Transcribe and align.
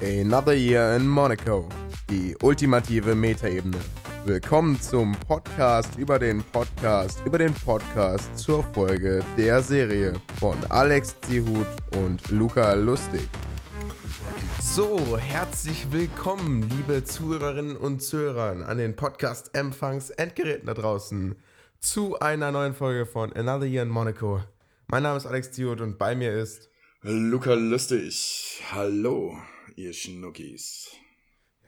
Another 0.00 0.54
Year 0.54 0.96
in 0.96 1.06
Monaco. 1.06 1.68
Die 2.08 2.34
ultimative 2.42 3.14
Metaebene. 3.14 3.76
Willkommen 4.24 4.80
zum 4.80 5.12
Podcast 5.12 5.96
über 5.98 6.18
den 6.18 6.42
Podcast 6.42 7.20
über 7.26 7.36
den 7.36 7.52
Podcast 7.52 8.38
zur 8.38 8.62
Folge 8.62 9.22
der 9.36 9.62
Serie 9.62 10.14
von 10.40 10.56
Alex 10.70 11.20
Zihut 11.20 11.66
und 11.96 12.30
Luca 12.30 12.72
Lustig. 12.72 13.28
So, 14.58 15.18
herzlich 15.18 15.92
willkommen, 15.92 16.68
liebe 16.70 17.04
Zuhörerinnen 17.04 17.76
und 17.76 18.02
Zuhörer 18.02 18.66
an 18.66 18.78
den 18.78 18.96
Podcast-Empfangs-Endgeräten 18.96 20.66
da 20.66 20.72
draußen 20.72 21.36
zu 21.78 22.18
einer 22.20 22.52
neuen 22.52 22.74
Folge 22.74 23.04
von 23.04 23.34
Another 23.34 23.66
Year 23.66 23.82
in 23.82 23.90
Monaco. 23.90 24.40
Mein 24.86 25.02
Name 25.02 25.18
ist 25.18 25.26
Alex 25.26 25.52
Zihut 25.52 25.82
und 25.82 25.98
bei 25.98 26.14
mir 26.14 26.32
ist 26.32 26.70
Luca 27.08 27.54
Lustig. 27.54 28.60
Hallo, 28.72 29.38
ihr 29.76 29.92
Schnuckis. 29.92 30.90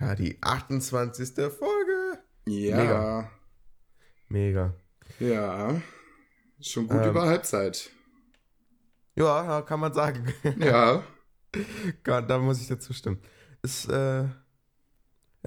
Ja, 0.01 0.17
die 0.17 0.37
28. 0.41 1.29
Folge. 1.57 2.19
Ja. 2.49 2.77
Mega. 2.77 3.31
Mega. 4.29 4.75
Ja. 5.21 5.81
Schon 6.61 6.89
gut 6.89 7.01
ähm, 7.05 7.11
über 7.11 7.27
Halbzeit. 7.27 7.89
Ja, 9.15 9.63
kann 9.63 9.79
man 9.79 9.95
sagen. 9.95 10.27
Ja. 10.59 11.05
Gott, 12.03 12.29
da 12.29 12.39
muss 12.41 12.61
ich 12.61 12.67
dir 12.67 12.81
zustimmen. 12.81 13.23
Ist, 13.63 13.89
äh, 13.89 14.23
ja, 14.25 14.33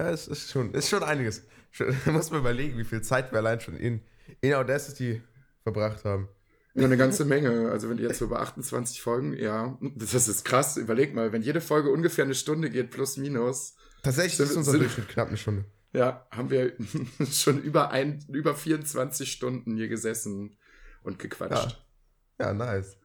es 0.10 0.30
ist 0.30 0.52
schon, 0.52 0.74
ist 0.74 0.88
schon 0.88 1.04
einiges. 1.04 1.46
Ich 1.74 2.06
muss 2.06 2.32
mir 2.32 2.38
überlegen, 2.38 2.78
wie 2.78 2.86
viel 2.86 3.02
Zeit 3.02 3.34
wir 3.34 3.40
allein 3.40 3.60
schon 3.60 3.76
in, 3.76 4.02
in 4.40 4.54
Audacity 4.54 5.22
verbracht 5.64 6.06
haben. 6.06 6.30
Ja, 6.74 6.86
eine 6.86 6.98
ganze 6.98 7.26
Menge. 7.26 7.70
Also 7.70 7.90
wenn 7.90 7.98
die 7.98 8.04
jetzt 8.04 8.20
so 8.20 8.26
über 8.26 8.40
28 8.40 9.02
Folgen, 9.02 9.34
ja, 9.34 9.78
das 9.96 10.28
ist 10.28 10.46
krass. 10.46 10.78
Überleg 10.78 11.14
mal, 11.14 11.34
wenn 11.34 11.42
jede 11.42 11.60
Folge 11.60 11.90
ungefähr 11.90 12.24
eine 12.24 12.36
Stunde 12.36 12.70
geht, 12.70 12.92
plus 12.92 13.18
minus. 13.18 13.76
Tatsächlich 14.04 14.38
sind, 14.38 14.50
ist 14.50 14.56
unser 14.56 14.72
sind, 14.72 14.82
Durchschnitt 14.82 15.10
knapp 15.10 15.28
eine 15.28 15.38
Stunde. 15.38 15.66
Ja, 15.94 16.26
haben 16.32 16.50
wir 16.50 16.74
schon 17.32 17.62
über 17.62 17.92
ein, 17.92 18.24
über 18.30 18.56
24 18.56 19.30
Stunden 19.30 19.76
hier 19.76 19.90
gesessen 19.90 20.58
und 21.04 21.20
gequatscht. 21.20 21.84
Ja, 22.40 22.48
ja 22.48 22.54
nice. 22.54 22.98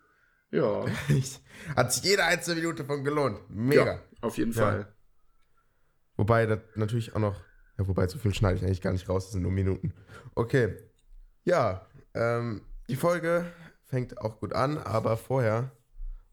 Ja. 0.52 0.86
Hat 1.76 1.92
sich 1.92 2.04
jede 2.04 2.24
einzelne 2.24 2.60
Minute 2.60 2.84
von 2.84 3.02
gelohnt. 3.02 3.40
Mega. 3.50 3.84
Ja, 3.84 4.00
auf 4.20 4.38
jeden 4.38 4.52
Fall. 4.52 4.80
Ja. 4.80 4.96
Wobei 6.16 6.46
das 6.46 6.60
natürlich 6.76 7.14
auch 7.14 7.20
noch, 7.20 7.42
ja, 7.78 7.86
wobei 7.88 8.06
so 8.06 8.18
viel 8.18 8.32
schneide 8.32 8.56
ich 8.56 8.64
eigentlich 8.64 8.80
gar 8.80 8.92
nicht 8.92 9.08
raus, 9.08 9.24
das 9.24 9.32
sind 9.32 9.42
nur 9.42 9.52
Minuten. 9.52 9.92
Okay. 10.34 10.76
Ja, 11.44 11.86
ähm, 12.14 12.62
die 12.88 12.96
Folge 12.96 13.46
fängt 13.84 14.18
auch 14.18 14.40
gut 14.40 14.52
an, 14.52 14.78
aber 14.78 15.16
vorher 15.16 15.72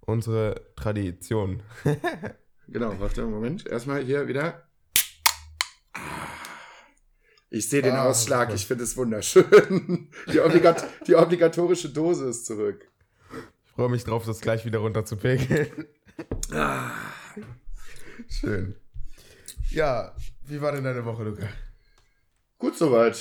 unsere 0.01 0.61
Tradition. 0.75 1.63
genau, 2.67 2.99
warte, 2.99 3.25
Moment. 3.25 3.65
Erstmal 3.65 4.03
hier 4.03 4.27
wieder. 4.27 4.67
Ich 7.49 7.69
sehe 7.69 7.83
den 7.83 7.93
ah, 7.93 8.05
Ausschlag, 8.05 8.51
ich 8.53 8.65
finde 8.65 8.83
es 8.83 8.97
wunderschön. 8.97 10.09
Die, 10.31 10.39
obligat 10.39 10.87
die, 11.07 11.15
obligatorische 11.15 11.89
Dose 11.89 12.25
ist 12.29 12.47
zurück. 12.47 12.87
Ich 13.65 13.71
freue 13.73 13.89
mich 13.89 14.03
drauf, 14.03 14.25
das 14.25 14.41
gleich 14.41 14.65
wieder 14.65 14.79
runter 14.79 15.05
zu 15.05 15.17
pegeln. 15.17 15.87
Ah. 16.51 16.91
Schön. 18.29 18.75
Ja, 19.71 20.15
wie 20.45 20.61
war 20.61 20.71
denn 20.71 20.83
deine 20.83 21.03
Woche, 21.05 21.23
Luca? 21.23 21.47
Gut 22.59 22.77
soweit. 22.77 23.19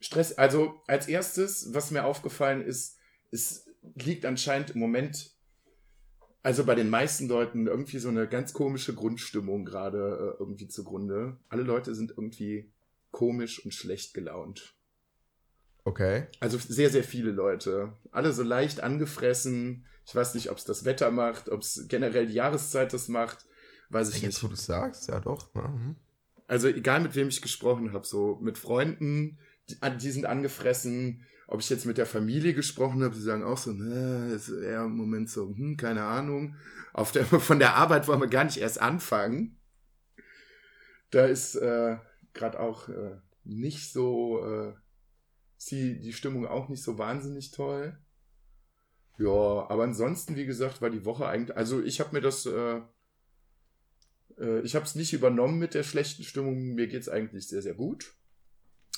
Stress, 0.00 0.32
also 0.34 0.80
als 0.86 1.08
erstes, 1.08 1.74
was 1.74 1.90
mir 1.90 2.04
aufgefallen 2.04 2.62
ist, 2.62 2.98
es 3.30 3.68
liegt 3.94 4.24
anscheinend 4.24 4.70
im 4.70 4.80
Moment, 4.80 5.32
also 6.42 6.64
bei 6.64 6.74
den 6.74 6.88
meisten 6.88 7.28
Leuten 7.28 7.66
irgendwie 7.66 7.98
so 7.98 8.08
eine 8.08 8.28
ganz 8.28 8.52
komische 8.52 8.94
Grundstimmung 8.94 9.64
gerade 9.64 9.98
äh, 9.98 10.40
irgendwie 10.40 10.68
zugrunde. 10.68 11.36
Alle 11.48 11.62
Leute 11.62 11.94
sind 11.94 12.12
irgendwie 12.12 12.70
komisch 13.10 13.64
und 13.64 13.74
schlecht 13.74 14.14
gelaunt. 14.14 14.74
Okay. 15.84 16.26
Also 16.40 16.58
sehr, 16.58 16.90
sehr 16.90 17.04
viele 17.04 17.30
Leute. 17.30 17.94
Alle 18.10 18.32
so 18.32 18.42
leicht 18.42 18.80
angefressen. 18.80 19.86
Ich 20.06 20.14
weiß 20.14 20.34
nicht, 20.34 20.50
ob 20.50 20.58
es 20.58 20.64
das 20.64 20.84
Wetter 20.84 21.10
macht, 21.10 21.48
ob 21.48 21.62
es 21.62 21.86
generell 21.88 22.26
die 22.26 22.34
Jahreszeit 22.34 22.92
das 22.92 23.08
macht. 23.08 23.46
Weiß 23.90 24.08
ich 24.08 24.16
Jetzt, 24.16 24.22
nicht. 24.22 24.34
Jetzt, 24.34 24.44
wo 24.44 24.48
du 24.48 24.56
sagst, 24.56 25.08
ja 25.08 25.20
doch. 25.20 25.52
Mhm. 25.54 25.96
Also 26.46 26.68
egal, 26.68 27.00
mit 27.00 27.14
wem 27.14 27.28
ich 27.28 27.42
gesprochen 27.42 27.92
habe, 27.92 28.06
so 28.06 28.38
mit 28.40 28.58
Freunden, 28.58 29.38
die, 29.68 30.10
sind 30.10 30.26
angefressen. 30.26 31.24
Ob 31.46 31.60
ich 31.60 31.70
jetzt 31.70 31.86
mit 31.86 31.96
der 31.96 32.06
Familie 32.06 32.52
gesprochen 32.52 33.02
habe, 33.02 33.14
die 33.14 33.22
sagen 33.22 33.42
auch 33.42 33.56
so, 33.56 33.72
ne, 33.72 34.32
ist 34.34 34.50
eher 34.50 34.84
im 34.84 34.96
Moment 34.96 35.30
so, 35.30 35.48
hm, 35.48 35.76
keine 35.76 36.04
Ahnung. 36.04 36.56
Auf 36.92 37.12
der, 37.12 37.24
von 37.24 37.58
der 37.58 37.74
Arbeit 37.74 38.06
wollen 38.06 38.20
wir 38.20 38.28
gar 38.28 38.44
nicht 38.44 38.58
erst 38.58 38.80
anfangen. 38.80 39.56
Da 41.10 41.24
ist 41.24 41.54
äh, 41.54 41.96
gerade 42.34 42.60
auch 42.60 42.88
äh, 42.88 43.16
nicht 43.44 43.92
so, 43.92 44.44
äh, 44.44 44.74
die, 45.70 45.98
die 46.00 46.12
Stimmung 46.12 46.46
auch 46.46 46.68
nicht 46.68 46.82
so 46.82 46.98
wahnsinnig 46.98 47.50
toll. 47.50 47.98
Ja, 49.18 49.30
aber 49.68 49.82
ansonsten, 49.82 50.36
wie 50.36 50.46
gesagt, 50.46 50.80
war 50.80 50.90
die 50.90 51.04
Woche 51.04 51.26
eigentlich, 51.26 51.56
also 51.56 51.82
ich 51.82 51.98
habe 51.98 52.14
mir 52.14 52.20
das, 52.20 52.46
äh, 52.46 52.80
äh, 54.38 54.60
ich 54.60 54.76
habe 54.76 54.84
es 54.84 54.94
nicht 54.94 55.12
übernommen 55.12 55.58
mit 55.58 55.74
der 55.74 55.82
schlechten 55.82 56.22
Stimmung. 56.22 56.74
Mir 56.74 56.86
geht's 56.86 57.08
eigentlich 57.08 57.48
sehr, 57.48 57.62
sehr 57.62 57.74
gut. 57.74 58.14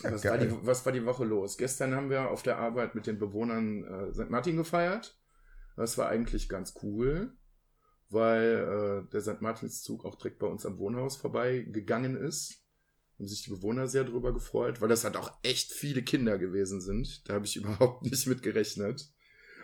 Was 0.03 0.25
war, 0.25 0.39
die, 0.39 0.67
was 0.67 0.85
war, 0.87 0.93
die, 0.93 1.05
Woche 1.05 1.25
los? 1.25 1.57
Gestern 1.57 1.95
haben 1.95 2.11
wir 2.11 2.31
auf 2.31 2.43
der 2.43 2.59
Arbeit 2.59 2.95
mit 2.95 3.07
den 3.07 3.19
Bewohnern 3.19 3.85
äh, 3.85 4.13
St. 4.13 4.31
Martin 4.31 4.57
gefeiert. 4.57 5.19
Das 5.77 5.99
war 5.99 6.09
eigentlich 6.09 6.49
ganz 6.49 6.75
cool, 6.83 7.37
weil 8.09 9.05
äh, 9.07 9.11
der 9.11 9.21
St. 9.21 9.41
Martinszug 9.41 10.05
auch 10.05 10.17
direkt 10.17 10.39
bei 10.39 10.47
uns 10.47 10.67
am 10.67 10.79
Wohnhaus 10.79 11.17
vorbei 11.17 11.61
gegangen 11.61 12.17
ist. 12.17 12.65
Haben 13.19 13.29
sich 13.29 13.43
die 13.43 13.51
Bewohner 13.51 13.87
sehr 13.87 14.05
drüber 14.05 14.33
gefreut, 14.33 14.81
weil 14.81 14.89
das 14.89 15.05
halt 15.05 15.17
auch 15.17 15.33
echt 15.43 15.73
viele 15.73 16.03
Kinder 16.03 16.39
gewesen 16.39 16.81
sind. 16.81 17.29
Da 17.29 17.35
habe 17.35 17.47
ich 17.47 17.57
überhaupt 17.59 18.03
nicht 18.03 18.27
mit 18.27 18.43
gerechnet. 18.43 19.13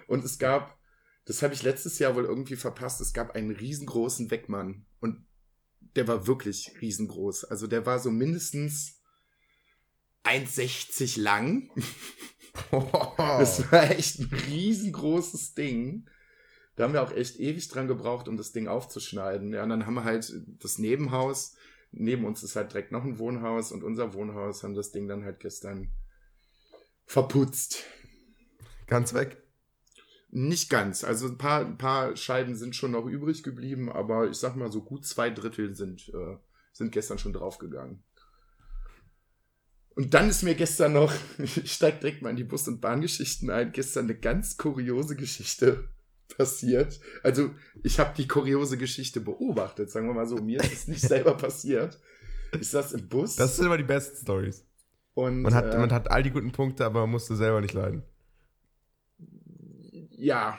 Und 0.06 0.24
es 0.24 0.38
gab, 0.38 0.78
das 1.24 1.42
habe 1.42 1.54
ich 1.54 1.62
letztes 1.62 1.98
Jahr 1.98 2.14
wohl 2.14 2.24
irgendwie 2.24 2.56
verpasst, 2.56 3.00
es 3.00 3.12
gab 3.12 3.34
einen 3.34 3.50
riesengroßen 3.50 4.30
Weckmann. 4.30 4.86
Und 5.00 5.26
der 5.96 6.06
war 6.06 6.26
wirklich 6.26 6.72
riesengroß. 6.80 7.44
Also 7.44 7.66
der 7.66 7.86
war 7.86 7.98
so 7.98 8.10
mindestens 8.10 8.95
1,60 10.26 11.20
lang. 11.20 11.70
Das 13.18 13.70
war 13.70 13.90
echt 13.90 14.18
ein 14.18 14.30
riesengroßes 14.48 15.52
Ding. 15.52 16.08
Da 16.74 16.84
haben 16.84 16.94
wir 16.94 17.02
auch 17.02 17.12
echt 17.12 17.38
ewig 17.38 17.68
dran 17.68 17.86
gebraucht, 17.86 18.28
um 18.28 18.38
das 18.38 18.52
Ding 18.52 18.66
aufzuschneiden. 18.66 19.52
Ja, 19.52 19.62
und 19.62 19.68
dann 19.68 19.84
haben 19.84 19.94
wir 19.94 20.04
halt 20.04 20.32
das 20.62 20.78
Nebenhaus. 20.78 21.54
Neben 21.92 22.24
uns 22.24 22.42
ist 22.42 22.56
halt 22.56 22.72
direkt 22.72 22.92
noch 22.92 23.04
ein 23.04 23.18
Wohnhaus 23.18 23.72
und 23.72 23.84
unser 23.84 24.14
Wohnhaus 24.14 24.62
haben 24.62 24.74
das 24.74 24.90
Ding 24.90 25.08
dann 25.08 25.24
halt 25.24 25.40
gestern 25.40 25.90
verputzt. 27.06 27.84
Ganz 28.86 29.14
weg? 29.14 29.42
Nicht 30.30 30.68
ganz. 30.68 31.04
Also 31.04 31.28
ein 31.28 31.38
paar, 31.38 31.60
ein 31.60 31.78
paar 31.78 32.16
Scheiben 32.16 32.56
sind 32.56 32.76
schon 32.76 32.90
noch 32.90 33.06
übrig 33.06 33.42
geblieben, 33.42 33.90
aber 33.90 34.28
ich 34.28 34.36
sag 34.36 34.56
mal 34.56 34.70
so 34.70 34.82
gut 34.82 35.06
zwei 35.06 35.30
Drittel 35.30 35.74
sind, 35.74 36.08
äh, 36.08 36.36
sind 36.72 36.92
gestern 36.92 37.18
schon 37.18 37.32
draufgegangen. 37.32 38.02
Und 39.96 40.12
dann 40.12 40.28
ist 40.28 40.42
mir 40.42 40.54
gestern 40.54 40.92
noch, 40.92 41.12
ich 41.38 41.72
steig 41.72 42.00
direkt 42.00 42.22
mal 42.22 42.30
in 42.30 42.36
die 42.36 42.44
Bus- 42.44 42.68
und 42.68 42.80
Bahngeschichten 42.80 43.50
ein, 43.50 43.72
gestern 43.72 44.04
eine 44.04 44.14
ganz 44.14 44.56
kuriose 44.58 45.16
Geschichte 45.16 45.88
passiert. 46.36 47.00
Also 47.22 47.50
ich 47.82 47.98
habe 47.98 48.12
die 48.14 48.28
kuriose 48.28 48.76
Geschichte 48.76 49.20
beobachtet, 49.20 49.90
sagen 49.90 50.06
wir 50.06 50.14
mal 50.14 50.26
so. 50.26 50.36
Mir 50.36 50.60
ist 50.60 50.72
es 50.72 50.88
nicht 50.88 51.00
selber 51.08 51.34
passiert. 51.34 51.98
Ich 52.60 52.68
saß 52.68 52.92
im 52.92 53.08
Bus. 53.08 53.36
Das 53.36 53.56
sind 53.56 53.66
immer 53.66 53.78
die 53.78 53.84
besten 53.84 54.18
Stories. 54.18 54.66
Und 55.14 55.40
man 55.40 55.54
hat, 55.54 55.74
äh, 55.74 55.78
man 55.78 55.90
hat 55.90 56.10
all 56.10 56.22
die 56.22 56.30
guten 56.30 56.52
Punkte, 56.52 56.84
aber 56.84 57.00
man 57.00 57.10
musste 57.10 57.34
selber 57.34 57.62
nicht 57.62 57.72
leiden. 57.72 58.02
Ja, 60.10 60.58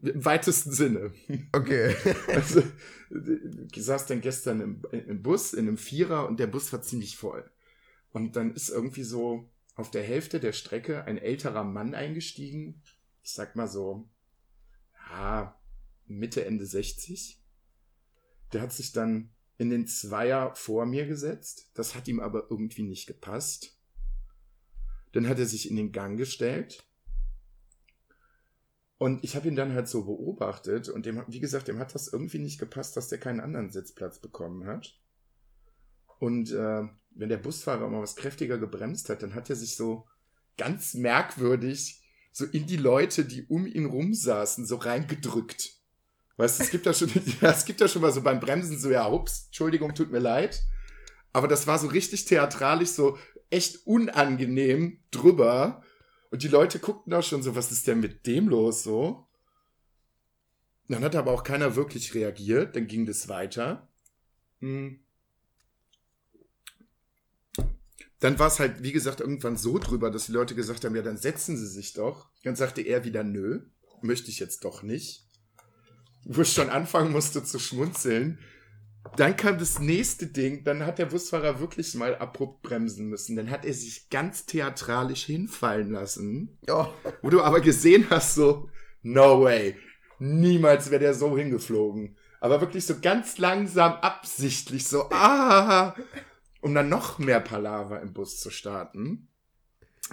im 0.00 0.24
weitesten 0.24 0.70
Sinne. 0.70 1.12
Okay. 1.52 1.96
also, 2.28 2.62
ich 3.72 3.84
saß 3.84 4.06
dann 4.06 4.20
gestern 4.20 4.60
im, 4.60 4.82
im 4.92 5.22
Bus, 5.22 5.54
in 5.54 5.66
einem 5.66 5.76
Vierer 5.76 6.28
und 6.28 6.38
der 6.38 6.46
Bus 6.46 6.72
war 6.72 6.82
ziemlich 6.82 7.16
voll. 7.16 7.50
Und 8.16 8.34
dann 8.34 8.54
ist 8.54 8.70
irgendwie 8.70 9.02
so 9.02 9.52
auf 9.74 9.90
der 9.90 10.02
Hälfte 10.02 10.40
der 10.40 10.52
Strecke 10.52 11.04
ein 11.04 11.18
älterer 11.18 11.64
Mann 11.64 11.94
eingestiegen. 11.94 12.80
Ich 13.22 13.34
sag 13.34 13.56
mal 13.56 13.68
so, 13.68 14.08
ja, 15.10 15.60
Mitte, 16.06 16.46
Ende 16.46 16.64
60. 16.64 17.44
Der 18.54 18.62
hat 18.62 18.72
sich 18.72 18.92
dann 18.92 19.34
in 19.58 19.68
den 19.68 19.86
Zweier 19.86 20.54
vor 20.54 20.86
mir 20.86 21.06
gesetzt. 21.06 21.70
Das 21.74 21.94
hat 21.94 22.08
ihm 22.08 22.18
aber 22.18 22.46
irgendwie 22.48 22.84
nicht 22.84 23.06
gepasst. 23.06 23.78
Dann 25.12 25.28
hat 25.28 25.38
er 25.38 25.44
sich 25.44 25.68
in 25.68 25.76
den 25.76 25.92
Gang 25.92 26.16
gestellt. 26.16 26.88
Und 28.96 29.24
ich 29.24 29.36
habe 29.36 29.48
ihn 29.48 29.56
dann 29.56 29.74
halt 29.74 29.88
so 29.88 30.06
beobachtet 30.06 30.88
und 30.88 31.04
dem, 31.04 31.22
wie 31.28 31.40
gesagt, 31.40 31.68
dem 31.68 31.78
hat 31.78 31.94
das 31.94 32.10
irgendwie 32.10 32.38
nicht 32.38 32.58
gepasst, 32.58 32.96
dass 32.96 33.08
der 33.08 33.18
keinen 33.18 33.40
anderen 33.40 33.70
Sitzplatz 33.70 34.20
bekommen 34.20 34.64
hat. 34.64 34.98
Und 36.18 36.50
äh, 36.52 36.88
wenn 37.16 37.28
der 37.28 37.38
Busfahrer 37.38 37.88
mal 37.88 38.02
was 38.02 38.16
kräftiger 38.16 38.58
gebremst 38.58 39.08
hat, 39.08 39.22
dann 39.22 39.34
hat 39.34 39.50
er 39.50 39.56
sich 39.56 39.76
so 39.76 40.06
ganz 40.56 40.94
merkwürdig 40.94 42.02
so 42.32 42.44
in 42.44 42.66
die 42.66 42.76
Leute, 42.76 43.24
die 43.24 43.46
um 43.46 43.66
ihn 43.66 43.86
rum 43.86 44.12
saßen, 44.12 44.66
so 44.66 44.76
reingedrückt. 44.76 45.72
Weißt 46.36 46.58
du, 46.58 46.64
es 46.64 46.70
gibt 46.70 46.84
ja 46.84 46.92
schon, 46.92 47.10
ja, 47.40 47.50
es 47.50 47.64
gibt 47.64 47.80
ja 47.80 47.88
schon 47.88 48.02
mal 48.02 48.12
so 48.12 48.20
beim 48.20 48.40
Bremsen 48.40 48.78
so, 48.78 48.90
ja, 48.90 49.10
ups, 49.10 49.46
Entschuldigung, 49.46 49.94
tut 49.94 50.10
mir 50.10 50.18
leid. 50.18 50.62
Aber 51.32 51.48
das 51.48 51.66
war 51.66 51.78
so 51.78 51.86
richtig 51.86 52.26
theatralisch, 52.26 52.90
so 52.90 53.18
echt 53.48 53.86
unangenehm 53.86 55.00
drüber. 55.10 55.82
Und 56.30 56.42
die 56.42 56.48
Leute 56.48 56.78
guckten 56.78 57.14
auch 57.14 57.22
schon 57.22 57.42
so, 57.42 57.56
was 57.56 57.72
ist 57.72 57.86
denn 57.86 58.00
mit 58.00 58.26
dem 58.26 58.48
los, 58.48 58.82
so? 58.82 59.26
Dann 60.88 61.02
hat 61.04 61.16
aber 61.16 61.32
auch 61.32 61.42
keiner 61.42 61.74
wirklich 61.74 62.14
reagiert, 62.14 62.76
dann 62.76 62.86
ging 62.86 63.06
das 63.06 63.28
weiter. 63.28 63.88
Hm. 64.60 65.00
Dann 68.20 68.38
war 68.38 68.46
es 68.48 68.58
halt, 68.58 68.82
wie 68.82 68.92
gesagt, 68.92 69.20
irgendwann 69.20 69.56
so 69.56 69.78
drüber, 69.78 70.10
dass 70.10 70.26
die 70.26 70.32
Leute 70.32 70.54
gesagt 70.54 70.84
haben, 70.84 70.96
ja, 70.96 71.02
dann 71.02 71.18
setzen 71.18 71.56
sie 71.56 71.66
sich 71.66 71.92
doch. 71.92 72.30
Dann 72.44 72.56
sagte 72.56 72.80
er 72.80 73.04
wieder, 73.04 73.22
nö, 73.22 73.60
möchte 74.00 74.30
ich 74.30 74.38
jetzt 74.38 74.64
doch 74.64 74.82
nicht. 74.82 75.26
Wo 76.24 76.42
ich 76.42 76.52
schon 76.52 76.70
anfangen 76.70 77.12
musste 77.12 77.44
zu 77.44 77.58
schmunzeln. 77.58 78.38
Dann 79.16 79.36
kam 79.36 79.58
das 79.58 79.78
nächste 79.78 80.26
Ding, 80.26 80.64
dann 80.64 80.84
hat 80.84 80.98
der 80.98 81.06
Busfahrer 81.06 81.60
wirklich 81.60 81.94
mal 81.94 82.16
abrupt 82.16 82.62
bremsen 82.62 83.08
müssen. 83.08 83.36
Dann 83.36 83.50
hat 83.50 83.64
er 83.64 83.74
sich 83.74 84.08
ganz 84.10 84.46
theatralisch 84.46 85.24
hinfallen 85.24 85.92
lassen. 85.92 86.58
Oh. 86.68 86.86
Wo 87.22 87.30
du 87.30 87.42
aber 87.42 87.60
gesehen 87.60 88.06
hast, 88.10 88.34
so, 88.34 88.68
no 89.02 89.42
way. 89.42 89.76
Niemals 90.18 90.90
wäre 90.90 91.00
der 91.00 91.14
so 91.14 91.36
hingeflogen. 91.36 92.16
Aber 92.40 92.60
wirklich 92.60 92.86
so 92.86 92.96
ganz 93.00 93.38
langsam, 93.38 93.92
absichtlich, 93.94 94.86
so, 94.86 95.08
ah, 95.10 95.94
um 96.66 96.74
dann 96.74 96.88
noch 96.88 97.20
mehr 97.20 97.38
Palaver 97.38 98.02
im 98.02 98.12
Bus 98.12 98.40
zu 98.40 98.50
starten. 98.50 99.28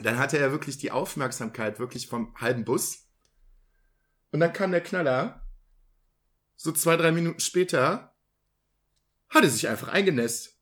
Dann 0.04 0.20
hatte 0.20 0.38
er 0.38 0.52
wirklich 0.52 0.78
die 0.78 0.92
Aufmerksamkeit 0.92 1.80
wirklich 1.80 2.06
vom 2.06 2.36
halben 2.36 2.64
Bus. 2.64 3.08
Und 4.30 4.40
dann 4.40 4.54
kam 4.54 4.70
der 4.70 4.84
Knaller. 4.84 5.48
So 6.56 6.72
zwei, 6.72 6.96
drei 6.96 7.12
Minuten 7.12 7.40
später 7.40 8.16
hat 9.30 9.44
er 9.44 9.50
sich 9.50 9.68
einfach 9.68 9.88
eingenässt. 9.88 10.60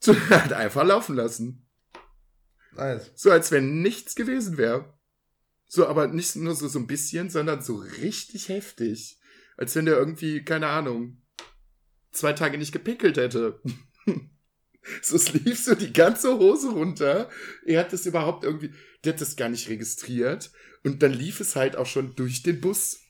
So, 0.00 0.18
hat 0.30 0.54
einfach 0.54 0.84
laufen 0.84 1.16
lassen. 1.16 1.68
Nice. 2.72 3.10
So 3.14 3.30
als 3.30 3.50
wenn 3.50 3.82
nichts 3.82 4.14
gewesen 4.14 4.56
wäre. 4.56 4.98
So, 5.66 5.86
aber 5.86 6.06
nicht 6.06 6.34
nur 6.36 6.54
so, 6.54 6.66
so 6.66 6.78
ein 6.78 6.86
bisschen, 6.86 7.28
sondern 7.28 7.60
so 7.60 7.76
richtig 7.76 8.48
heftig. 8.48 9.20
Als 9.58 9.76
wenn 9.76 9.84
der 9.84 9.98
irgendwie, 9.98 10.42
keine 10.42 10.68
Ahnung, 10.68 11.22
zwei 12.10 12.32
Tage 12.32 12.56
nicht 12.56 12.72
gepickelt 12.72 13.18
hätte. 13.18 13.60
so, 15.02 15.16
es 15.16 15.32
lief 15.32 15.62
so 15.62 15.74
die 15.74 15.92
ganze 15.92 16.38
Hose 16.38 16.70
runter. 16.70 17.28
Er 17.64 17.80
hat 17.80 17.92
das 17.92 18.06
überhaupt 18.06 18.44
irgendwie, 18.44 18.72
der 19.04 19.14
hat 19.14 19.20
das 19.20 19.36
gar 19.36 19.48
nicht 19.48 19.68
registriert. 19.68 20.50
Und 20.82 21.02
dann 21.02 21.12
lief 21.12 21.40
es 21.40 21.56
halt 21.56 21.76
auch 21.76 21.86
schon 21.86 22.14
durch 22.14 22.42
den 22.42 22.60
Bus. 22.60 23.00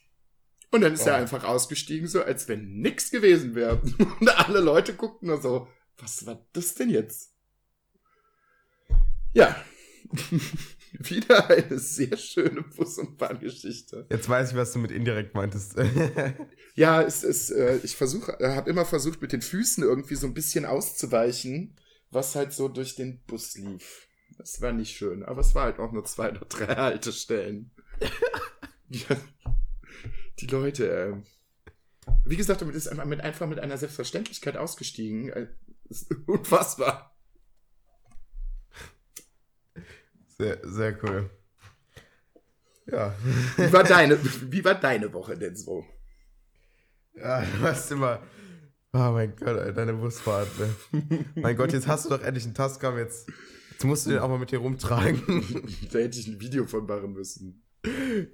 Und 0.71 0.81
dann 0.81 0.95
ist 0.95 1.05
Boah. 1.05 1.11
er 1.11 1.17
einfach 1.17 1.45
ausgestiegen, 1.45 2.09
so 2.09 2.23
als 2.23 2.49
wenn 2.49 2.81
nix 2.81 3.11
gewesen 3.11 3.55
wäre. 3.55 3.81
Und 4.21 4.29
alle 4.29 4.61
Leute 4.61 4.95
guckten 4.95 5.29
nur 5.29 5.41
so, 5.41 5.69
was 5.99 6.27
war 6.27 6.45
das 6.53 6.75
denn 6.75 6.91
jetzt? 6.91 7.33
Ja. 9.33 9.57
Wieder 10.93 11.51
eine 11.51 11.79
sehr 11.79 12.17
schöne 12.17 12.63
Bus- 12.63 12.99
und 12.99 13.19
Bahngeschichte. 13.19 14.07
Jetzt 14.11 14.29
weiß 14.29 14.51
ich, 14.51 14.57
was 14.57 14.73
du 14.73 14.79
mit 14.79 14.91
indirekt 14.91 15.35
meintest. 15.35 15.77
Ja, 16.77 17.03
es 17.03 17.23
ist, 17.23 17.51
äh, 17.51 17.79
ich 17.85 17.95
versuche, 17.95 18.37
habe 18.41 18.69
immer 18.69 18.85
versucht, 18.85 19.23
mit 19.23 19.33
den 19.33 19.43
Füßen 19.43 19.85
irgendwie 19.85 20.17
so 20.17 20.27
ein 20.27 20.35
bisschen 20.35 20.65
auszuweichen, 20.65 21.77
was 22.11 22.35
halt 22.35 22.53
so 22.53 22.67
durch 22.67 22.97
den 22.97 23.23
Bus 23.27 23.57
lief. 23.57 24.09
Das 24.39 24.61
war 24.61 24.73
nicht 24.73 24.97
schön, 24.97 25.23
aber 25.23 25.43
es 25.43 25.55
war 25.55 25.65
halt 25.65 25.79
auch 25.79 25.93
nur 25.93 26.05
zwei 26.05 26.31
oder 26.31 26.45
drei 26.47 26.75
Haltestellen. 26.75 27.71
ja, 28.89 29.17
die 30.41 30.47
Leute, 30.47 30.91
äh, 30.91 32.13
wie 32.25 32.37
gesagt, 32.37 32.61
damit 32.61 32.75
ist 32.75 32.89
einfach 32.89 33.05
mit, 33.05 33.21
einfach 33.21 33.47
mit 33.47 33.61
einer 33.61 33.79
Selbstverständlichkeit 33.79 34.57
ausgestiegen. 34.57 35.29
Äh, 35.31 35.47
unfassbar. 36.27 37.14
Sehr, 40.39 40.59
sehr 40.63 41.03
cool. 41.03 41.31
Ja. 42.87 43.15
Wie 43.57 43.73
war 43.73 43.85
deine, 43.85 44.19
wie 44.23 44.65
war 44.65 44.75
deine 44.75 45.13
Woche 45.13 45.39
denn 45.39 45.57
so? 45.57 45.85
Ja, 47.15 47.41
du 47.41 47.63
hast 47.63 47.91
immer. 47.91 48.21
Oh 48.93 49.11
mein 49.13 49.35
Gott, 49.35 49.59
ey, 49.59 49.73
deine 49.73 49.95
Busfahrt. 49.95 50.49
Ne? 50.59 51.25
mein 51.35 51.57
Gott, 51.57 51.73
jetzt 51.73 51.89
hast 51.89 52.05
du 52.05 52.11
doch 52.11 52.23
endlich 52.23 52.45
einen 52.45 52.55
Tascam. 52.55 52.99
Jetzt, 52.99 53.29
jetzt 53.71 53.85
musst 53.85 54.07
du 54.07 54.11
den 54.11 54.19
auch 54.19 54.29
mal 54.29 54.39
mit 54.39 54.51
dir 54.51 54.59
rumtragen. 54.59 55.23
da 55.93 55.99
hätte 55.99 56.19
ich 56.19 56.29
ein 56.29 56.41
Video 56.41 56.67
von 56.67 56.87
machen 56.87 57.13
müssen. 57.13 57.63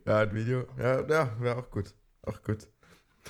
ja, 0.04 0.18
ein 0.18 0.34
Video. 0.34 0.66
Ja, 0.78 1.06
ja, 1.08 1.36
wäre 1.40 1.56
auch 1.56 1.70
gut. 1.70 1.94
Auch 2.22 2.42
gut. 2.42 2.66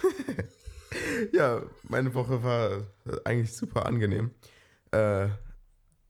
ja, 1.32 1.62
meine 1.82 2.14
Woche 2.14 2.43
war 2.43 2.87
eigentlich 3.25 3.52
super 3.52 3.87
angenehm. 3.87 4.31
Äh, 4.90 5.28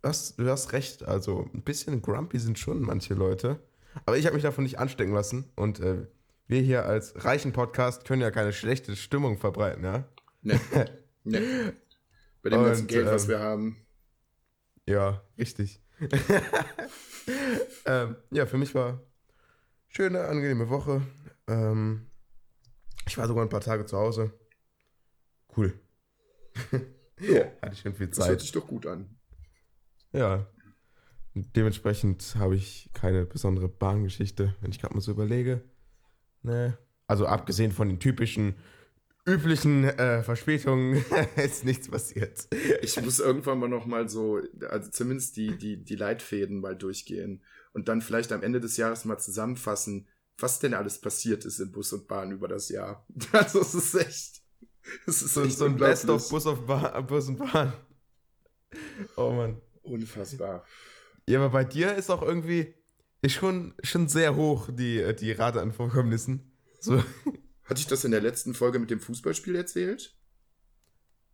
hast, 0.02 0.38
du 0.38 0.48
hast 0.48 0.72
recht, 0.72 1.02
also 1.04 1.48
ein 1.54 1.62
bisschen 1.62 2.02
grumpy 2.02 2.38
sind 2.38 2.58
schon 2.58 2.80
manche 2.80 3.14
Leute. 3.14 3.60
Aber 4.06 4.16
ich 4.16 4.26
habe 4.26 4.34
mich 4.34 4.42
davon 4.42 4.64
nicht 4.64 4.78
anstecken 4.78 5.12
lassen. 5.12 5.50
Und 5.56 5.80
äh, 5.80 6.06
wir 6.46 6.60
hier 6.60 6.86
als 6.86 7.24
reichen 7.24 7.52
Podcast 7.52 8.04
können 8.04 8.22
ja 8.22 8.30
keine 8.30 8.52
schlechte 8.52 8.96
Stimmung 8.96 9.38
verbreiten, 9.38 9.84
ja? 9.84 10.04
Ne. 10.42 10.60
ne. 11.24 11.74
Bei 12.42 12.50
dem 12.50 12.64
ganzen 12.64 12.86
Geld, 12.86 13.06
was 13.06 13.24
ähm, 13.24 13.28
wir 13.28 13.40
haben. 13.40 13.76
Ja, 14.86 15.22
richtig. 15.38 15.82
ähm, 17.84 18.16
ja, 18.30 18.46
für 18.46 18.56
mich 18.56 18.74
war 18.74 19.00
schöne, 19.88 20.24
angenehme 20.24 20.70
Woche. 20.70 21.02
Ähm, 21.46 22.06
ich 23.06 23.18
war 23.18 23.26
sogar 23.26 23.44
ein 23.44 23.50
paar 23.50 23.60
Tage 23.60 23.84
zu 23.84 23.98
Hause. 23.98 24.32
Cool. 25.56 25.78
Ja, 27.20 27.44
Hatte 27.62 27.74
ich 27.74 27.80
schon 27.80 27.94
viel 27.94 28.08
das 28.08 28.18
hört 28.18 28.28
Zeit. 28.28 28.40
sich 28.40 28.52
doch 28.52 28.66
gut 28.66 28.86
an. 28.86 29.19
Ja. 30.12 30.46
Und 31.34 31.54
dementsprechend 31.56 32.34
habe 32.36 32.56
ich 32.56 32.90
keine 32.92 33.24
besondere 33.24 33.68
Bahngeschichte, 33.68 34.54
wenn 34.60 34.70
ich 34.70 34.80
gerade 34.80 34.94
mal 34.94 35.00
so 35.00 35.12
überlege. 35.12 35.62
Ne. 36.42 36.76
Also 37.06 37.26
abgesehen 37.26 37.72
von 37.72 37.88
den 37.88 38.00
typischen 38.00 38.54
üblichen 39.26 39.84
äh, 39.84 40.22
Verspätungen 40.22 41.04
ist 41.36 41.64
nichts 41.64 41.88
passiert. 41.88 42.48
Ich 42.82 43.00
muss 43.00 43.20
irgendwann 43.20 43.58
mal 43.58 43.68
noch 43.68 43.86
mal 43.86 44.08
so, 44.08 44.40
also 44.68 44.90
zumindest 44.90 45.36
die, 45.36 45.56
die, 45.56 45.82
die 45.82 45.96
Leitfäden 45.96 46.60
mal 46.60 46.76
durchgehen 46.76 47.42
und 47.72 47.88
dann 47.88 48.00
vielleicht 48.00 48.32
am 48.32 48.42
Ende 48.42 48.60
des 48.60 48.76
Jahres 48.76 49.04
mal 49.04 49.18
zusammenfassen, 49.18 50.08
was 50.38 50.58
denn 50.58 50.74
alles 50.74 51.00
passiert 51.00 51.44
ist 51.44 51.60
in 51.60 51.70
Bus 51.70 51.92
und 51.92 52.08
Bahn 52.08 52.32
über 52.32 52.48
das 52.48 52.68
Jahr. 52.70 53.06
Also 53.32 53.60
es 53.60 53.74
ist 53.74 53.94
echt, 53.94 54.42
es 55.06 55.22
ist 55.22 55.34
So, 55.34 55.44
echt 55.44 55.58
so 55.58 55.66
ein. 55.66 55.76
Best 55.76 56.08
of 56.08 56.28
Bus, 56.30 56.46
auf 56.46 56.66
Bahn, 56.66 57.06
Bus 57.06 57.28
und 57.28 57.38
Bahn. 57.38 57.72
Oh 59.16 59.30
Mann. 59.30 59.60
Unfassbar. 59.82 60.64
Ja, 61.26 61.38
aber 61.38 61.50
bei 61.50 61.64
dir 61.64 61.94
ist 61.94 62.10
auch 62.10 62.22
irgendwie 62.22 62.74
ist 63.22 63.34
schon, 63.34 63.74
schon 63.82 64.08
sehr 64.08 64.34
hoch 64.36 64.68
die, 64.72 65.14
die 65.16 65.32
Rate 65.32 65.60
an 65.60 65.72
Vorkommnissen. 65.72 66.52
So. 66.80 67.02
Hatte 67.64 67.80
ich 67.80 67.86
das 67.86 68.04
in 68.04 68.10
der 68.10 68.20
letzten 68.20 68.54
Folge 68.54 68.78
mit 68.78 68.90
dem 68.90 69.00
Fußballspiel 69.00 69.54
erzählt? 69.54 70.16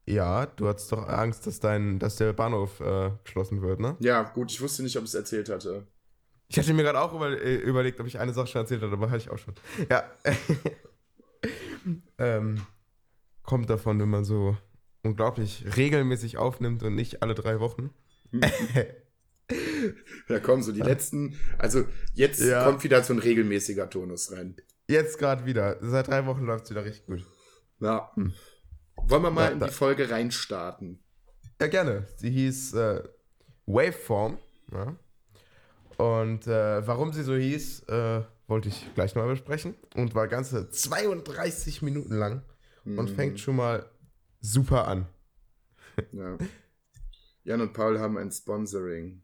Ja, 0.05 0.47
du 0.47 0.69
hattest 0.69 0.93
doch 0.93 1.09
Angst, 1.09 1.47
dass 1.47 1.61
dein, 1.61 1.99
dass 1.99 2.17
der 2.17 2.33
Bahnhof 2.33 2.81
äh, 2.81 3.11
geschlossen 3.25 3.63
wird, 3.63 3.81
ne? 3.81 3.97
Ja, 4.01 4.23
gut, 4.23 4.53
ich 4.53 4.61
wusste 4.61 4.83
nicht, 4.83 4.97
ob 4.97 5.05
ich 5.05 5.11
es 5.11 5.15
erzählt 5.15 5.49
hatte. 5.49 5.87
Ich 6.49 6.59
hatte 6.59 6.73
mir 6.75 6.85
gerade 6.85 7.01
auch 7.01 7.13
über, 7.13 7.31
äh, 7.31 7.57
überlegt, 7.57 7.99
ob 7.99 8.07
ich 8.07 8.19
eine 8.19 8.33
Sache 8.33 8.47
schon 8.47 8.61
erzählt 8.61 8.83
hatte, 8.83 8.93
aber 8.93 9.11
hatte 9.11 9.25
ich 9.25 9.31
auch 9.31 9.39
schon. 9.39 9.55
Ja. 9.91 10.05
ähm, 12.19 12.65
kommt 13.43 13.69
davon, 13.69 13.99
wenn 13.99 14.11
man 14.11 14.25
so 14.25 14.57
unglaublich 15.03 15.65
regelmäßig 15.77 16.37
aufnimmt 16.37 16.83
und 16.83 16.95
nicht 16.95 17.23
alle 17.23 17.35
drei 17.35 17.59
Wochen. 17.59 17.91
Ja, 20.29 20.41
komm, 20.41 20.61
so 20.63 20.73
die 20.73 20.81
letzten, 20.81 21.37
also 21.59 21.85
jetzt 22.15 22.41
Ja. 22.41 22.65
kommt 22.65 22.83
wieder 22.83 23.03
so 23.05 23.13
ein 23.13 23.21
regelmäßiger 23.21 23.89
Tonus 23.89 24.33
rein. 24.33 24.57
Jetzt 24.89 25.19
gerade 25.19 25.47
wieder. 25.47 25.77
Seit 25.81 26.09
drei 26.09 26.27
Wochen 26.27 26.45
läuft 26.45 26.65
es 26.65 26.71
wieder 26.71 26.85
richtig 26.85 27.07
gut. 27.07 27.25
Ja. 27.79 28.11
Hm. 28.15 28.33
Wollen 28.97 29.23
wir 29.23 29.31
mal 29.31 29.45
Ja, 29.45 29.51
in 29.51 29.61
die 29.61 29.69
Folge 29.71 30.11
reinstarten? 30.11 30.99
Ja, 31.61 31.69
gerne. 31.69 32.09
Sie 32.17 32.31
hieß 32.31 32.75
äh, 32.75 33.05
Waveform. 33.67 34.39
Ja. 34.73 34.97
Und 36.05 36.47
äh, 36.49 36.85
warum 36.87 37.13
sie 37.13 37.23
so 37.23 37.37
hieß, 37.37 37.85
äh, 37.89 38.23
wollte 38.49 38.69
ich 38.69 38.93
gleich 38.97 39.15
mal 39.15 39.29
besprechen. 39.29 39.75
Und 39.95 40.15
war 40.17 40.27
ganze 40.27 40.69
32 40.71 41.83
Minuten 41.83 42.15
lang 42.17 42.43
und 42.85 43.11
Mhm. 43.11 43.15
fängt 43.15 43.39
schon 43.41 43.57
mal 43.57 43.89
super 44.41 44.89
an. 44.89 45.07
Ja. 46.11 46.37
Jan 47.47 47.61
und 47.61 47.73
Paul 47.73 48.01
haben 48.01 48.19
ein 48.19 48.33
Sponsoring. 48.33 49.23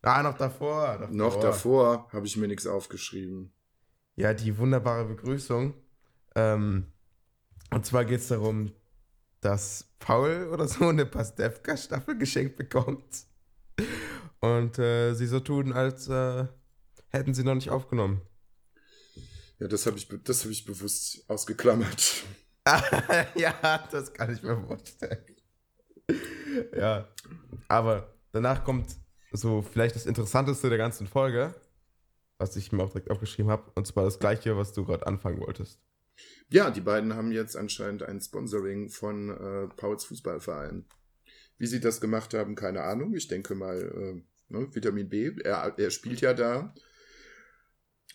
Ah, 0.00 0.22
noch 0.22 0.38
davor. 0.38 0.96
davor. 0.98 1.14
Noch 1.14 1.36
davor 1.38 2.08
habe 2.10 2.26
ich 2.26 2.38
mir 2.38 2.48
nichts 2.48 2.66
aufgeschrieben. 2.66 3.52
Ja, 4.16 4.32
die 4.32 4.56
wunderbare 4.56 5.04
Begrüßung. 5.04 5.74
Ähm, 6.34 6.86
und 7.70 7.84
zwar 7.84 8.06
geht 8.06 8.20
es 8.20 8.28
darum, 8.28 8.72
dass 9.42 9.90
Paul 9.98 10.48
oder 10.50 10.66
so 10.66 10.88
eine 10.88 11.04
Pastewka-Staffel 11.04 12.16
geschenkt 12.16 12.56
bekommt. 12.56 13.26
Und 14.40 14.78
äh, 14.78 15.12
sie 15.12 15.26
so 15.26 15.40
tun, 15.40 15.74
als 15.74 16.08
äh, 16.08 16.46
hätten 17.08 17.34
sie 17.34 17.44
noch 17.44 17.54
nicht 17.54 17.68
aufgenommen. 17.68 18.22
Ja, 19.58 19.68
das 19.68 19.84
habe 19.84 19.98
ich, 19.98 20.08
hab 20.10 20.50
ich 20.50 20.64
bewusst 20.64 21.28
ausgeklammert. 21.28 22.24
ja, 23.34 23.86
das 23.90 24.14
kann 24.14 24.32
ich 24.32 24.42
mir 24.42 24.56
vorstellen. 24.66 25.31
ja, 26.76 27.08
aber 27.68 28.14
danach 28.32 28.64
kommt 28.64 28.96
so 29.32 29.62
vielleicht 29.62 29.96
das 29.96 30.06
Interessanteste 30.06 30.68
der 30.68 30.78
ganzen 30.78 31.06
Folge, 31.06 31.54
was 32.38 32.56
ich 32.56 32.72
mir 32.72 32.82
auch 32.82 32.90
direkt 32.90 33.10
aufgeschrieben 33.10 33.50
habe, 33.50 33.70
und 33.74 33.86
zwar 33.86 34.04
das 34.04 34.18
gleiche, 34.18 34.56
was 34.56 34.72
du 34.72 34.84
gerade 34.84 35.06
anfangen 35.06 35.40
wolltest. 35.40 35.80
Ja, 36.48 36.70
die 36.70 36.80
beiden 36.80 37.14
haben 37.14 37.32
jetzt 37.32 37.56
anscheinend 37.56 38.02
ein 38.02 38.20
Sponsoring 38.20 38.90
von 38.90 39.30
äh, 39.30 39.68
Pauls 39.74 40.04
Fußballverein. 40.04 40.84
Wie 41.58 41.66
sie 41.66 41.80
das 41.80 42.00
gemacht 42.00 42.34
haben, 42.34 42.54
keine 42.54 42.82
Ahnung. 42.82 43.14
Ich 43.14 43.28
denke 43.28 43.54
mal, 43.54 43.80
äh, 43.80 44.22
ne, 44.52 44.68
Vitamin 44.74 45.08
B. 45.08 45.32
Er, 45.44 45.74
er 45.78 45.90
spielt 45.90 46.20
ja 46.20 46.34
da. 46.34 46.74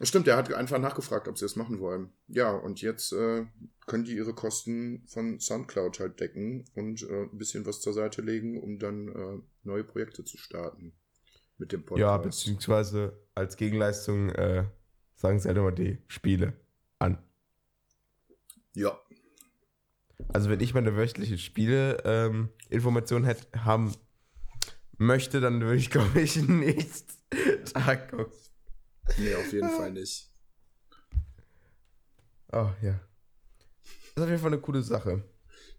Stimmt, 0.02 0.28
er 0.28 0.38
hat 0.38 0.54
einfach 0.54 0.78
nachgefragt, 0.80 1.28
ob 1.28 1.40
sie 1.40 1.46
es 1.46 1.56
machen 1.56 1.80
wollen. 1.80 2.12
Ja, 2.28 2.52
und 2.52 2.82
jetzt 2.82 3.14
äh, 3.14 3.46
können 3.88 4.04
die 4.04 4.16
ihre 4.16 4.34
Kosten 4.34 5.04
von 5.08 5.40
Soundcloud 5.40 6.00
halt 6.00 6.20
decken 6.20 6.66
und 6.76 7.02
äh, 7.02 7.24
ein 7.24 7.38
bisschen 7.38 7.66
was 7.66 7.82
zur 7.82 7.94
Seite 7.94 8.22
legen, 8.22 8.62
um 8.62 8.78
dann 8.78 9.08
äh, 9.08 9.40
neue 9.64 9.84
Projekte 9.84 10.24
zu 10.24 10.38
starten 10.38 10.94
mit 11.58 11.72
dem 11.72 11.84
Podcast. 11.84 12.00
Ja, 12.00 12.18
beziehungsweise 12.18 13.20
als 13.34 13.58
Gegenleistung 13.58 14.30
äh, 14.30 14.66
sagen 15.16 15.40
sie 15.40 15.48
halt 15.48 15.58
immer 15.58 15.72
die 15.72 15.98
Spiele 16.08 16.54
an. 17.00 17.18
Ja. 18.74 19.00
Also 20.30 20.50
wenn 20.50 20.60
ich 20.60 20.76
meine 20.76 20.96
wöchentliche 20.96 21.38
Spiele-Information 21.40 23.26
ähm, 23.26 23.36
haben 23.66 23.96
möchte, 24.98 25.42
dann 25.42 25.62
würde 25.62 25.78
ich, 25.78 25.90
glaube 25.92 26.22
ich, 26.22 26.36
nicht 26.48 27.06
Tag 27.74 28.12
gucken. 28.12 28.32
Nee, 29.18 29.36
auf 29.36 29.52
jeden 29.52 29.70
Fall 29.70 29.92
nicht. 29.92 30.32
Oh, 32.52 32.70
ja. 32.82 33.00
Das 34.16 34.16
ist 34.16 34.24
auf 34.24 34.30
jeden 34.30 34.42
Fall 34.42 34.54
eine 34.54 34.62
coole 34.62 34.82
Sache. 34.82 35.24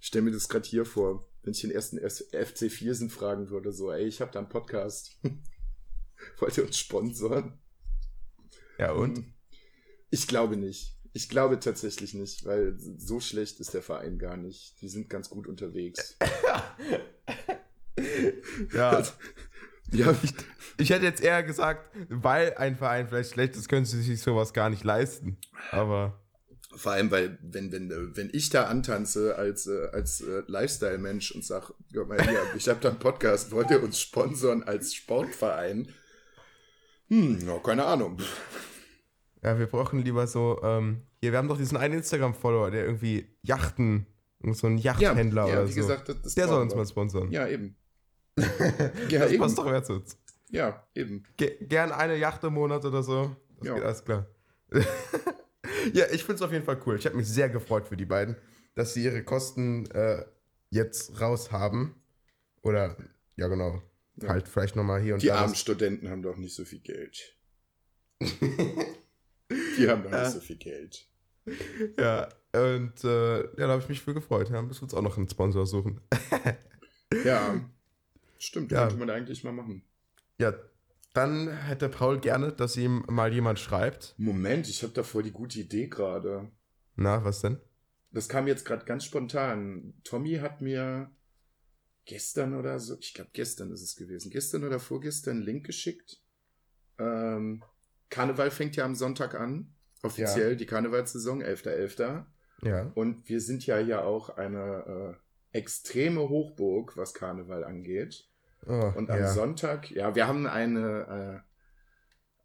Ich 0.01 0.07
stelle 0.07 0.25
mir 0.25 0.33
das 0.33 0.49
gerade 0.49 0.69
hier 0.69 0.85
vor, 0.85 1.29
wenn 1.43 1.53
ich 1.53 1.61
den 1.61 1.71
ersten 1.71 1.99
FC 1.99 2.71
Viersen 2.71 3.11
fragen 3.11 3.51
würde, 3.51 3.73
so, 3.73 3.91
ey, 3.91 4.07
ich 4.07 4.21
habe 4.21 4.31
da 4.31 4.39
einen 4.39 4.49
Podcast. 4.49 5.19
Wollt 6.39 6.59
ihr 6.59 6.65
uns 6.65 6.79
sponsoren? 6.79 7.59
Ja, 8.79 8.93
und? 8.93 9.25
Ich 10.11 10.27
glaube 10.27 10.57
nicht. 10.57 10.97
Ich 11.13 11.29
glaube 11.29 11.59
tatsächlich 11.59 12.15
nicht, 12.15 12.45
weil 12.45 12.77
so 12.79 13.19
schlecht 13.19 13.61
ist 13.61 13.75
der 13.75 13.83
Verein 13.83 14.19
gar 14.19 14.37
nicht. 14.37 14.81
Die 14.81 14.89
sind 14.89 15.09
ganz 15.09 15.31
gut 15.31 15.47
unterwegs. 15.47 16.17
ja. 18.73 19.03
ja. 19.93 20.15
Ich, 20.23 20.35
ich, 20.79 20.91
hätte 20.91 21.05
jetzt 21.05 21.23
eher 21.23 21.43
gesagt, 21.43 21.95
weil 22.09 22.55
ein 22.55 22.77
Verein 22.77 23.09
vielleicht 23.09 23.33
schlecht 23.33 23.57
ist, 23.57 23.69
können 23.69 23.85
sie 23.85 24.01
sich 24.03 24.21
sowas 24.21 24.53
gar 24.53 24.71
nicht 24.71 24.85
leisten. 24.85 25.39
Aber. 25.71 26.21
Vor 26.77 26.93
allem, 26.93 27.11
weil, 27.11 27.39
wenn, 27.43 27.73
wenn, 27.73 28.17
wenn 28.17 28.31
ich 28.33 28.51
da 28.51 28.65
antanze 28.65 29.37
als, 29.37 29.67
äh, 29.67 29.89
als 29.93 30.21
äh, 30.21 30.43
Lifestyle-Mensch 30.47 31.33
und 31.33 31.45
sage, 31.45 31.75
ich 32.57 32.69
habe 32.69 32.81
da 32.81 32.91
einen 32.91 32.99
Podcast, 32.99 33.51
wollt 33.51 33.71
ihr 33.71 33.83
uns 33.83 34.01
sponsern 34.01 34.63
als 34.63 34.95
Sportverein? 34.95 35.89
Hm, 37.09 37.41
ja, 37.47 37.59
keine 37.59 37.85
Ahnung. 37.85 38.19
Ja, 39.43 39.59
wir 39.59 39.67
brauchen 39.67 40.01
lieber 40.01 40.27
so, 40.27 40.61
ähm, 40.63 41.03
hier, 41.21 41.33
wir 41.33 41.39
haben 41.39 41.49
doch 41.49 41.57
diesen 41.57 41.79
einen 41.79 41.95
Instagram-Follower, 41.95 42.71
der 42.71 42.85
irgendwie 42.85 43.35
Yachten, 43.43 44.07
so 44.53 44.67
ein 44.67 44.79
Yachthändler 44.79 45.47
ja, 45.47 45.55
ja, 45.55 45.61
oder 45.61 45.69
so. 45.69 45.75
Gesagt, 45.75 46.09
das, 46.09 46.23
das 46.23 46.35
der 46.35 46.49
soll 46.49 46.63
uns 46.63 46.75
mal 46.75 46.87
sponsern. 46.87 47.31
Ja, 47.31 47.49
eben. 47.49 47.77
ja, 49.09 49.21
das 49.21 49.33
eben. 49.33 49.43
passt 49.43 49.59
doch 49.59 49.65
mehr 49.65 49.83
zu 49.83 49.95
uns. 49.95 50.17
Ja, 50.51 50.87
eben. 50.95 51.25
Ge 51.37 51.57
gern 51.61 51.93
eine 51.93 52.17
Yacht 52.17 52.43
im 52.45 52.55
Monat 52.55 52.85
oder 52.85 53.03
so. 53.03 53.37
Das 53.59 53.69
ja. 53.69 53.75
geht 53.75 53.85
alles 53.85 54.05
klar. 54.05 54.27
ja, 55.93 56.07
ich 56.11 56.25
finde 56.25 56.35
es 56.35 56.43
auf 56.43 56.53
jeden 56.53 56.65
Fall 56.65 56.81
cool. 56.87 56.97
Ich 56.97 57.07
habe 57.07 57.17
mich 57.17 57.29
sehr 57.29 57.49
gefreut 57.49 57.89
für 57.89 57.97
die 57.97 58.07
beiden, 58.07 58.37
dass 58.75 58.95
sie 58.95 59.05
ihre 59.05 59.23
Kosten 59.25 59.91
äh, 59.91 60.25
jetzt 60.71 61.21
raus 61.21 61.53
haben. 61.53 62.03
Oder, 62.63 62.97
ja 63.37 63.49
genau, 63.49 63.83
ja. 64.17 64.29
halt 64.29 64.49
vielleicht 64.49 64.77
nochmal 64.77 65.01
hier 65.01 65.15
und 65.15 65.23
die 65.23 65.29
da. 65.29 65.35
Die 65.35 65.41
armen 65.41 65.55
Studenten 65.55 66.09
haben 66.09 66.23
doch 66.23 66.37
nicht 66.37 66.55
so 66.55 66.65
viel 66.65 66.81
Geld. 66.81 67.37
Die 68.21 69.89
haben 69.89 70.03
doch 70.03 70.11
nicht 70.11 70.31
so 70.33 70.41
viel 70.41 70.57
Geld. 70.57 71.07
Ja, 71.99 72.29
und 72.53 73.05
äh, 73.05 73.39
ja, 73.39 73.67
da 73.67 73.69
habe 73.69 73.83
ich 73.83 73.89
mich 73.89 74.03
für 74.03 74.15
gefreut. 74.15 74.51
Ja, 74.51 74.61
müssen 74.63 74.81
wir 74.81 74.85
uns 74.85 74.95
auch 74.95 75.03
noch 75.03 75.17
einen 75.17 75.29
Sponsor 75.29 75.67
suchen. 75.67 76.01
ja, 77.25 77.61
stimmt, 78.39 78.73
ja. 78.73 78.83
könnte 78.83 78.97
man 78.97 79.11
eigentlich 79.11 79.45
mal 79.45 79.53
machen. 79.53 79.85
Ja, 80.39 80.55
dann 81.15 81.49
hätte 81.49 81.89
Paul 81.89 82.21
gerne, 82.21 82.53
dass 82.53 82.77
ihm 82.77 83.05
mal 83.09 83.33
jemand 83.33 83.59
schreibt. 83.59 84.15
Moment, 84.19 84.69
ich 84.69 84.83
habe 84.83 84.93
da 84.93 85.03
voll 85.03 85.23
die 85.23 85.33
gute 85.33 85.59
Idee 85.59 85.89
gerade. 85.89 86.51
Na, 86.97 87.25
was 87.25 87.41
denn? 87.41 87.59
Das 88.11 88.29
kam 88.29 88.47
jetzt 88.47 88.65
gerade 88.65 88.85
ganz 88.85 89.05
spontan. 89.05 89.95
Tommy 90.05 90.37
hat 90.37 90.61
mir 90.61 91.11
gestern 92.05 92.55
oder 92.55 92.79
so, 92.79 92.97
ich 93.01 93.15
glaube 93.15 93.31
gestern 93.35 93.71
ist 93.71 93.83
es 93.83 93.97
gewesen, 93.97 94.31
gestern 94.31 94.65
oder 94.65 94.81
vorgestern 94.81 95.37
einen 95.37 95.47
Link 95.47 95.67
geschickt. 95.67 96.23
Ähm, 96.99 97.63
Karneval 98.09 98.51
fängt 98.51 98.77
ja 98.77 98.85
am 98.85 98.95
Sonntag 98.95 99.35
an. 99.35 99.75
Offiziell 100.03 100.51
ja. 100.51 100.55
die 100.55 100.67
Karnevalssaison, 100.67 101.43
11.11. 101.43 101.99
.11. 101.99 102.25
Ja. 102.63 102.93
Und 102.95 103.29
wir 103.29 103.41
sind 103.41 103.67
ja 103.67 103.79
hier 103.79 104.05
auch 104.05 104.31
eine 104.31 105.17
äh, 105.17 105.28
extreme 105.59 106.29
Hochburg, 106.29 106.97
was 106.97 107.15
Karneval 107.15 107.65
angeht. 107.65 108.29
Oh, 108.67 108.93
und 108.97 109.11
am 109.11 109.21
ja. 109.21 109.29
Sonntag, 109.29 109.91
ja, 109.91 110.15
wir 110.15 110.27
haben 110.27 110.47
eine, 110.47 111.43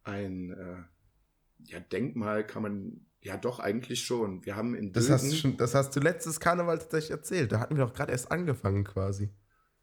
äh, 0.05 0.09
ein 0.09 0.51
äh, 0.51 1.71
ja, 1.71 1.79
Denkmal, 1.79 2.45
kann 2.45 2.63
man, 2.63 3.05
ja 3.21 3.37
doch, 3.37 3.59
eigentlich 3.59 4.03
schon. 4.03 4.45
Wir 4.45 4.55
haben 4.55 4.75
in 4.75 4.93
das 4.93 5.09
hast, 5.09 5.31
du 5.31 5.35
schon, 5.35 5.57
das 5.57 5.75
hast 5.75 5.95
du 5.95 5.99
letztes 5.99 6.39
Karneval 6.39 6.77
tatsächlich 6.77 7.11
erzählt. 7.11 7.51
Da 7.51 7.59
hatten 7.59 7.77
wir 7.77 7.85
doch 7.85 7.93
gerade 7.93 8.11
erst 8.11 8.31
angefangen 8.31 8.83
quasi. 8.83 9.29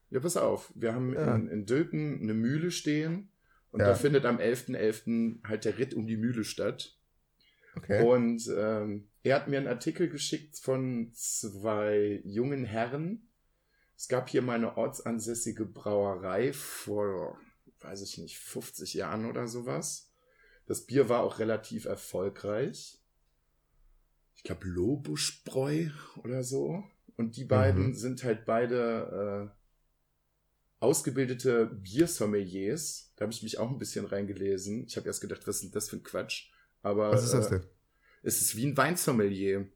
Ja, 0.09 0.19
pass 0.19 0.37
auf. 0.37 0.71
Wir 0.75 0.93
haben 0.93 1.13
ja. 1.13 1.35
in, 1.35 1.47
in 1.47 1.65
Dülken 1.65 2.21
eine 2.21 2.33
Mühle 2.33 2.71
stehen 2.71 3.31
und 3.71 3.79
ja. 3.79 3.87
da 3.87 3.95
findet 3.95 4.25
am 4.25 4.37
11.11. 4.37 4.75
.11. 4.75 5.47
halt 5.47 5.65
der 5.65 5.77
Ritt 5.77 5.93
um 5.93 6.05
die 6.05 6.17
Mühle 6.17 6.43
statt. 6.43 6.97
Okay. 7.75 8.03
Und 8.03 8.49
ähm, 8.55 9.10
er 9.23 9.35
hat 9.35 9.47
mir 9.47 9.57
einen 9.57 9.67
Artikel 9.67 10.09
geschickt 10.09 10.57
von 10.57 11.11
zwei 11.13 12.21
jungen 12.23 12.65
Herren. 12.65 13.27
Es 13.95 14.07
gab 14.07 14.29
hier 14.29 14.41
mal 14.41 14.55
eine 14.55 14.77
ortsansässige 14.77 15.65
Brauerei 15.65 16.53
vor, 16.53 17.39
weiß 17.81 18.01
ich 18.01 18.17
nicht, 18.17 18.39
50 18.39 18.95
Jahren 18.95 19.25
oder 19.25 19.47
sowas. 19.47 20.11
Das 20.65 20.85
Bier 20.85 21.07
war 21.07 21.21
auch 21.21 21.39
relativ 21.39 21.85
erfolgreich. 21.85 22.99
Ich 24.35 24.43
glaube 24.43 24.67
Lobuschbräu 24.67 25.89
oder 26.23 26.43
so. 26.43 26.83
Und 27.15 27.37
die 27.37 27.45
beiden 27.45 27.87
mhm. 27.87 27.93
sind 27.93 28.23
halt 28.23 28.45
beide 28.45 29.51
äh, 29.51 29.61
ausgebildete 30.79 31.67
Biersommeliers. 31.67 33.13
Da 33.15 33.23
habe 33.23 33.33
ich 33.33 33.43
mich 33.43 33.59
auch 33.59 33.69
ein 33.69 33.77
bisschen 33.77 34.05
reingelesen. 34.05 34.85
Ich 34.87 34.97
habe 34.97 35.05
erst 35.05 35.21
gedacht, 35.21 35.45
was 35.45 35.57
ist 35.57 35.65
denn 35.65 35.71
das 35.71 35.89
für 35.89 35.97
ein 35.97 36.03
Quatsch? 36.03 36.49
Aber 36.81 37.11
was 37.11 37.23
ist 37.23 37.33
das 37.33 37.49
denn? 37.49 37.61
Äh, 37.61 37.67
es 38.23 38.41
ist 38.41 38.55
wie 38.55 38.65
ein 38.65 38.77
Weinsommelier. 38.77 39.67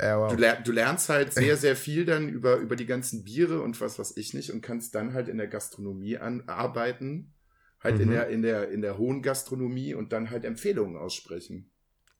Ja, 0.00 0.20
wow. 0.20 0.30
du, 0.30 0.38
ler 0.38 0.60
du, 0.60 0.72
lernst 0.72 1.08
halt 1.08 1.32
sehr, 1.32 1.56
sehr 1.58 1.76
viel 1.76 2.04
dann 2.04 2.28
über, 2.28 2.56
über 2.56 2.76
die 2.76 2.86
ganzen 2.86 3.24
Biere 3.24 3.62
und 3.62 3.80
was 3.80 3.98
weiß 3.98 4.16
ich 4.16 4.32
nicht 4.34 4.52
und 4.52 4.60
kannst 4.60 4.94
dann 4.94 5.12
halt 5.12 5.28
in 5.28 5.38
der 5.38 5.48
Gastronomie 5.48 6.18
arbeiten. 6.18 7.34
Halt 7.80 7.96
mhm. 7.96 8.00
in, 8.02 8.10
der, 8.10 8.28
in, 8.28 8.42
der, 8.42 8.68
in 8.70 8.82
der 8.82 8.98
hohen 8.98 9.22
Gastronomie 9.22 9.94
und 9.94 10.12
dann 10.12 10.30
halt 10.30 10.44
Empfehlungen 10.44 10.96
aussprechen. 10.96 11.70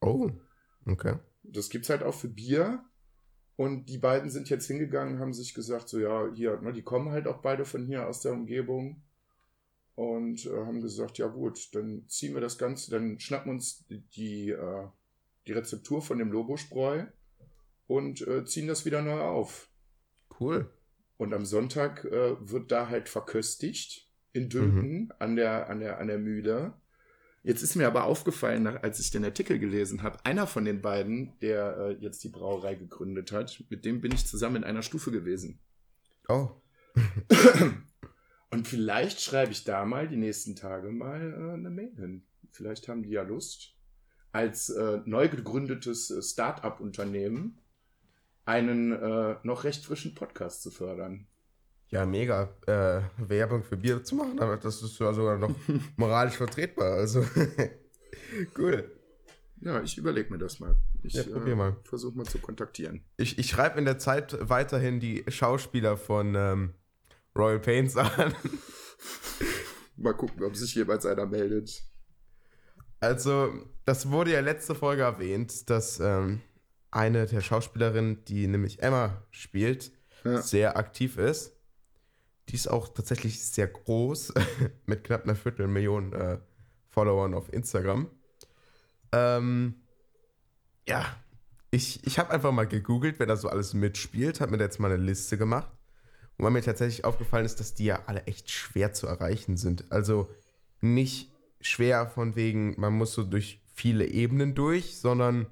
Oh, 0.00 0.30
okay. 0.86 1.16
Das 1.42 1.68
gibt's 1.68 1.90
halt 1.90 2.02
auch 2.02 2.14
für 2.14 2.28
Bier. 2.28 2.84
Und 3.56 3.86
die 3.86 3.98
beiden 3.98 4.30
sind 4.30 4.48
jetzt 4.50 4.68
hingegangen, 4.68 5.18
haben 5.18 5.32
sich 5.32 5.52
gesagt, 5.52 5.88
so 5.88 5.98
ja, 5.98 6.32
hier, 6.32 6.60
ne, 6.60 6.72
die 6.72 6.82
kommen 6.82 7.10
halt 7.10 7.26
auch 7.26 7.38
beide 7.38 7.64
von 7.64 7.86
hier 7.86 8.06
aus 8.06 8.20
der 8.20 8.32
Umgebung 8.32 9.02
und 9.96 10.46
äh, 10.46 10.64
haben 10.64 10.80
gesagt, 10.80 11.18
ja 11.18 11.26
gut, 11.26 11.74
dann 11.74 12.04
ziehen 12.06 12.34
wir 12.34 12.40
das 12.40 12.56
Ganze, 12.56 12.92
dann 12.92 13.18
schnappen 13.18 13.50
uns 13.50 13.84
die, 13.88 14.00
die, 14.10 14.50
äh, 14.50 14.86
die 15.48 15.52
Rezeptur 15.52 16.02
von 16.02 16.18
dem 16.18 16.30
Lobosbräu 16.30 17.06
und 17.86 18.26
äh, 18.26 18.44
ziehen 18.44 18.68
das 18.68 18.84
wieder 18.84 19.02
neu 19.02 19.20
auf. 19.20 19.70
Cool. 20.38 20.70
Und 21.16 21.34
am 21.34 21.44
Sonntag 21.44 22.04
äh, 22.04 22.36
wird 22.40 22.70
da 22.70 22.88
halt 22.88 23.08
verköstigt 23.08 24.08
in 24.32 24.48
Dülken 24.48 25.04
mhm. 25.04 25.12
an 25.18 25.36
der 25.36 25.68
an 25.68 25.80
der 25.80 25.98
an 25.98 26.06
der 26.06 26.18
Mühle. 26.18 26.74
Jetzt 27.42 27.62
ist 27.62 27.76
mir 27.76 27.86
aber 27.86 28.04
aufgefallen, 28.04 28.66
als 28.66 29.00
ich 29.00 29.10
den 29.10 29.24
Artikel 29.24 29.58
gelesen 29.58 30.02
habe, 30.02 30.24
einer 30.24 30.46
von 30.46 30.64
den 30.64 30.82
beiden, 30.82 31.38
der 31.40 31.78
äh, 31.78 31.92
jetzt 31.94 32.22
die 32.22 32.28
Brauerei 32.28 32.74
gegründet 32.74 33.32
hat, 33.32 33.64
mit 33.70 33.84
dem 33.84 34.00
bin 34.00 34.12
ich 34.12 34.26
zusammen 34.26 34.56
in 34.56 34.64
einer 34.64 34.82
Stufe 34.82 35.10
gewesen. 35.10 35.60
Oh. 36.28 36.50
Und 38.50 38.66
vielleicht 38.66 39.20
schreibe 39.20 39.52
ich 39.52 39.64
da 39.64 39.84
mal 39.84 40.08
die 40.08 40.16
nächsten 40.16 40.56
Tage 40.56 40.90
mal 40.90 41.20
äh, 41.20 41.54
eine 41.54 41.70
Mail 41.70 41.94
hin. 41.96 42.26
Vielleicht 42.50 42.88
haben 42.88 43.02
die 43.02 43.10
ja 43.10 43.22
Lust, 43.22 43.77
als 44.32 44.70
äh, 44.70 45.00
neu 45.04 45.28
gegründetes 45.28 46.10
äh, 46.10 46.22
Start-up-Unternehmen 46.22 47.58
einen 48.44 48.92
äh, 48.92 49.36
noch 49.42 49.64
recht 49.64 49.84
frischen 49.84 50.14
Podcast 50.14 50.62
zu 50.62 50.70
fördern 50.70 51.26
ja, 51.90 52.04
mega 52.04 52.50
äh, 52.66 53.00
Werbung 53.16 53.62
für 53.62 53.76
Bier 53.76 54.02
zu 54.04 54.14
machen, 54.14 54.38
aber 54.40 54.56
das 54.58 54.82
ist 54.82 54.98
ja 54.98 55.12
sogar 55.12 55.38
noch 55.38 55.54
moralisch 55.96 56.36
vertretbar. 56.36 56.92
Also 56.92 57.24
cool. 58.58 58.90
Ja, 59.60 59.82
ich 59.82 59.98
überlege 59.98 60.30
mir 60.30 60.38
das 60.38 60.60
mal. 60.60 60.76
Ich 61.02 61.14
Ja, 61.14 61.24
probier 61.24 61.56
mal. 61.56 61.76
versuche 61.84 62.16
mal 62.16 62.26
zu 62.26 62.38
kontaktieren. 62.38 63.04
Ich, 63.16 63.38
ich 63.38 63.48
schreibe 63.48 63.78
in 63.78 63.84
der 63.84 63.98
Zeit 63.98 64.36
weiterhin 64.40 65.00
die 65.00 65.24
Schauspieler 65.28 65.96
von 65.96 66.34
ähm, 66.34 66.74
Royal 67.36 67.58
Pains 67.58 67.96
an. 67.96 68.34
Mal 69.96 70.14
gucken, 70.14 70.44
ob 70.44 70.54
sich 70.54 70.74
jemals 70.76 71.06
einer 71.06 71.26
meldet. 71.26 71.82
Also, 73.00 73.52
das 73.84 74.10
wurde 74.10 74.32
ja 74.32 74.40
letzte 74.40 74.74
Folge 74.74 75.02
erwähnt, 75.02 75.70
dass 75.70 76.00
ähm, 76.00 76.40
eine 76.90 77.26
der 77.26 77.40
Schauspielerinnen, 77.40 78.24
die 78.24 78.46
nämlich 78.46 78.82
Emma 78.82 79.22
spielt, 79.30 79.92
Ja. 80.24 80.42
sehr 80.42 80.76
aktiv 80.76 81.16
ist. 81.16 81.52
Die 82.48 82.54
ist 82.54 82.68
auch 82.68 82.88
tatsächlich 82.88 83.44
sehr 83.44 83.68
groß, 83.68 84.32
mit 84.86 85.04
knapp 85.04 85.24
einer 85.24 85.36
Viertelmillion 85.36 86.12
äh, 86.12 86.38
Followern 86.88 87.34
auf 87.34 87.52
Instagram. 87.52 88.10
Ähm, 89.12 89.74
ja, 90.88 91.04
ich, 91.70 92.04
ich 92.06 92.18
habe 92.18 92.30
einfach 92.30 92.50
mal 92.52 92.66
gegoogelt, 92.66 93.18
wer 93.18 93.26
da 93.26 93.36
so 93.36 93.48
alles 93.48 93.74
mitspielt, 93.74 94.40
habe 94.40 94.52
mir 94.52 94.58
da 94.58 94.64
jetzt 94.64 94.80
mal 94.80 94.90
eine 94.90 95.02
Liste 95.02 95.36
gemacht. 95.38 95.70
Und 96.36 96.44
weil 96.44 96.52
mir 96.52 96.62
tatsächlich 96.62 97.04
aufgefallen 97.04 97.44
ist, 97.44 97.60
dass 97.60 97.74
die 97.74 97.84
ja 97.86 98.02
alle 98.06 98.22
echt 98.26 98.50
schwer 98.50 98.92
zu 98.92 99.06
erreichen 99.06 99.56
sind. 99.56 99.90
Also 99.90 100.30
nicht 100.80 101.30
schwer 101.60 102.06
von 102.06 102.36
wegen, 102.36 102.78
man 102.78 102.92
muss 102.94 103.12
so 103.12 103.24
durch 103.24 103.62
viele 103.74 104.06
Ebenen 104.06 104.54
durch, 104.54 104.98
sondern 104.98 105.46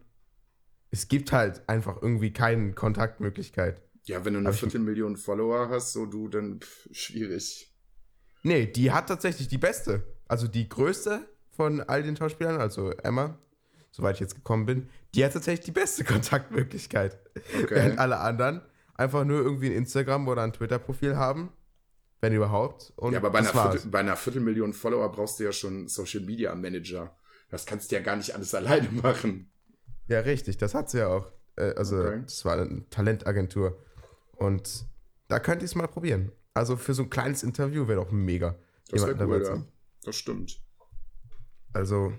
es 0.90 1.08
gibt 1.08 1.32
halt 1.32 1.68
einfach 1.68 2.00
irgendwie 2.00 2.32
keine 2.32 2.72
Kontaktmöglichkeit. 2.72 3.82
Ja, 4.04 4.24
wenn 4.24 4.34
du 4.34 4.40
eine 4.40 4.52
Viertelmillion 4.52 5.16
Follower 5.16 5.68
hast, 5.68 5.92
so 5.92 6.06
du, 6.06 6.28
dann 6.28 6.60
pff, 6.60 6.88
schwierig. 6.92 7.72
Nee, 8.42 8.66
die 8.66 8.92
hat 8.92 9.08
tatsächlich 9.08 9.48
die 9.48 9.58
beste. 9.58 10.06
Also 10.28 10.46
die 10.46 10.68
größte 10.68 11.28
von 11.50 11.80
all 11.80 12.02
den 12.02 12.16
Schauspielern, 12.16 12.60
also 12.60 12.90
Emma, 12.90 13.38
soweit 13.90 14.16
ich 14.16 14.20
jetzt 14.20 14.36
gekommen 14.36 14.66
bin, 14.66 14.88
die 15.14 15.24
hat 15.24 15.32
tatsächlich 15.32 15.66
die 15.66 15.72
beste 15.72 16.04
Kontaktmöglichkeit. 16.04 17.18
Okay. 17.34 17.66
Während 17.70 17.98
alle 17.98 18.18
anderen 18.18 18.62
einfach 18.94 19.24
nur 19.24 19.40
irgendwie 19.40 19.66
ein 19.66 19.72
Instagram 19.72 20.28
oder 20.28 20.42
ein 20.42 20.52
Twitter-Profil 20.52 21.16
haben, 21.16 21.52
wenn 22.20 22.32
überhaupt. 22.32 22.92
Und 22.96 23.12
ja, 23.12 23.18
aber 23.18 23.30
bei 23.30 23.38
einer. 23.40 23.48
Viertel, 23.48 23.90
bei 23.90 24.00
einer 24.00 24.16
Viertelmillion 24.16 24.72
Follower 24.72 25.10
brauchst 25.12 25.38
du 25.38 25.44
ja 25.44 25.52
schon 25.52 25.74
einen 25.74 25.88
Social 25.88 26.20
Media 26.22 26.54
Manager. 26.54 27.16
Das 27.50 27.66
kannst 27.66 27.90
du 27.90 27.96
ja 27.96 28.02
gar 28.02 28.16
nicht 28.16 28.34
alles 28.34 28.54
alleine 28.54 28.88
machen. 28.90 29.50
Ja, 30.08 30.20
richtig, 30.20 30.56
das 30.58 30.74
hat 30.74 30.90
sie 30.90 30.98
ja 30.98 31.08
auch. 31.08 31.30
Äh, 31.56 31.74
also, 31.74 31.98
Okay. 31.98 32.20
das 32.22 32.44
war 32.44 32.58
eine 32.58 32.88
Talentagentur. 32.90 33.82
Und 34.36 34.86
da 35.28 35.38
könnte 35.40 35.64
ich 35.64 35.70
es 35.70 35.74
mal 35.74 35.88
probieren. 35.88 36.32
Also 36.54 36.76
für 36.76 36.94
so 36.94 37.02
ein 37.02 37.10
kleines 37.10 37.42
Interview 37.42 37.86
wäre 37.88 38.04
doch 38.04 38.10
mega. 38.12 38.56
Das 38.90 39.06
wäre 39.06 39.26
cool, 39.26 39.42
ja. 39.42 39.50
haben. 39.50 39.68
Das 40.04 40.16
stimmt. 40.16 40.60
Also, 41.72 42.12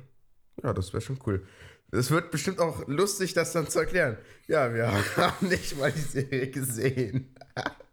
ja, 0.61 0.73
das 0.73 0.93
wäre 0.93 1.01
schon 1.01 1.19
cool. 1.25 1.45
Es 1.91 2.11
wird 2.11 2.31
bestimmt 2.31 2.59
auch 2.59 2.85
lustig, 2.87 3.33
das 3.33 3.53
dann 3.53 3.67
zu 3.69 3.79
erklären. 3.79 4.17
Ja, 4.47 4.73
wir 4.73 4.91
haben 5.17 5.47
nicht 5.47 5.77
mal 5.79 5.91
die 5.91 5.99
Serie 6.01 6.49
gesehen. 6.51 7.35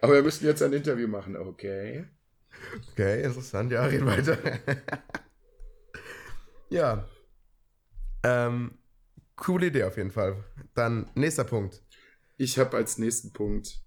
Aber 0.00 0.14
wir 0.14 0.22
müssen 0.22 0.46
jetzt 0.46 0.62
ein 0.62 0.72
Interview 0.72 1.08
machen, 1.08 1.36
okay? 1.36 2.04
Okay, 2.92 3.22
interessant. 3.22 3.72
Ja, 3.72 3.84
reden 3.84 4.06
weiter. 4.06 4.38
ja. 6.70 7.08
Ähm, 8.22 8.78
coole 9.36 9.66
Idee 9.66 9.84
auf 9.84 9.96
jeden 9.96 10.10
Fall. 10.10 10.44
Dann 10.74 11.10
nächster 11.14 11.44
Punkt. 11.44 11.82
Ich 12.36 12.58
habe 12.58 12.76
als 12.76 12.98
nächsten 12.98 13.32
Punkt, 13.32 13.80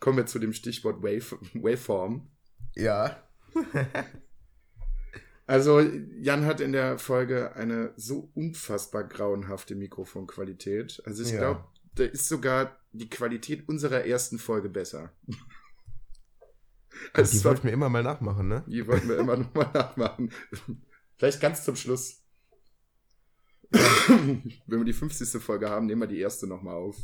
kommen 0.00 0.16
wir 0.18 0.26
zu 0.26 0.38
dem 0.38 0.52
Stichwort 0.52 1.02
Wave, 1.02 1.38
Waveform. 1.54 2.30
Ja. 2.74 3.22
Also 5.46 5.80
Jan 5.80 6.44
hat 6.44 6.60
in 6.60 6.72
der 6.72 6.98
Folge 6.98 7.54
eine 7.56 7.94
so 7.96 8.30
unfassbar 8.34 9.04
grauenhafte 9.04 9.74
Mikrofonqualität. 9.76 11.00
Also 11.06 11.22
ich 11.22 11.30
Ja. 11.30 11.38
glaube, 11.38 11.64
da 11.98 12.04
ist 12.04 12.28
sogar 12.28 12.78
die 12.92 13.08
Qualität 13.08 13.68
unserer 13.68 14.04
ersten 14.04 14.38
Folge 14.38 14.68
besser. 14.68 15.12
Also 17.12 17.30
die 17.32 17.36
es 17.38 17.44
war- 17.44 17.50
wollte 17.50 17.60
ich 17.60 17.64
mir 17.64 17.70
immer 17.72 17.88
mal 17.88 18.02
nachmachen, 18.02 18.48
ne? 18.48 18.64
die 18.66 18.86
wollten 18.86 19.08
wir 19.08 19.18
immer 19.18 19.36
nochmal 19.36 19.70
nachmachen. 19.72 20.32
Vielleicht 21.16 21.40
ganz 21.40 21.64
zum 21.64 21.76
Schluss. 21.76 22.22
Wenn 23.70 24.60
wir 24.66 24.84
die 24.84 24.92
50. 24.92 25.42
Folge 25.42 25.68
haben, 25.68 25.86
nehmen 25.86 26.00
wir 26.00 26.06
die 26.08 26.20
erste 26.20 26.46
nochmal 26.46 26.74
auf. 26.74 26.96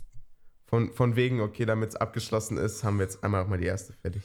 Von, 0.66 0.92
von 0.92 1.14
wegen, 1.14 1.40
okay, 1.40 1.66
damit 1.66 1.90
es 1.90 1.96
abgeschlossen 1.96 2.56
ist, 2.56 2.82
haben 2.84 2.98
wir 2.98 3.04
jetzt 3.04 3.22
einmal 3.22 3.44
auch 3.44 3.48
mal 3.48 3.58
die 3.58 3.66
erste 3.66 3.92
fertig. 3.92 4.22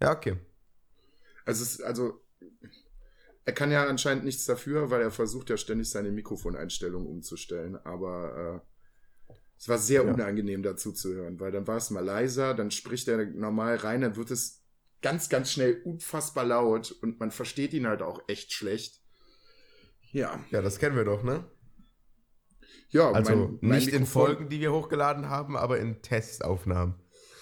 Ja, 0.00 0.12
okay. 0.12 0.36
Also, 1.44 1.64
es, 1.64 1.80
also, 1.80 2.20
er 3.44 3.52
kann 3.52 3.72
ja 3.72 3.86
anscheinend 3.86 4.24
nichts 4.24 4.44
dafür, 4.46 4.90
weil 4.90 5.02
er 5.02 5.10
versucht 5.10 5.50
ja 5.50 5.56
ständig 5.56 5.90
seine 5.90 6.12
Mikrofoneinstellung 6.12 7.06
umzustellen. 7.06 7.76
Aber 7.76 8.62
äh, 8.64 8.69
es 9.60 9.68
war 9.68 9.78
sehr 9.78 10.04
Ja. 10.04 10.12
unangenehm 10.12 10.62
dazu 10.64 10.90
zu 10.92 11.12
hören, 11.14 11.38
weil 11.38 11.52
dann 11.52 11.66
war 11.68 11.76
es 11.76 11.90
mal 11.90 12.04
leiser, 12.04 12.54
dann 12.54 12.70
spricht 12.70 13.06
er 13.08 13.24
normal 13.26 13.76
rein, 13.76 14.00
dann 14.00 14.16
wird 14.16 14.30
es 14.30 14.64
ganz, 15.02 15.28
ganz 15.28 15.52
schnell 15.52 15.82
unfassbar 15.84 16.44
laut 16.44 16.92
und 17.02 17.20
man 17.20 17.30
versteht 17.30 17.72
ihn 17.74 17.86
halt 17.86 18.02
auch 18.02 18.22
echt 18.28 18.52
schlecht. 18.52 19.00
Ja, 20.12 20.42
Ja, 20.50 20.62
das 20.62 20.78
kennen 20.78 20.96
wir 20.96 21.04
doch, 21.04 21.22
ne? 21.22 21.44
ja, 22.90 23.10
Also 23.12 23.34
mein- 23.36 23.58
mein 23.60 23.78
nicht 23.78 23.88
in 23.88 24.02
Mikrofon- 24.02 24.06
Folgen, 24.06 24.48
die 24.48 24.60
wir 24.60 24.72
hochgeladen 24.72 25.28
haben, 25.28 25.56
aber 25.56 25.78
in 25.78 26.02
Testaufnahmen. 26.02 26.94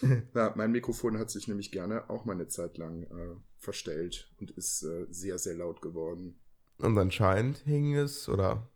Ja, 0.34 0.52
mein 0.56 0.70
Mikrofon 0.70 1.18
hat 1.18 1.28
sich 1.30 1.48
nämlich 1.48 1.72
gerne 1.72 2.08
auch 2.08 2.24
mal 2.24 2.34
eine 2.34 2.46
Zeit 2.46 2.78
lang 2.78 3.02
äh, 3.02 3.34
verstellt 3.58 4.32
und 4.38 4.50
ist 4.52 4.82
äh, 4.84 5.06
sehr, 5.10 5.38
sehr 5.38 5.54
laut 5.56 5.82
geworden. 5.82 6.40
Und 6.78 6.96
anscheinend 6.96 7.58
hing 7.58 7.96
es 7.96 8.28
oder 8.28 8.70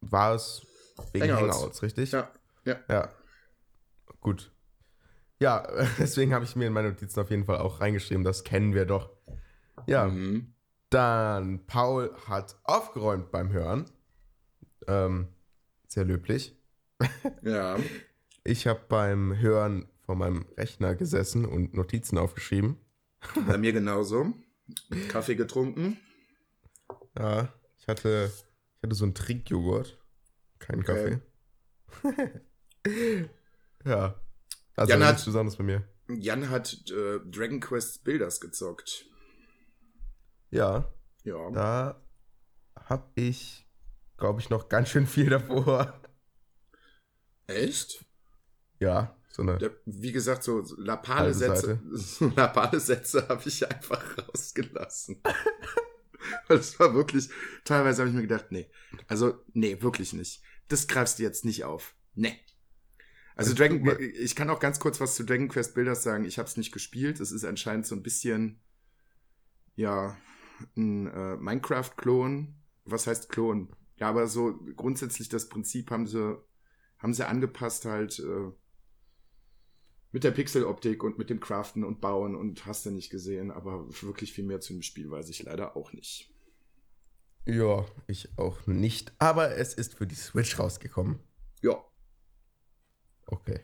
war 0.00 0.36
es 0.36 0.62
wegen 1.12 1.32
Hangouts. 1.34 1.56
Hangouts, 1.56 1.82
richtig? 1.82 2.12
Ja, 2.12 2.30
ja. 2.68 2.76
Ja. 2.88 3.08
Gut. 4.20 4.52
Ja, 5.40 5.66
deswegen 5.98 6.34
habe 6.34 6.44
ich 6.44 6.56
mir 6.56 6.66
in 6.66 6.72
meine 6.72 6.90
Notizen 6.90 7.20
auf 7.20 7.30
jeden 7.30 7.44
Fall 7.44 7.58
auch 7.58 7.80
reingeschrieben, 7.80 8.24
das 8.24 8.44
kennen 8.44 8.74
wir 8.74 8.84
doch. 8.86 9.10
Ja, 9.86 10.06
Mhm. 10.08 10.54
dann 10.90 11.66
Paul 11.66 12.14
hat 12.26 12.56
aufgeräumt 12.64 13.30
beim 13.30 13.50
Hören. 13.52 13.86
Ähm, 14.86 15.28
sehr 15.86 16.04
löblich. 16.04 16.54
Ja, 17.42 17.78
Ich 18.44 18.66
habe 18.66 18.80
beim 18.88 19.36
Hören 19.38 19.86
vor 20.04 20.16
meinem 20.16 20.46
Rechner 20.56 20.94
gesessen 20.96 21.44
und 21.44 21.74
Notizen 21.74 22.18
aufgeschrieben. 22.18 22.76
bei 23.46 23.56
mir 23.58 23.72
genauso. 23.72 24.32
Kaffee 25.08 25.34
getrunken. 25.36 25.98
Ja, 27.18 27.52
ich 27.78 27.86
hatte, 27.88 28.30
ich 28.76 28.82
hatte 28.82 28.94
so 28.94 29.04
einen 29.04 29.14
Trinkjoghurt. 29.14 29.98
Keinen 30.58 30.80
Okay. 30.80 31.18
Kaffee. 32.02 32.40
Ja. 33.84 34.20
Also 34.76 34.90
Jan 34.90 35.00
nichts 35.00 35.18
hat- 35.20 35.24
Besonderes 35.26 35.56
bei 35.56 35.64
mir. 35.64 35.88
Jan 36.08 36.48
hat 36.50 36.72
äh, 36.90 37.20
Dragon 37.30 37.60
Quest 37.60 38.04
Builders 38.04 38.40
gezockt. 38.40 39.06
Ja, 40.50 40.92
Ja. 41.24 41.50
da 41.50 42.02
habe 42.76 43.10
ich, 43.14 43.68
glaube 44.16 44.40
ich, 44.40 44.48
noch 44.50 44.68
ganz 44.68 44.88
schön 44.88 45.06
viel 45.06 45.28
davor. 45.30 46.00
Echt? 47.46 48.04
Ja, 48.78 49.16
so 49.30 49.42
eine. 49.42 49.58
Ja, 49.60 49.68
wie 49.86 50.12
gesagt, 50.12 50.42
so 50.44 50.62
so 50.64 50.76
lapale 50.80 51.20
Halbe 51.20 51.34
Sätze, 51.34 51.80
so 51.92 52.28
lapale 52.36 52.78
Sätze 52.80 53.28
habe 53.28 53.42
ich 53.46 53.68
einfach 53.68 54.02
rausgelassen. 54.28 55.20
das 56.48 56.78
war 56.78 56.94
wirklich, 56.94 57.28
teilweise 57.64 58.02
habe 58.02 58.10
ich 58.10 58.14
mir 58.16 58.22
gedacht, 58.22 58.46
nee, 58.50 58.70
also 59.08 59.42
nee, 59.52 59.80
wirklich 59.82 60.12
nicht. 60.12 60.42
Das 60.68 60.86
greifst 60.86 61.18
du 61.18 61.22
jetzt 61.22 61.44
nicht 61.44 61.64
auf. 61.64 61.94
Nee. 62.14 62.38
Also 63.38 63.52
Also, 63.52 63.54
Dragon, 63.54 63.96
ich 64.00 64.34
kann 64.34 64.50
auch 64.50 64.58
ganz 64.58 64.80
kurz 64.80 65.00
was 65.00 65.14
zu 65.14 65.24
Dragon 65.24 65.46
Quest 65.46 65.74
Builders 65.76 66.02
sagen. 66.02 66.24
Ich 66.24 66.38
habe 66.38 66.48
es 66.48 66.56
nicht 66.56 66.72
gespielt. 66.72 67.20
Es 67.20 67.30
ist 67.30 67.44
anscheinend 67.44 67.86
so 67.86 67.94
ein 67.94 68.02
bisschen, 68.02 68.60
ja, 69.76 70.16
ein 70.76 71.06
äh, 71.06 71.36
Minecraft-Klon. 71.36 72.56
Was 72.84 73.06
heißt 73.06 73.28
Klon? 73.28 73.68
Ja, 73.96 74.08
aber 74.08 74.26
so 74.26 74.58
grundsätzlich 74.74 75.28
das 75.28 75.48
Prinzip 75.48 75.92
haben 75.92 76.08
sie, 76.08 76.36
haben 76.98 77.14
sie 77.14 77.28
angepasst 77.28 77.84
halt 77.84 78.18
äh, 78.18 78.50
mit 80.10 80.24
der 80.24 80.32
Pixeloptik 80.32 81.04
und 81.04 81.16
mit 81.16 81.30
dem 81.30 81.38
Craften 81.38 81.84
und 81.84 82.00
Bauen 82.00 82.34
und 82.34 82.66
hast 82.66 82.86
du 82.86 82.90
nicht 82.90 83.08
gesehen. 83.08 83.52
Aber 83.52 83.86
wirklich 84.02 84.32
viel 84.32 84.44
mehr 84.44 84.60
zu 84.60 84.72
dem 84.72 84.82
Spiel 84.82 85.12
weiß 85.12 85.28
ich 85.28 85.44
leider 85.44 85.76
auch 85.76 85.92
nicht. 85.92 86.34
Ja, 87.46 87.86
ich 88.08 88.36
auch 88.36 88.66
nicht. 88.66 89.12
Aber 89.20 89.56
es 89.56 89.74
ist 89.74 89.94
für 89.94 90.08
die 90.08 90.16
Switch 90.16 90.58
rausgekommen. 90.58 91.20
Ja, 91.62 91.84
Okay. 93.30 93.60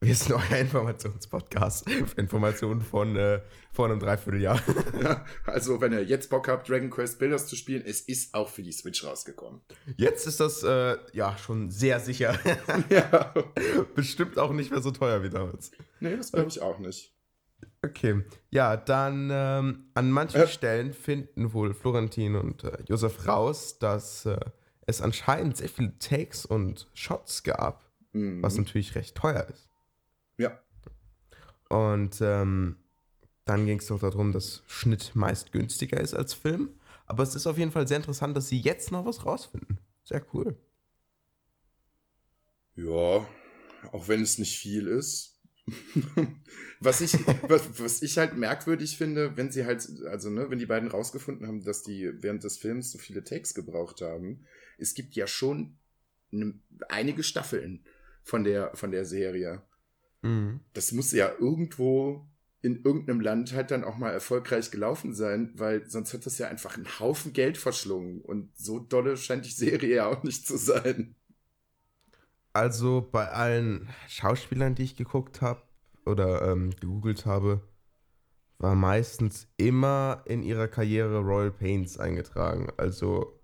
Wir 0.00 0.14
sind 0.14 0.32
euer 0.32 0.58
Informationspodcast. 0.58 1.88
Informationen 2.16 2.80
von 2.80 3.16
äh, 3.16 3.40
vor 3.72 3.86
einem 3.86 3.98
Dreivierteljahr. 3.98 4.60
Ja, 5.02 5.24
also 5.46 5.80
wenn 5.80 5.92
ihr 5.92 6.04
jetzt 6.04 6.30
Bock 6.30 6.48
habt, 6.48 6.68
Dragon 6.68 6.90
Quest 6.90 7.18
Builders 7.18 7.46
zu 7.48 7.56
spielen, 7.56 7.82
es 7.84 8.02
ist 8.02 8.34
auch 8.34 8.48
für 8.48 8.62
die 8.62 8.72
Switch 8.72 9.04
rausgekommen. 9.04 9.62
Jetzt 9.96 10.26
ist 10.26 10.38
das 10.38 10.62
äh, 10.62 10.96
ja 11.12 11.36
schon 11.38 11.70
sehr 11.70 11.98
sicher. 11.98 12.38
ja. 12.90 13.34
Bestimmt 13.94 14.38
auch 14.38 14.52
nicht 14.52 14.70
mehr 14.70 14.82
so 14.82 14.90
teuer 14.90 15.22
wie 15.22 15.30
damals. 15.30 15.72
Nee, 16.00 16.16
das 16.16 16.30
glaube 16.30 16.48
ich 16.50 16.60
auch 16.60 16.78
nicht. 16.78 17.12
Okay, 17.82 18.22
ja, 18.50 18.76
dann 18.76 19.30
ähm, 19.32 19.90
an 19.94 20.10
manchen 20.10 20.42
Äh. 20.42 20.46
Stellen 20.46 20.92
finden 20.92 21.52
wohl 21.52 21.72
Florentin 21.74 22.36
und 22.36 22.64
äh, 22.64 22.78
Josef 22.86 23.26
raus, 23.26 23.78
dass 23.78 24.26
äh, 24.26 24.38
es 24.86 25.00
anscheinend 25.00 25.56
sehr 25.56 25.68
viele 25.68 25.98
Takes 25.98 26.44
und 26.46 26.88
Shots 26.94 27.42
gab, 27.42 27.85
Mhm. 28.16 28.42
was 28.42 28.56
natürlich 28.56 28.94
recht 28.94 29.14
teuer 29.14 29.46
ist. 29.52 29.68
Ja. 30.38 30.58
Und 31.68 32.20
ähm, 32.20 32.76
dann 33.44 33.66
ging 33.66 33.78
es 33.78 33.86
doch 33.86 34.00
darum, 34.00 34.32
dass 34.32 34.62
Schnitt 34.66 35.12
meist 35.14 35.52
günstiger 35.52 36.00
ist 36.00 36.14
als 36.14 36.32
Film. 36.32 36.70
Aber 37.06 37.22
es 37.22 37.34
ist 37.34 37.46
auf 37.46 37.58
jeden 37.58 37.70
Fall 37.70 37.86
sehr 37.86 37.98
interessant, 37.98 38.36
dass 38.36 38.48
sie 38.48 38.58
jetzt 38.58 38.90
noch 38.90 39.04
was 39.04 39.24
rausfinden. 39.24 39.78
Sehr 40.02 40.24
cool. 40.32 40.56
Ja, 42.74 43.26
auch 43.92 44.08
wenn 44.08 44.22
es 44.22 44.38
nicht 44.38 44.58
viel 44.58 44.86
ist. 44.86 45.34
was, 46.80 47.00
ich, 47.00 47.14
was, 47.48 47.80
was 47.80 48.02
ich 48.02 48.18
halt 48.18 48.36
merkwürdig 48.36 48.96
finde, 48.96 49.36
wenn 49.36 49.50
sie 49.50 49.64
halt, 49.64 49.88
also 50.06 50.30
ne, 50.30 50.48
wenn 50.48 50.58
die 50.58 50.66
beiden 50.66 50.88
rausgefunden 50.88 51.46
haben, 51.46 51.64
dass 51.64 51.82
die 51.82 52.10
während 52.22 52.44
des 52.44 52.56
Films 52.56 52.92
so 52.92 52.98
viele 52.98 53.24
Takes 53.24 53.52
gebraucht 53.54 54.00
haben, 54.00 54.46
es 54.78 54.94
gibt 54.94 55.16
ja 55.16 55.26
schon 55.26 55.76
ne, 56.30 56.54
einige 56.88 57.22
Staffeln 57.22 57.84
von 58.26 58.42
der, 58.42 58.72
von 58.74 58.90
der 58.90 59.04
Serie. 59.04 59.62
Mhm. 60.22 60.60
Das 60.74 60.92
muss 60.92 61.12
ja 61.12 61.30
irgendwo 61.38 62.28
in 62.60 62.82
irgendeinem 62.82 63.20
Land 63.20 63.52
halt 63.52 63.70
dann 63.70 63.84
auch 63.84 63.96
mal 63.96 64.10
erfolgreich 64.10 64.72
gelaufen 64.72 65.14
sein, 65.14 65.52
weil 65.54 65.88
sonst 65.88 66.12
hat 66.12 66.26
das 66.26 66.36
ja 66.38 66.48
einfach 66.48 66.76
einen 66.76 66.98
Haufen 66.98 67.32
Geld 67.32 67.56
verschlungen. 67.56 68.20
Und 68.20 68.50
so 68.58 68.80
dolle 68.80 69.16
scheint 69.16 69.46
die 69.46 69.50
Serie 69.50 69.96
ja 69.96 70.06
auch 70.06 70.24
nicht 70.24 70.44
zu 70.46 70.56
sein. 70.56 71.14
Also 72.52 73.08
bei 73.12 73.28
allen 73.28 73.88
Schauspielern, 74.08 74.74
die 74.74 74.82
ich 74.82 74.96
geguckt 74.96 75.40
habe 75.40 75.62
oder 76.04 76.50
ähm, 76.50 76.70
gegoogelt 76.70 77.26
habe, 77.26 77.60
war 78.58 78.74
meistens 78.74 79.46
immer 79.56 80.22
in 80.24 80.42
ihrer 80.42 80.66
Karriere 80.66 81.20
Royal 81.20 81.52
Pains 81.52 81.98
eingetragen. 81.98 82.72
Also 82.76 83.38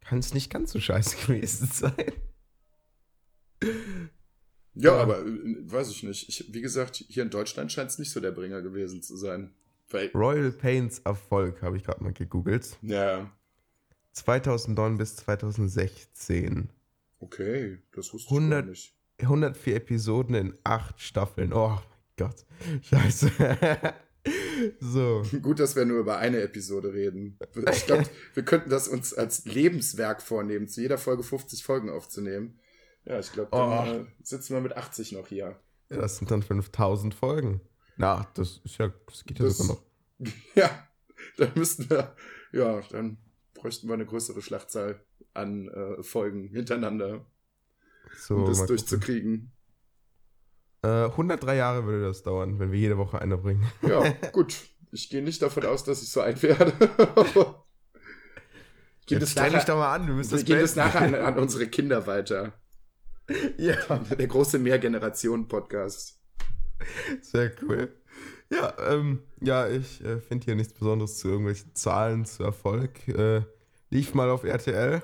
kann 0.00 0.20
es 0.20 0.32
nicht 0.32 0.50
ganz 0.50 0.72
so 0.72 0.80
scheiße 0.80 1.16
gewesen 1.26 1.68
sein. 1.70 2.12
Ja, 3.62 3.70
Ja. 4.74 4.92
aber 5.02 5.20
äh, 5.24 5.56
weiß 5.70 5.90
ich 5.90 6.02
nicht. 6.02 6.28
Ich, 6.28 6.52
wie 6.52 6.60
gesagt, 6.60 6.96
hier 6.96 7.22
in 7.22 7.30
Deutschland 7.30 7.72
scheint 7.72 7.90
es 7.90 7.98
nicht 7.98 8.10
so 8.10 8.20
der 8.20 8.32
Bringer 8.32 8.62
gewesen 8.62 9.02
zu 9.02 9.16
sein. 9.16 9.54
Weil, 9.88 10.10
Royal 10.14 10.50
Pains 10.52 10.98
Erfolg 11.00 11.62
habe 11.62 11.76
ich 11.76 11.84
gerade 11.84 12.02
mal 12.02 12.12
gegoogelt. 12.12 12.76
ja, 12.82 13.30
2009 14.12 14.96
bis 14.98 15.16
2016. 15.16 16.70
okay, 17.20 17.78
das 17.92 18.12
wusste 18.12 18.30
100 18.30 18.64
ich 18.64 18.70
nicht. 18.70 18.94
104 19.20 19.76
Episoden 19.76 20.34
in 20.34 20.58
8 20.64 21.00
Staffeln. 21.00 21.52
Oh 21.52 21.68
mein 21.68 21.80
Gott. 22.16 22.44
Scheiße. 22.82 23.30
so. 24.80 25.22
Gut, 25.42 25.60
dass 25.60 25.76
wir 25.76 25.84
nur 25.84 26.00
über 26.00 26.18
eine 26.18 26.40
Episode 26.40 26.92
reden. 26.92 27.38
Ich 27.72 27.86
glaube, 27.86 28.04
wir 28.34 28.42
könnten 28.44 28.70
das 28.70 28.88
uns 28.88 29.14
als 29.14 29.44
Lebenswerk 29.46 30.20
vornehmen, 30.22 30.68
zu 30.68 30.80
jeder 30.80 30.98
Folge 30.98 31.22
50 31.22 31.62
Folgen 31.64 31.88
aufzunehmen. 31.90 32.58
Ja, 33.06 33.18
ich 33.20 33.32
glaube, 33.32 33.50
dann 33.52 34.00
Oh. 34.02 34.06
sitzen 34.22 34.54
wir 34.54 34.60
mit 34.60 34.76
80 34.76 35.12
noch 35.12 35.28
hier. 35.28 35.58
Ja, 35.90 35.96
das 35.98 36.16
sind 36.18 36.30
dann 36.30 36.42
5000 36.42 37.14
Folgen. 37.14 37.60
Na, 37.96 38.26
das 38.34 38.58
ist 38.64 38.78
ja, 38.78 38.92
das 39.06 39.24
geht 39.24 39.38
ja 39.38 39.44
Das- 39.46 39.58
sogar 39.58 39.76
noch. 39.76 39.82
Ja, 40.54 40.70
dann 41.36 41.52
müssten 41.54 41.88
wir, 41.90 42.14
ja, 42.52 42.80
dann 42.90 43.18
bräuchten 43.54 43.86
wir 43.88 43.94
eine 43.94 44.06
größere 44.06 44.42
Schlachtzahl 44.42 45.00
an 45.34 45.68
äh, 45.68 46.02
Folgen 46.02 46.48
hintereinander, 46.48 47.24
So, 48.18 48.36
um 48.36 48.44
das 48.46 48.64
durchzukriegen. 48.66 49.52
Äh, 50.82 51.04
103 51.06 51.56
Jahre 51.56 51.84
würde 51.84 52.06
das 52.06 52.22
dauern, 52.22 52.58
wenn 52.58 52.72
wir 52.72 52.78
jede 52.78 52.96
Woche 52.98 53.20
eine 53.20 53.36
bringen. 53.38 53.66
Ja, 53.82 54.02
gut. 54.32 54.56
Ich 54.92 55.10
gehe 55.10 55.22
nicht 55.22 55.42
davon 55.42 55.64
aus, 55.66 55.84
dass 55.84 56.02
ich 56.02 56.10
so 56.10 56.20
alt 56.22 56.42
werde. 56.42 56.72
Geht 59.06 59.22
es 59.22 59.34
nachher, 59.36 59.64
doch 59.64 59.76
mal 59.76 59.94
an, 59.94 60.06
du 60.06 60.14
müsst 60.14 60.30
wir 60.32 60.38
das 60.38 60.44
gehen 60.46 60.58
es 60.58 60.74
beenden. 60.74 60.94
nachher 61.12 61.26
an, 61.26 61.34
an 61.34 61.38
unsere 61.42 61.66
Kinder 61.68 62.06
weiter. 62.06 62.54
Ja, 63.58 63.74
Der 63.98 64.26
große 64.26 64.58
Mehrgenerationen-Podcast. 64.58 66.20
sehr 67.22 67.52
cool. 67.62 67.92
Ja, 68.50 68.74
ähm, 68.92 69.22
ja, 69.40 69.68
ich 69.68 70.02
äh, 70.04 70.20
finde 70.20 70.44
hier 70.44 70.54
nichts 70.54 70.72
Besonderes 70.74 71.18
zu 71.18 71.28
irgendwelchen 71.28 71.74
Zahlen, 71.74 72.24
zu 72.24 72.44
Erfolg. 72.44 73.08
Äh, 73.08 73.42
lief 73.90 74.14
mal 74.14 74.30
auf 74.30 74.44
RTL. 74.44 75.02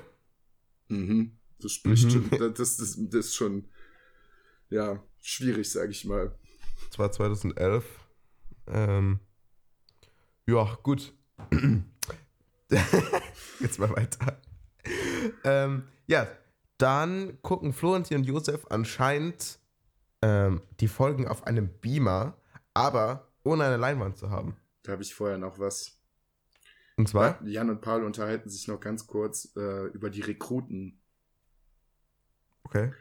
Mhm. 0.87 1.37
Das 1.59 1.73
spricht 1.73 2.05
Mhm. 2.05 2.09
schon, 2.09 2.53
das, 2.53 2.77
das, 2.77 2.97
das 2.97 3.25
ist 3.25 3.35
schon, 3.35 3.65
ja, 4.69 5.03
schwierig, 5.21 5.69
sag 5.69 5.89
ich 5.89 6.05
mal. 6.05 6.33
Das 6.89 6.99
war 6.99 7.11
2011. 7.11 7.85
Ähm, 8.67 9.19
ja, 10.45 10.77
gut. 10.83 11.13
Jetzt 13.59 13.79
mal 13.79 13.89
weiter. 13.91 14.41
Ähm, 15.43 15.83
ja, 16.07 16.27
dann 16.77 17.41
gucken 17.41 17.73
Florentin 17.73 18.17
und 18.17 18.23
Josef 18.23 18.65
anscheinend 18.69 19.59
ähm, 20.21 20.61
die 20.79 20.87
Folgen 20.87 21.27
auf 21.27 21.45
einem 21.45 21.69
Beamer, 21.79 22.37
aber 22.73 23.31
ohne 23.43 23.65
eine 23.65 23.77
Leinwand 23.77 24.17
zu 24.17 24.29
haben. 24.29 24.57
Da 24.83 24.93
habe 24.93 25.03
ich 25.03 25.13
vorher 25.13 25.37
noch 25.37 25.59
was. 25.59 25.99
Und 26.97 27.09
zwar? 27.09 27.41
Jan 27.43 27.69
und 27.69 27.81
Paul 27.81 28.03
unterhalten 28.03 28.49
sich 28.49 28.67
noch 28.67 28.79
ganz 28.79 29.07
kurz 29.07 29.51
äh, 29.55 29.87
über 29.87 30.09
die 30.09 30.21
Rekruten. 30.21 31.01
Okay. 32.63 32.93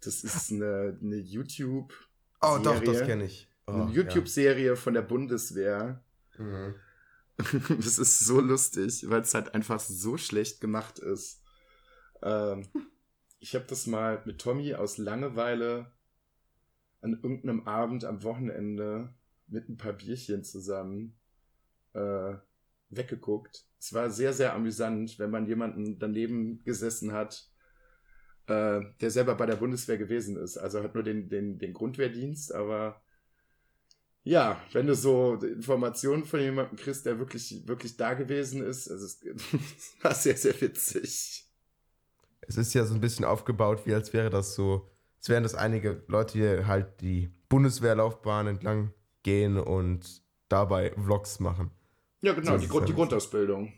Das 0.00 0.24
ist 0.24 0.50
eine, 0.50 0.98
eine 1.00 1.16
YouTube. 1.16 1.92
Oh, 2.40 2.58
doch, 2.62 2.80
das 2.80 3.02
kenne 3.02 3.24
ich. 3.24 3.48
Oh, 3.66 3.72
Eine 3.72 3.92
YouTube-Serie 3.92 4.76
von 4.76 4.94
der 4.94 5.02
Bundeswehr. 5.02 6.02
Ja. 6.38 6.44
Mhm. 6.44 6.74
Das 7.78 7.98
ist 7.98 8.20
so 8.20 8.40
lustig, 8.40 9.08
weil 9.08 9.22
es 9.22 9.34
halt 9.34 9.54
einfach 9.54 9.80
so 9.80 10.16
schlecht 10.16 10.60
gemacht 10.60 10.98
ist. 10.98 11.42
Ähm, 12.22 12.68
ich 13.42 13.56
habe 13.56 13.64
das 13.68 13.88
mal 13.88 14.22
mit 14.24 14.40
Tommy 14.40 14.74
aus 14.74 14.98
Langeweile 14.98 15.90
an 17.00 17.14
irgendeinem 17.14 17.66
Abend 17.66 18.04
am 18.04 18.22
Wochenende 18.22 19.12
mit 19.48 19.68
ein 19.68 19.76
paar 19.76 19.94
Bierchen 19.94 20.44
zusammen 20.44 21.16
äh, 21.92 22.34
weggeguckt. 22.90 23.64
Es 23.80 23.92
war 23.92 24.10
sehr, 24.10 24.32
sehr 24.32 24.54
amüsant, 24.54 25.18
wenn 25.18 25.30
man 25.30 25.48
jemanden 25.48 25.98
daneben 25.98 26.62
gesessen 26.62 27.10
hat, 27.12 27.50
äh, 28.46 28.80
der 29.00 29.10
selber 29.10 29.34
bei 29.34 29.46
der 29.46 29.56
Bundeswehr 29.56 29.98
gewesen 29.98 30.36
ist. 30.36 30.56
Also 30.56 30.80
hat 30.80 30.94
nur 30.94 31.02
den, 31.02 31.28
den, 31.28 31.58
den 31.58 31.72
Grundwehrdienst, 31.72 32.54
aber 32.54 33.02
ja, 34.22 34.62
wenn 34.70 34.86
du 34.86 34.94
so 34.94 35.34
Informationen 35.34 36.24
von 36.24 36.38
jemandem 36.38 36.76
kriegst, 36.76 37.06
der 37.06 37.18
wirklich, 37.18 37.66
wirklich 37.66 37.96
da 37.96 38.14
gewesen 38.14 38.64
ist, 38.64 38.88
also 38.88 39.04
es 39.04 39.20
war 40.00 40.14
sehr, 40.14 40.36
sehr 40.36 40.58
witzig. 40.60 41.51
Es 42.42 42.56
ist 42.56 42.74
ja 42.74 42.84
so 42.84 42.94
ein 42.94 43.00
bisschen 43.00 43.24
aufgebaut, 43.24 43.82
wie 43.86 43.94
als 43.94 44.12
wäre 44.12 44.30
das 44.30 44.54
so, 44.54 44.90
als 45.18 45.28
wären 45.28 45.42
das 45.42 45.54
einige 45.54 46.02
Leute, 46.08 46.38
die 46.38 46.66
halt 46.66 47.00
die 47.00 47.30
Bundeswehrlaufbahn 47.48 48.46
entlang 48.46 48.92
gehen 49.22 49.58
und 49.58 50.22
dabei 50.48 50.92
Vlogs 50.92 51.40
machen. 51.40 51.70
Ja, 52.20 52.32
genau, 52.34 52.52
So 52.52 52.58
die, 52.58 52.68
Grund, 52.68 52.88
die. 52.88 52.94
Grundausbildung. 52.94 53.72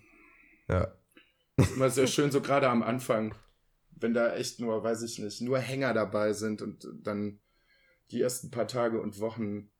Ja. 0.68 0.94
Ist 1.56 1.76
immer 1.76 1.90
sehr 1.90 2.06
schön, 2.06 2.30
so 2.30 2.40
gerade 2.40 2.68
am 2.68 2.82
Anfang, 2.82 3.34
wenn 3.90 4.14
da 4.14 4.34
echt 4.34 4.60
nur, 4.60 4.82
weiß 4.82 5.02
ich 5.02 5.18
nicht, 5.18 5.40
nur 5.40 5.58
Hänger 5.58 5.94
dabei 5.94 6.32
sind 6.32 6.62
und 6.62 6.86
dann 7.02 7.40
die 8.10 8.20
ersten 8.20 8.50
paar 8.50 8.66
Tage 8.66 9.00
und 9.00 9.20
Wochen 9.20 9.70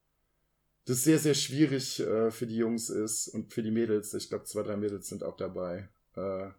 das 0.87 1.03
sehr, 1.03 1.19
sehr 1.19 1.35
schwierig 1.35 2.01
äh, 2.01 2.31
für 2.31 2.47
die 2.47 2.57
Jungs 2.57 2.91
ist 2.91 3.29
und 3.29 3.53
für 3.53 3.63
die 3.63 3.71
Mädels, 3.71 4.13
ich 4.15 4.29
glaube, 4.29 4.45
zwei, 4.45 4.63
drei 4.63 4.77
Mädels 4.77 5.09
sind 5.09 5.25
auch 5.25 5.37
dabei, 5.37 5.89
äh, 6.15 6.51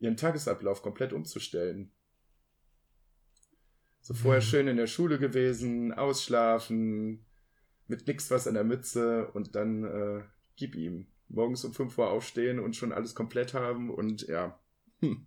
ihren 0.00 0.16
Tagesablauf 0.16 0.82
komplett 0.82 1.12
umzustellen. 1.12 1.92
So 4.00 4.14
vorher 4.14 4.40
Mhm. 4.40 4.44
schön 4.46 4.68
in 4.68 4.76
der 4.76 4.86
Schule 4.86 5.18
gewesen, 5.18 5.92
ausschlafen, 5.92 7.24
mit 7.86 8.06
nix 8.06 8.30
was 8.30 8.46
an 8.48 8.54
der 8.54 8.64
Mütze 8.64 9.30
und 9.32 9.54
dann 9.54 9.84
äh, 9.84 10.22
gib 10.56 10.74
ihm. 10.74 11.06
Morgens 11.28 11.64
um 11.64 11.72
5 11.74 11.96
Uhr 11.98 12.10
aufstehen 12.10 12.58
und 12.58 12.74
schon 12.74 12.92
alles 12.92 13.14
komplett 13.14 13.54
haben 13.54 13.90
und 13.90 14.22
ja. 14.26 14.58
Hm. 15.00 15.26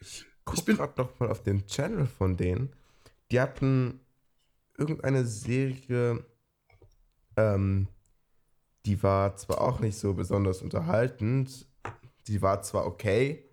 Ich 0.00 0.26
guck 0.44 0.58
Ich 0.58 0.64
bin- 0.64 0.76
gerade 0.76 1.00
noch 1.00 1.18
mal 1.20 1.30
auf 1.30 1.42
den 1.42 1.66
Channel 1.66 2.06
von 2.06 2.36
denen. 2.36 2.74
Die 3.30 3.40
hatten 3.40 4.00
irgendeine 4.76 5.24
Serie, 5.24 6.26
ähm, 7.36 7.88
die 8.84 9.02
war 9.02 9.36
zwar 9.36 9.60
auch 9.60 9.80
nicht 9.80 9.96
so 9.96 10.12
besonders 10.12 10.60
unterhaltend, 10.60 11.66
die 12.26 12.42
war 12.42 12.62
zwar 12.62 12.86
okay, 12.86 13.48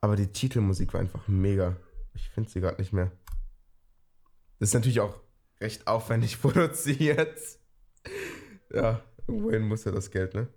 aber 0.00 0.16
die 0.16 0.28
Titelmusik 0.28 0.92
war 0.94 1.00
einfach 1.00 1.26
mega. 1.28 1.76
Ich 2.14 2.28
finde 2.30 2.50
sie 2.50 2.60
gerade 2.60 2.80
nicht 2.80 2.92
mehr. 2.92 3.12
Das 4.58 4.70
ist 4.70 4.74
natürlich 4.74 5.00
auch 5.00 5.20
recht 5.60 5.86
aufwendig 5.86 6.40
produziert. 6.40 7.38
Ja, 8.72 9.02
irgendwohin 9.26 9.62
muss 9.62 9.84
ja 9.84 9.92
das 9.92 10.10
Geld, 10.10 10.34
ne? 10.34 10.48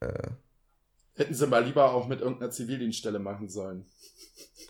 Äh, 0.00 0.30
Hätten 1.14 1.34
sie 1.34 1.46
mal 1.46 1.64
lieber 1.64 1.92
auch 1.92 2.08
mit 2.08 2.20
irgendeiner 2.20 2.50
Zivildienststelle 2.50 3.18
machen 3.18 3.48
sollen. 3.48 3.86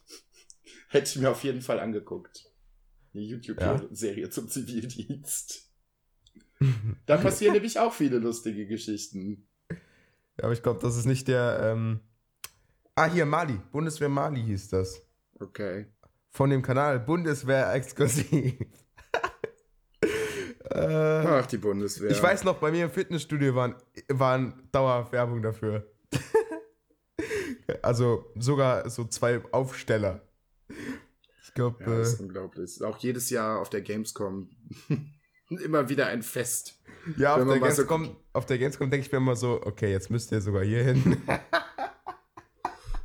Hätte 0.88 1.10
ich 1.10 1.16
mir 1.16 1.30
auf 1.30 1.44
jeden 1.44 1.60
Fall 1.60 1.78
angeguckt. 1.78 2.50
Eine 3.14 3.22
YouTube-Serie 3.22 4.30
zum 4.30 4.48
Zivildienst. 4.48 5.70
Da 7.06 7.16
passieren 7.22 7.54
nämlich 7.54 7.78
auch 7.78 7.92
viele 7.92 8.18
lustige 8.18 8.66
Geschichten. 8.66 9.48
Ja, 10.40 10.44
aber 10.44 10.54
ich 10.54 10.62
glaube, 10.62 10.80
das 10.80 10.96
ist 10.96 11.04
nicht 11.04 11.28
der. 11.28 11.60
Ähm... 11.62 12.00
Ah, 12.94 13.04
hier, 13.04 13.26
Mali. 13.26 13.60
Bundeswehr 13.72 14.08
Mali 14.08 14.42
hieß 14.42 14.70
das. 14.70 15.02
Okay. 15.38 15.86
Von 16.30 16.48
dem 16.48 16.62
Kanal 16.62 16.98
Bundeswehr 16.98 17.74
exklusiv. 17.74 18.54
äh, 20.70 20.78
Ach, 20.78 21.44
die 21.44 21.58
Bundeswehr. 21.58 22.10
Ich 22.10 22.22
weiß 22.22 22.44
noch, 22.44 22.56
bei 22.56 22.70
mir 22.70 22.84
im 22.86 22.90
Fitnessstudio 22.90 23.54
waren, 23.54 23.74
waren 24.08 24.66
dauerhaft 24.72 25.12
Werbung 25.12 25.42
dafür. 25.42 25.86
also 27.82 28.32
sogar 28.34 28.88
so 28.88 29.04
zwei 29.04 29.42
Aufsteller. 29.52 30.22
Ich 31.44 31.52
glaube. 31.52 31.84
Ja, 31.84 31.98
das 31.98 32.14
ist 32.14 32.20
äh, 32.20 32.22
unglaublich. 32.22 32.82
Auch 32.82 32.96
jedes 32.96 33.28
Jahr 33.28 33.60
auf 33.60 33.68
der 33.68 33.82
Gamescom 33.82 34.48
immer 35.58 35.88
wieder 35.88 36.06
ein 36.06 36.22
Fest. 36.22 36.80
ja, 37.16 37.34
auf 37.34 37.46
der, 37.46 37.56
mal 37.56 37.72
so 37.72 37.84
Gamescom, 37.86 38.16
auf 38.32 38.46
der 38.46 38.58
Gamescom 38.58 38.90
denke 38.90 39.06
ich 39.06 39.12
mir 39.12 39.18
immer 39.18 39.36
so, 39.36 39.60
okay, 39.64 39.90
jetzt 39.90 40.10
müsst 40.10 40.32
ihr 40.32 40.40
sogar 40.40 40.64
hier 40.64 40.84
hin. 40.84 41.16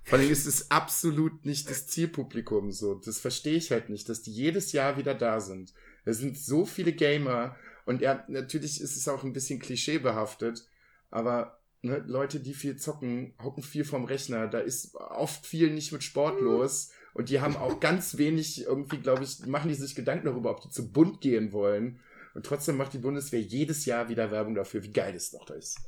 Vor 0.03 0.19
allem 0.19 0.29
ist 0.29 0.45
es 0.45 0.69
absolut 0.69 1.45
nicht 1.45 1.67
das 1.69 1.87
Zielpublikum 1.87 2.71
so. 2.71 2.93
Das 2.93 3.19
verstehe 3.19 3.55
ich 3.55 3.71
halt 3.71 3.89
nicht, 3.89 4.07
dass 4.07 4.21
die 4.21 4.31
jedes 4.31 4.71
Jahr 4.71 4.97
wieder 4.97 5.15
da 5.15 5.39
sind. 5.39 5.73
Es 6.05 6.19
sind 6.19 6.37
so 6.37 6.65
viele 6.65 6.93
Gamer 6.93 7.55
und 7.85 8.01
ja, 8.01 8.23
natürlich 8.27 8.81
ist 8.81 8.95
es 8.95 9.07
auch 9.07 9.23
ein 9.23 9.33
bisschen 9.33 9.59
klischeebehaftet, 9.59 10.67
aber 11.09 11.59
ne, 11.81 12.03
Leute, 12.05 12.39
die 12.39 12.53
viel 12.53 12.75
zocken, 12.75 13.33
hocken 13.43 13.63
viel 13.63 13.83
vom 13.83 14.05
Rechner. 14.05 14.47
Da 14.47 14.59
ist 14.59 14.95
oft 14.95 15.45
viel 15.45 15.71
nicht 15.71 15.91
mit 15.91 16.03
Sport 16.03 16.39
los 16.39 16.91
und 17.15 17.29
die 17.29 17.41
haben 17.41 17.55
auch 17.55 17.79
ganz 17.79 18.17
wenig 18.17 18.63
irgendwie, 18.65 18.97
glaube 18.97 19.23
ich, 19.23 19.45
machen 19.47 19.69
die 19.69 19.75
sich 19.75 19.95
Gedanken 19.95 20.25
darüber, 20.25 20.51
ob 20.51 20.61
die 20.61 20.69
zu 20.69 20.91
bunt 20.91 21.21
gehen 21.21 21.51
wollen. 21.51 21.99
Und 22.35 22.45
trotzdem 22.45 22.75
macht 22.75 22.93
die 22.93 22.99
Bundeswehr 22.99 23.41
jedes 23.41 23.85
Jahr 23.85 24.09
wieder 24.09 24.29
Werbung 24.29 24.55
dafür, 24.55 24.83
wie 24.83 24.91
geil 24.91 25.15
es 25.15 25.31
doch 25.31 25.45
da 25.45 25.53
ist. 25.55 25.79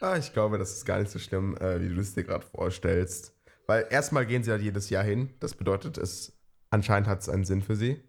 ah, 0.00 0.16
ich 0.16 0.32
glaube, 0.32 0.58
das 0.58 0.72
ist 0.72 0.86
gar 0.86 0.98
nicht 0.98 1.10
so 1.10 1.18
schlimm, 1.18 1.56
äh, 1.58 1.80
wie 1.80 1.94
du 1.94 2.00
es 2.00 2.14
dir 2.14 2.24
gerade 2.24 2.44
vorstellst. 2.44 3.34
Weil 3.66 3.86
erstmal 3.90 4.26
gehen 4.26 4.42
sie 4.42 4.50
halt 4.50 4.62
jedes 4.62 4.88
Jahr 4.90 5.04
hin. 5.04 5.34
Das 5.38 5.54
bedeutet, 5.54 5.98
es 5.98 6.32
anscheinend 6.70 7.08
hat 7.08 7.20
es 7.20 7.28
einen 7.28 7.44
Sinn 7.44 7.62
für 7.62 7.76
sie. 7.76 8.02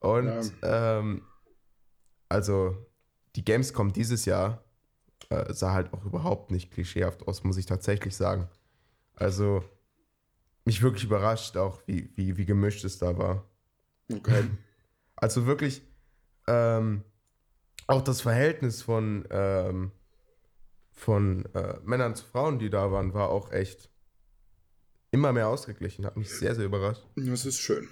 Und 0.00 0.52
ähm, 0.62 1.22
also 2.28 2.76
die 3.36 3.44
Gamescom 3.44 3.92
dieses 3.92 4.26
Jahr 4.26 4.62
äh, 5.30 5.52
sah 5.54 5.72
halt 5.72 5.92
auch 5.94 6.04
überhaupt 6.04 6.50
nicht 6.50 6.70
klischeehaft 6.70 7.26
aus, 7.26 7.42
muss 7.42 7.56
ich 7.56 7.66
tatsächlich 7.66 8.16
sagen. 8.16 8.48
Also 9.14 9.64
mich 10.66 10.82
wirklich 10.82 11.04
überrascht 11.04 11.56
auch, 11.56 11.80
wie, 11.86 12.10
wie, 12.16 12.36
wie 12.36 12.44
gemischt 12.44 12.84
es 12.84 12.98
da 12.98 13.16
war. 13.16 13.48
Okay. 14.12 14.44
Also 15.16 15.46
wirklich 15.46 15.82
ähm, 16.50 17.04
auch 17.86 18.02
das 18.02 18.20
Verhältnis 18.20 18.82
von, 18.82 19.26
ähm, 19.30 19.92
von 20.92 21.44
äh, 21.54 21.78
Männern 21.84 22.14
zu 22.14 22.24
Frauen, 22.24 22.58
die 22.58 22.70
da 22.70 22.90
waren, 22.90 23.14
war 23.14 23.30
auch 23.30 23.52
echt 23.52 23.88
immer 25.12 25.32
mehr 25.32 25.48
ausgeglichen. 25.48 26.04
Hat 26.04 26.16
mich 26.16 26.30
sehr, 26.30 26.54
sehr 26.54 26.64
überrascht. 26.64 27.06
Das 27.16 27.46
ist 27.46 27.58
schön. 27.58 27.88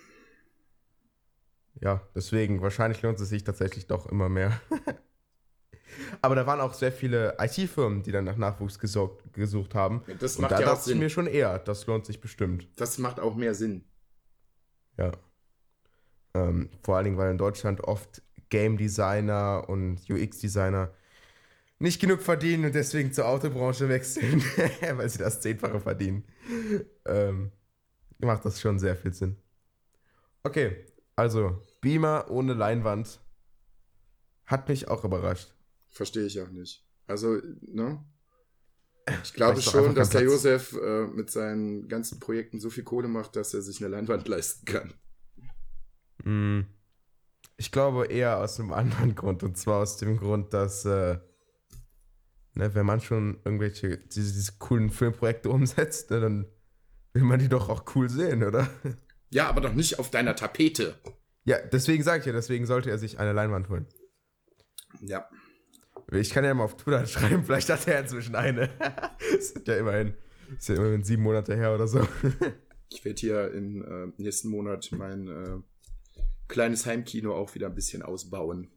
Ja, 1.81 2.03
deswegen, 2.15 2.61
wahrscheinlich 2.61 3.03
lohnt 3.03 3.21
es 3.21 3.29
sich 3.29 3.45
tatsächlich 3.45 3.87
doch 3.87 4.07
immer 4.07 4.29
mehr. 4.29 4.61
Aber 6.23 6.35
da 6.35 6.47
waren 6.47 6.61
auch 6.61 6.75
sehr 6.75 6.93
viele 6.93 7.37
IT-Firmen, 7.39 8.03
die 8.03 8.13
dann 8.13 8.25
nach 8.25 8.37
Nachwuchs 8.37 8.79
gesorgt, 8.79 9.33
gesucht 9.33 9.75
haben. 9.75 10.03
Das 10.19 10.37
Und 10.37 10.43
macht 10.43 10.53
da 10.53 10.61
ja 10.61 10.67
dachte 10.67 10.91
ich 10.93 10.99
mir 10.99 11.11
schon 11.11 11.27
eher, 11.27 11.59
das 11.59 11.87
lohnt 11.87 12.07
sich 12.07 12.21
bestimmt. 12.21 12.69
Das 12.77 12.99
macht 12.99 13.21
auch 13.21 13.37
mehr 13.37 13.55
Sinn. 13.55 13.85
Ja. 14.97 15.13
Ähm, 16.35 16.71
vor 16.83 16.97
allen 16.97 17.05
Dingen, 17.05 17.17
weil 17.19 17.31
in 17.31 17.39
Deutschland 17.39 17.83
oft 17.83 18.23
Game 18.51 18.77
Designer 18.77 19.65
und 19.69 20.01
UX-Designer 20.09 20.93
nicht 21.79 22.01
genug 22.01 22.23
verdienen 22.23 22.65
und 22.65 22.75
deswegen 22.75 23.13
zur 23.13 23.27
Autobranche 23.27 23.89
wechseln, 23.89 24.43
weil 24.97 25.09
sie 25.09 25.19
das 25.19 25.41
Zehnfache 25.41 25.81
verdienen. 25.81 26.25
Ähm, 27.05 27.53
macht 28.19 28.45
das 28.45 28.61
schon 28.61 28.79
sehr 28.79 28.97
viel 28.97 29.13
Sinn. 29.13 29.37
Okay, 30.43 30.87
also 31.15 31.63
Beamer 31.81 32.31
ohne 32.31 32.55
Leinwand 32.55 33.21
hat 34.47 34.69
mich 34.69 34.89
auch 34.89 35.05
überrascht. 35.05 35.55
Verstehe 35.89 36.25
ich 36.25 36.41
auch 36.41 36.51
nicht. 36.51 36.85
Also, 37.07 37.41
ne? 37.61 38.05
Ich 39.23 39.33
glaube 39.33 39.61
schon, 39.63 39.95
dass 39.95 40.11
der 40.11 40.21
Platz. 40.21 40.33
Josef 40.33 40.73
äh, 40.75 41.07
mit 41.07 41.31
seinen 41.31 41.89
ganzen 41.89 42.21
Projekten 42.21 42.61
so 42.61 42.71
viel 42.71 42.85
Kohle 42.85 43.09
macht, 43.09 43.37
dass 43.37 43.55
er 43.55 43.63
sich 43.63 43.79
eine 43.81 43.89
Leinwand 43.89 44.29
leisten 44.29 44.67
kann. 44.67 44.95
Hm. 46.23 46.67
Ich 47.59 47.73
glaube 47.73 48.07
eher 48.07 48.39
aus 48.39 48.59
einem 48.59 48.73
anderen 48.73 49.17
Grund. 49.17 49.43
Und 49.43 49.59
zwar 49.59 49.83
aus 49.83 49.97
dem 49.97 50.17
Grund, 50.17 50.55
dass, 50.55 50.85
äh, 50.85 51.19
ne, 52.55 52.75
wenn 52.75 52.87
man 52.87 53.01
schon 53.01 53.41
irgendwelche, 53.45 53.99
diese, 53.99 54.33
diese 54.33 54.53
coolen 54.59 54.91
Filmprojekte 54.91 55.51
umsetzt, 55.51 56.11
ne, 56.11 56.21
dann 56.21 56.47
will 57.13 57.25
man 57.25 57.41
die 57.41 57.49
doch 57.49 57.69
auch 57.69 57.85
cool 57.97 58.09
sehen, 58.09 58.45
oder? 58.45 58.71
Ja, 59.31 59.49
aber 59.49 59.61
doch 59.61 59.75
nicht 59.75 59.99
auf 59.99 60.11
deiner 60.11 60.37
Tapete. 60.37 60.95
Ja, 61.45 61.59
deswegen 61.59 62.05
sage 62.05 62.21
ich 62.21 62.27
ja, 62.27 62.33
deswegen 62.33 62.65
sollte 62.65 62.91
er 62.91 62.99
sich 62.99 63.19
eine 63.19 63.33
Leinwand 63.33 63.69
holen. 63.69 63.87
Ja. 65.01 65.29
Ich 66.13 66.31
kann 66.31 66.45
ja 66.45 66.55
mal 66.55 66.65
auf 66.65 66.77
Twitter 66.77 67.07
schreiben, 67.09 67.43
vielleicht 67.45 67.71
hat 67.71 67.89
er 67.89 68.01
inzwischen 68.01 68.37
eine. 68.37 68.71
das 68.79 69.51
ist 69.57 69.67
ja 69.67 69.77
immerhin, 69.77 70.15
ist 70.57 70.69
ja 70.69 70.77
immerhin 70.77 71.03
sieben 71.03 71.25
Monate 71.25 71.57
her 71.57 71.75
oder 71.75 71.89
so. 71.89 72.07
Ich 72.89 73.05
werde 73.05 73.21
hier 73.21 73.53
im 73.53 73.83
äh, 73.83 74.13
nächsten 74.23 74.49
Monat 74.49 74.91
mein 74.93 75.29
äh, 75.29 75.59
kleines 76.49 76.87
Heimkino 76.87 77.35
auch 77.35 77.55
wieder 77.55 77.69
ein 77.69 77.75
bisschen 77.75 78.03
ausbauen. 78.03 78.71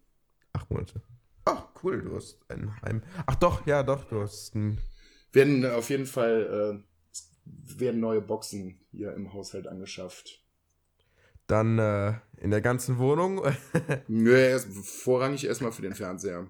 Acht 0.54 0.70
Monate. 0.70 1.02
Ach, 1.46 1.68
cool, 1.84 2.02
du 2.02 2.16
hast 2.16 2.40
ein 2.50 2.80
Heim. 2.82 3.02
Ach 3.26 3.36
doch, 3.36 3.66
ja, 3.66 3.84
doch, 3.84 4.04
du 4.06 4.22
hast 4.22 4.54
ein. 4.56 4.78
Werden 5.32 5.64
äh, 5.64 5.70
auf 5.70 5.90
jeden 5.90 6.06
Fall 6.06 6.84
äh, 6.86 7.80
werden 7.80 8.00
neue 8.00 8.22
Boxen 8.22 8.80
hier 8.92 9.14
im 9.14 9.34
Haushalt 9.34 9.68
angeschafft. 9.68 10.44
Dann 11.48 11.80
äh, 11.80 12.14
in 12.38 12.52
der 12.52 12.62
ganzen 12.62 12.98
Wohnung. 12.98 13.42
Nö, 14.08 14.38
erst, 14.38 14.72
vorrangig 14.72 15.46
erstmal 15.46 15.72
für 15.72 15.82
den 15.82 15.96
Fernseher. 15.96 16.50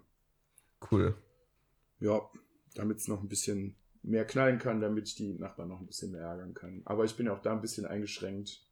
cool. 0.91 1.15
Ja, 1.99 2.21
damit 2.75 2.97
es 2.97 3.07
noch 3.07 3.21
ein 3.21 3.29
bisschen 3.29 3.75
mehr 4.03 4.25
knallen 4.25 4.57
kann, 4.57 4.81
damit 4.81 5.07
ich 5.07 5.15
die 5.15 5.33
Nachbarn 5.33 5.69
noch 5.69 5.79
ein 5.79 5.87
bisschen 5.87 6.11
mehr 6.11 6.21
ärgern 6.21 6.53
kann. 6.53 6.81
Aber 6.85 7.05
ich 7.05 7.15
bin 7.15 7.29
auch 7.29 7.39
da 7.39 7.51
ein 7.51 7.61
bisschen 7.61 7.85
eingeschränkt. 7.85 8.65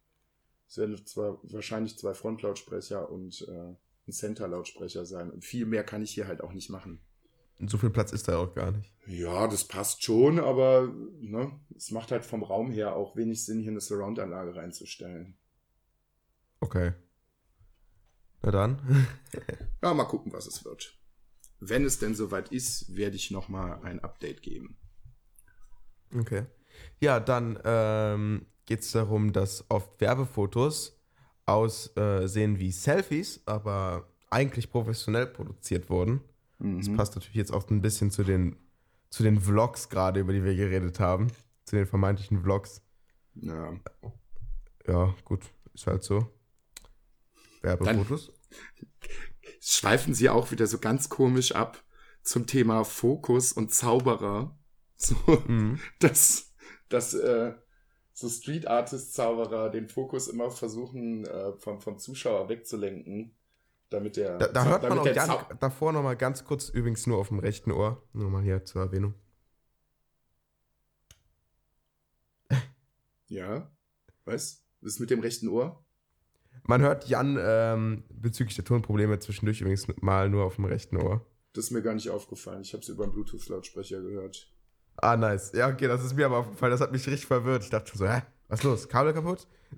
Es 0.69 0.77
werden 0.77 1.03
zwar 1.08 1.39
wahrscheinlich 1.41 1.97
zwei 1.97 2.13
Frontlautsprecher 2.13 3.10
und 3.10 3.41
äh, 3.49 3.75
ein 4.08 4.12
Center-Lautsprecher 4.12 5.03
sein. 5.03 5.32
Und 5.32 5.43
viel 5.43 5.65
mehr 5.65 5.84
kann 5.84 6.03
ich 6.03 6.12
hier 6.12 6.27
halt 6.27 6.41
auch 6.41 6.53
nicht 6.53 6.69
machen. 6.69 7.01
Und 7.60 7.71
so 7.71 7.77
viel 7.79 7.89
Platz 7.89 8.13
ist 8.13 8.27
da 8.27 8.38
auch 8.38 8.53
gar 8.53 8.71
nicht. 8.71 8.93
Ja, 9.08 9.47
das 9.47 9.63
passt 9.63 10.03
schon, 10.03 10.39
aber 10.39 10.93
ne, 11.19 11.60
es 11.75 11.89
macht 11.89 12.12
halt 12.12 12.23
vom 12.23 12.43
Raum 12.43 12.71
her 12.71 12.95
auch 12.95 13.15
wenig 13.15 13.43
Sinn, 13.43 13.60
hier 13.62 13.71
eine 13.71 13.82
Surround-Anlage 13.82 14.55
reinzustellen. 14.55 15.36
Okay. 16.60 16.93
Na 18.43 18.51
dann. 18.51 19.08
Ja, 19.82 19.93
mal 19.93 20.03
gucken, 20.03 20.34
was 20.34 20.45
es 20.45 20.65
wird. 20.65 20.99
Wenn 21.62 21.86
es 21.86 21.99
denn 21.99 22.13
soweit 22.13 22.51
ist, 22.51 22.97
werde 22.97 23.15
ich 23.15 23.32
nochmal 23.32 23.82
ein 23.84 24.01
Update 24.01 24.41
geben. 24.41 24.77
Okay. 26.13 26.47
Ja, 26.99 27.21
dann 27.21 27.58
ähm, 27.63 28.45
geht 28.69 28.82
es 28.82 28.91
darum, 28.91 29.34
dass 29.34 29.65
oft 29.69 29.99
Werbefotos 29.99 30.95
aussehen 31.47 32.60
wie 32.60 32.71
Selfies, 32.71 33.41
aber 33.47 34.08
eigentlich 34.29 34.69
professionell 34.69 35.25
produziert 35.25 35.89
wurden. 35.89 36.21
Das 36.60 36.88
Mhm. 36.88 36.95
passt 36.95 37.15
natürlich 37.15 37.36
jetzt 37.36 37.51
auch 37.51 37.67
ein 37.71 37.82
bisschen 37.82 38.12
zu 38.12 38.23
den, 38.23 38.55
zu 39.10 39.23
den 39.23 39.39
Vlogs 39.41 39.89
gerade, 39.89 40.19
über 40.19 40.34
die 40.34 40.43
wir 40.43 40.53
geredet 40.55 40.99
haben. 40.99 41.32
Zu 41.65 41.77
den 41.77 41.88
vermeintlichen 41.88 42.41
Vlogs. 42.43 42.84
Ja. 43.34 43.73
Ja, 44.88 45.15
gut, 45.25 45.41
ist 45.73 45.88
halt 45.88 46.03
so. 46.03 46.27
Werbefotos. 47.62 48.32
schweifen 49.62 50.13
sie 50.13 50.29
auch 50.29 50.51
wieder 50.51 50.67
so 50.67 50.77
ganz 50.77 51.10
komisch 51.10 51.53
ab 51.53 51.84
zum 52.21 52.45
Thema 52.45 52.84
Fokus 52.86 53.51
und 53.51 53.73
Zauberer. 53.73 54.55
So, 55.01 55.15
Mhm. 55.47 55.79
dass, 55.99 56.53
dass 56.89 57.13
äh, 57.13 57.53
so 58.19 58.29
Street 58.29 58.67
Artist 58.67 59.13
Zauberer 59.13 59.69
den 59.69 59.88
Fokus 59.88 60.27
immer 60.27 60.51
versuchen 60.51 61.25
äh, 61.25 61.53
vom, 61.53 61.79
vom 61.79 61.97
Zuschauer 61.97 62.49
wegzulenken, 62.49 63.36
damit 63.89 64.17
der 64.17 64.38
Da, 64.38 64.47
da 64.47 64.65
hört 64.65 64.84
man 64.84 64.99
auch 64.99 65.13
ganz, 65.13 65.34
davor 65.60 65.93
nochmal 65.93 66.17
ganz 66.17 66.43
kurz, 66.43 66.69
übrigens 66.69 67.08
nur 67.08 67.17
auf 67.17 67.29
dem 67.29 67.39
rechten 67.39 67.71
Ohr, 67.71 68.03
nur 68.13 68.29
mal 68.29 68.43
hier 68.43 68.65
zur 68.65 68.82
Erwähnung. 68.84 69.13
Ja, 73.27 73.71
was? 74.25 74.65
Was 74.82 74.93
ist 74.93 74.99
mit 74.99 75.12
dem 75.12 75.19
rechten 75.19 75.49
Ohr? 75.49 75.86
Man 76.63 76.82
hört 76.82 77.08
Jan 77.08 77.38
ähm, 77.39 78.03
bezüglich 78.10 78.55
der 78.55 78.65
Tonprobleme 78.65 79.19
zwischendurch 79.19 79.62
übrigens 79.62 79.88
mal 80.01 80.29
nur 80.29 80.45
auf 80.45 80.55
dem 80.55 80.65
rechten 80.65 80.97
Ohr. 80.97 81.25
Das 81.53 81.65
ist 81.65 81.71
mir 81.71 81.84
gar 81.84 81.93
nicht 81.93 82.10
aufgefallen. 82.10 82.62
Ich 82.62 82.73
habe 82.73 82.82
es 82.82 82.89
über 82.89 83.03
einen 83.03 83.13
Bluetooth-Lautsprecher 83.13 84.01
gehört. 84.01 84.51
Ah, 85.01 85.15
nice. 85.17 85.51
Ja, 85.53 85.69
okay, 85.69 85.88
das 85.88 86.03
ist 86.03 86.15
mir 86.15 86.25
aber 86.25 86.38
aufgefallen. 86.38 86.71
Das 86.71 86.81
hat 86.81 86.91
mich 86.91 87.05
richtig 87.07 87.25
verwirrt. 87.27 87.63
Ich 87.63 87.69
dachte 87.69 87.89
schon 87.89 87.99
so, 87.99 88.07
hä? 88.07 88.21
Was 88.47 88.59
ist 88.59 88.63
los? 88.65 88.89
Kabel 88.89 89.13
kaputt? 89.13 89.47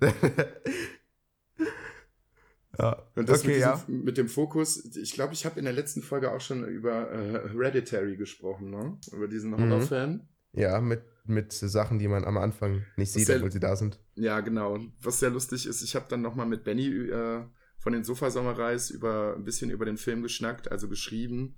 ja. 2.78 3.02
Und 3.14 3.28
das 3.28 3.40
okay, 3.40 3.48
mit, 3.52 3.58
ja. 3.60 3.76
diesem, 3.76 4.04
mit 4.04 4.16
dem 4.18 4.28
Fokus, 4.28 4.84
ich 4.96 5.12
glaube, 5.12 5.34
ich 5.34 5.44
habe 5.44 5.58
in 5.58 5.64
der 5.64 5.74
letzten 5.74 6.02
Folge 6.02 6.32
auch 6.32 6.40
schon 6.40 6.64
über 6.66 7.10
äh, 7.12 7.48
Hereditary 7.50 8.16
gesprochen, 8.16 8.70
ne? 8.70 8.98
Über 9.12 9.28
diesen 9.28 9.50
Mhm. 9.50 9.70
Horrorfan. 9.70 10.28
Ja, 10.54 10.80
mit, 10.80 11.02
mit 11.24 11.52
Sachen, 11.52 11.98
die 11.98 12.08
man 12.08 12.24
am 12.24 12.36
Anfang 12.38 12.84
nicht 12.96 13.12
sieht, 13.12 13.26
sehr- 13.26 13.36
obwohl 13.36 13.52
sie 13.52 13.60
da 13.60 13.76
sind. 13.76 13.98
Ja, 14.14 14.40
genau. 14.40 14.78
Was 15.02 15.20
sehr 15.20 15.30
lustig 15.30 15.66
ist, 15.66 15.82
ich 15.82 15.94
habe 15.94 16.06
dann 16.08 16.22
nochmal 16.22 16.46
mit 16.46 16.64
Benny 16.64 16.88
äh, 16.88 17.44
von 17.78 17.92
den 17.92 18.04
Sofasommerreis 18.04 18.90
über 18.90 19.34
ein 19.36 19.44
bisschen 19.44 19.70
über 19.70 19.84
den 19.84 19.96
Film 19.96 20.22
geschnackt, 20.22 20.70
also 20.70 20.88
geschrieben. 20.88 21.56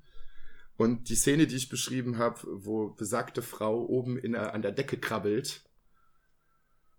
Und 0.76 1.08
die 1.08 1.14
Szene, 1.14 1.46
die 1.46 1.56
ich 1.56 1.68
beschrieben 1.68 2.18
habe, 2.18 2.40
wo 2.44 2.88
besagte 2.88 3.42
Frau 3.42 3.84
oben 3.84 4.18
in, 4.18 4.34
an 4.34 4.62
der 4.62 4.72
Decke 4.72 4.98
krabbelt, 4.98 5.62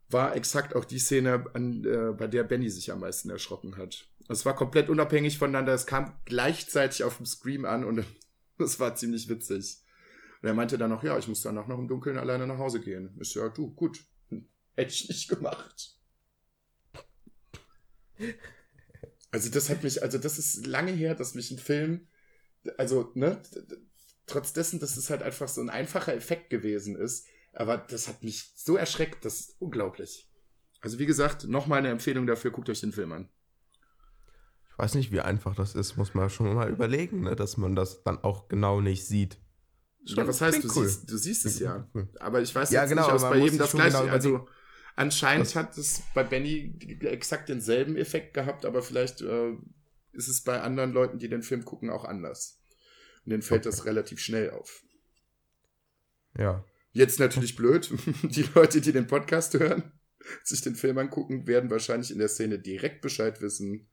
war 0.09 0.35
exakt 0.35 0.75
auch 0.75 0.85
die 0.85 0.99
Szene, 0.99 1.45
an, 1.53 1.83
äh, 1.83 2.13
bei 2.13 2.27
der 2.27 2.43
Benny 2.43 2.69
sich 2.69 2.91
am 2.91 3.01
meisten 3.01 3.29
erschrocken 3.29 3.77
hat. 3.77 4.07
Es 4.29 4.45
war 4.45 4.55
komplett 4.55 4.89
unabhängig 4.89 5.37
voneinander, 5.37 5.73
es 5.73 5.85
kam 5.85 6.17
gleichzeitig 6.25 7.03
auf 7.03 7.17
dem 7.17 7.25
Scream 7.25 7.65
an 7.65 7.83
und 7.83 8.05
das 8.57 8.79
war 8.79 8.95
ziemlich 8.95 9.27
witzig. 9.27 9.81
Und 10.41 10.47
er 10.47 10.53
meinte 10.53 10.77
dann 10.77 10.91
noch, 10.91 11.03
ja, 11.03 11.17
ich 11.17 11.27
muss 11.27 11.41
danach 11.41 11.67
noch 11.67 11.79
im 11.79 11.87
Dunkeln 11.87 12.17
alleine 12.17 12.47
nach 12.47 12.57
Hause 12.57 12.79
gehen. 12.79 13.17
So, 13.21 13.39
ja, 13.41 13.49
du, 13.49 13.73
gut. 13.73 14.05
Hätte 14.75 14.93
ich 14.93 15.09
nicht 15.09 15.27
gemacht. 15.27 15.97
Also 19.31 19.49
das 19.49 19.69
hat 19.69 19.83
mich, 19.83 20.01
also 20.01 20.17
das 20.17 20.37
ist 20.37 20.65
lange 20.65 20.91
her, 20.91 21.15
dass 21.15 21.35
mich 21.35 21.51
ein 21.51 21.57
Film, 21.57 22.07
also, 22.77 23.11
ne, 23.15 23.41
trotz 24.27 24.53
dessen, 24.53 24.79
dass 24.79 24.97
es 24.97 25.09
halt 25.09 25.21
einfach 25.23 25.47
so 25.47 25.61
ein 25.61 25.69
einfacher 25.69 26.13
Effekt 26.15 26.49
gewesen 26.49 26.95
ist, 26.95 27.25
aber 27.53 27.77
das 27.77 28.07
hat 28.07 28.23
mich 28.23 28.51
so 28.55 28.75
erschreckt, 28.75 29.23
das 29.25 29.39
ist 29.39 29.55
unglaublich. 29.59 30.29
Also 30.81 30.99
wie 30.99 31.05
gesagt, 31.05 31.47
nochmal 31.47 31.79
eine 31.79 31.89
Empfehlung 31.89 32.27
dafür, 32.27 32.51
guckt 32.51 32.69
euch 32.69 32.81
den 32.81 32.91
Film 32.91 33.11
an. 33.11 33.29
Ich 34.71 34.77
weiß 34.77 34.95
nicht, 34.95 35.11
wie 35.11 35.21
einfach 35.21 35.55
das 35.55 35.73
ist, 35.73 35.95
muss 35.95 36.13
man 36.13 36.29
schon 36.29 36.53
mal 36.53 36.69
überlegen, 36.69 37.21
ne? 37.21 37.35
dass 37.35 37.55
man 37.57 37.75
das 37.75 38.03
dann 38.03 38.17
auch 38.23 38.49
genau 38.49 38.81
nicht 38.81 39.05
sieht. 39.07 39.37
Ja, 40.03 40.27
was 40.27 40.41
heißt, 40.41 40.63
du 40.63 40.67
cool. 40.75 40.85
siehst, 40.87 41.09
du 41.09 41.17
siehst 41.17 41.45
es 41.45 41.59
ja. 41.59 41.89
Cool. 41.95 42.09
Aber 42.19 42.41
ich 42.41 42.53
weiß 42.53 42.69
Ja, 42.71 42.81
jetzt 42.81 42.89
genau, 42.89 43.03
nicht, 43.03 43.11
ob 43.11 43.17
es 43.17 43.23
bei 43.23 43.37
jedem 43.37 43.57
das 43.57 43.71
gleiche. 43.71 43.97
genau 43.99 44.11
also 44.11 44.47
anscheinend 44.95 45.47
Das- 45.47 45.55
hat 45.55 45.77
es 45.77 46.03
bei 46.13 46.23
Benny 46.23 46.77
exakt 47.01 47.49
denselben 47.49 47.95
Effekt 47.95 48.33
gehabt, 48.33 48.65
aber 48.65 48.83
vielleicht 48.83 49.21
äh, 49.21 49.53
ist 50.15 50.27
es 50.27 50.41
bei 50.41 50.61
anderen 50.61 50.91
Leuten, 50.91 51.19
die 51.19 51.29
den 51.29 51.43
Film 51.43 51.65
gucken, 51.65 51.89
auch 51.89 52.05
anders. 52.05 52.61
Und 53.23 53.31
denen 53.31 53.41
fällt 53.41 53.65
das 53.65 53.85
relativ 53.85 54.19
schnell 54.19 54.51
auf. 54.51 54.83
Ja. 56.37 56.63
Jetzt 56.91 57.19
natürlich 57.19 57.55
blöd. 57.55 57.91
Die 58.23 58.47
Leute, 58.55 58.81
die 58.81 58.93
den 58.93 59.07
Podcast 59.07 59.53
hören, 59.53 59.91
sich 60.43 60.61
den 60.61 60.75
Film 60.75 60.97
angucken, 60.97 61.45
werden 61.45 61.69
wahrscheinlich 61.69 62.11
in 62.11 62.19
der 62.19 62.29
Szene 62.29 62.57
direkt 62.57 63.01
Bescheid 63.01 63.41
wissen, 63.41 63.89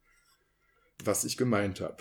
was 1.03 1.25
ich 1.25 1.37
gemeint 1.37 1.81
habe. 1.81 1.97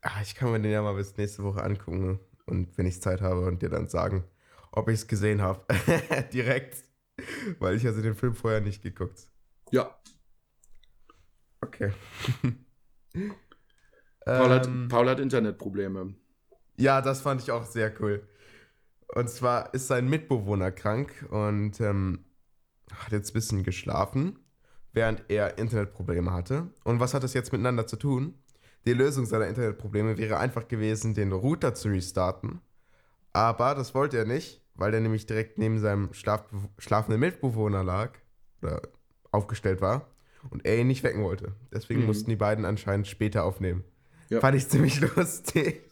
Ah, 0.00 0.20
ich 0.22 0.34
kann 0.34 0.50
mir 0.50 0.60
den 0.60 0.72
ja 0.72 0.82
mal 0.82 0.94
bis 0.94 1.16
nächste 1.16 1.42
Woche 1.44 1.62
angucken 1.62 2.20
und 2.46 2.76
wenn 2.76 2.86
ich 2.86 3.00
Zeit 3.00 3.20
habe 3.20 3.46
und 3.46 3.62
dir 3.62 3.68
dann 3.68 3.88
sagen, 3.88 4.24
ob 4.72 4.88
ich 4.88 4.94
es 5.00 5.06
gesehen 5.06 5.40
habe. 5.40 5.64
Direkt. 6.32 6.84
Weil 7.58 7.76
ich 7.76 7.86
also 7.86 8.00
den 8.02 8.14
Film 8.14 8.34
vorher 8.34 8.60
nicht 8.60 8.82
geguckt. 8.82 9.28
Ja, 9.70 9.98
Okay. 11.60 11.92
Paul, 14.24 14.50
hat, 14.50 14.66
Ähm, 14.66 14.88
Paul 14.88 15.08
hat 15.08 15.20
Internetprobleme. 15.20 16.14
Ja, 16.76 17.00
das 17.00 17.20
fand 17.20 17.42
ich 17.42 17.50
auch 17.50 17.64
sehr 17.64 17.92
cool. 18.00 18.26
Und 19.08 19.30
zwar 19.30 19.72
ist 19.74 19.88
sein 19.88 20.08
Mitbewohner 20.08 20.70
krank 20.70 21.26
und 21.30 21.80
ähm, 21.80 22.24
hat 22.92 23.12
jetzt 23.12 23.30
ein 23.30 23.34
bisschen 23.34 23.62
geschlafen, 23.64 24.38
während 24.92 25.24
er 25.28 25.58
Internetprobleme 25.58 26.32
hatte. 26.32 26.68
Und 26.84 27.00
was 27.00 27.14
hat 27.14 27.22
das 27.22 27.34
jetzt 27.34 27.52
miteinander 27.52 27.86
zu 27.86 27.96
tun? 27.96 28.34
Die 28.86 28.92
Lösung 28.92 29.26
seiner 29.26 29.48
Internetprobleme 29.48 30.18
wäre 30.18 30.38
einfach 30.38 30.68
gewesen, 30.68 31.14
den 31.14 31.32
Router 31.32 31.74
zu 31.74 31.88
restarten. 31.88 32.60
Aber 33.32 33.74
das 33.74 33.94
wollte 33.94 34.18
er 34.18 34.24
nicht, 34.24 34.62
weil 34.74 34.90
der 34.92 35.00
nämlich 35.00 35.26
direkt 35.26 35.58
neben 35.58 35.78
seinem 35.78 36.12
Schlaf 36.12 36.44
schlafenden 36.78 37.20
Mitbewohner 37.20 37.82
lag 37.84 38.12
oder 38.62 38.82
aufgestellt 39.32 39.80
war 39.80 40.06
und 40.50 40.64
er 40.64 40.78
ihn 40.78 40.86
nicht 40.86 41.02
wecken 41.02 41.22
wollte. 41.22 41.54
Deswegen 41.72 42.00
Mhm. 42.00 42.06
mussten 42.06 42.30
die 42.30 42.36
beiden 42.36 42.64
anscheinend 42.64 43.06
später 43.06 43.44
aufnehmen. 43.44 43.84
Ja. 44.28 44.40
Fand 44.40 44.56
ich 44.56 44.68
ziemlich 44.68 45.00
lustig. 45.16 45.82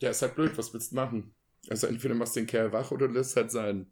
Ja, 0.00 0.10
ist 0.10 0.22
halt 0.22 0.34
blöd, 0.34 0.56
was 0.58 0.72
willst 0.74 0.92
du 0.92 0.96
machen? 0.96 1.34
Also 1.70 1.86
entweder 1.86 2.14
machst 2.14 2.36
du 2.36 2.40
den 2.40 2.46
Kerl 2.46 2.72
wach 2.72 2.90
oder 2.90 3.08
lässt 3.08 3.36
halt 3.36 3.50
sein. 3.50 3.86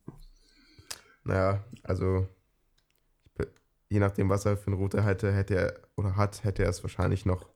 Naja, 1.24 1.64
also 1.82 2.28
je 3.88 3.98
nachdem, 4.00 4.28
was 4.28 4.44
er 4.44 4.56
für 4.56 4.68
einen 4.68 4.76
Router 4.80 5.04
hätte, 5.04 5.32
hätte 5.32 5.54
er 5.54 5.80
oder 5.96 6.16
hat, 6.16 6.44
hätte 6.44 6.64
er 6.64 6.70
es 6.70 6.82
wahrscheinlich 6.82 7.24
noch 7.26 7.48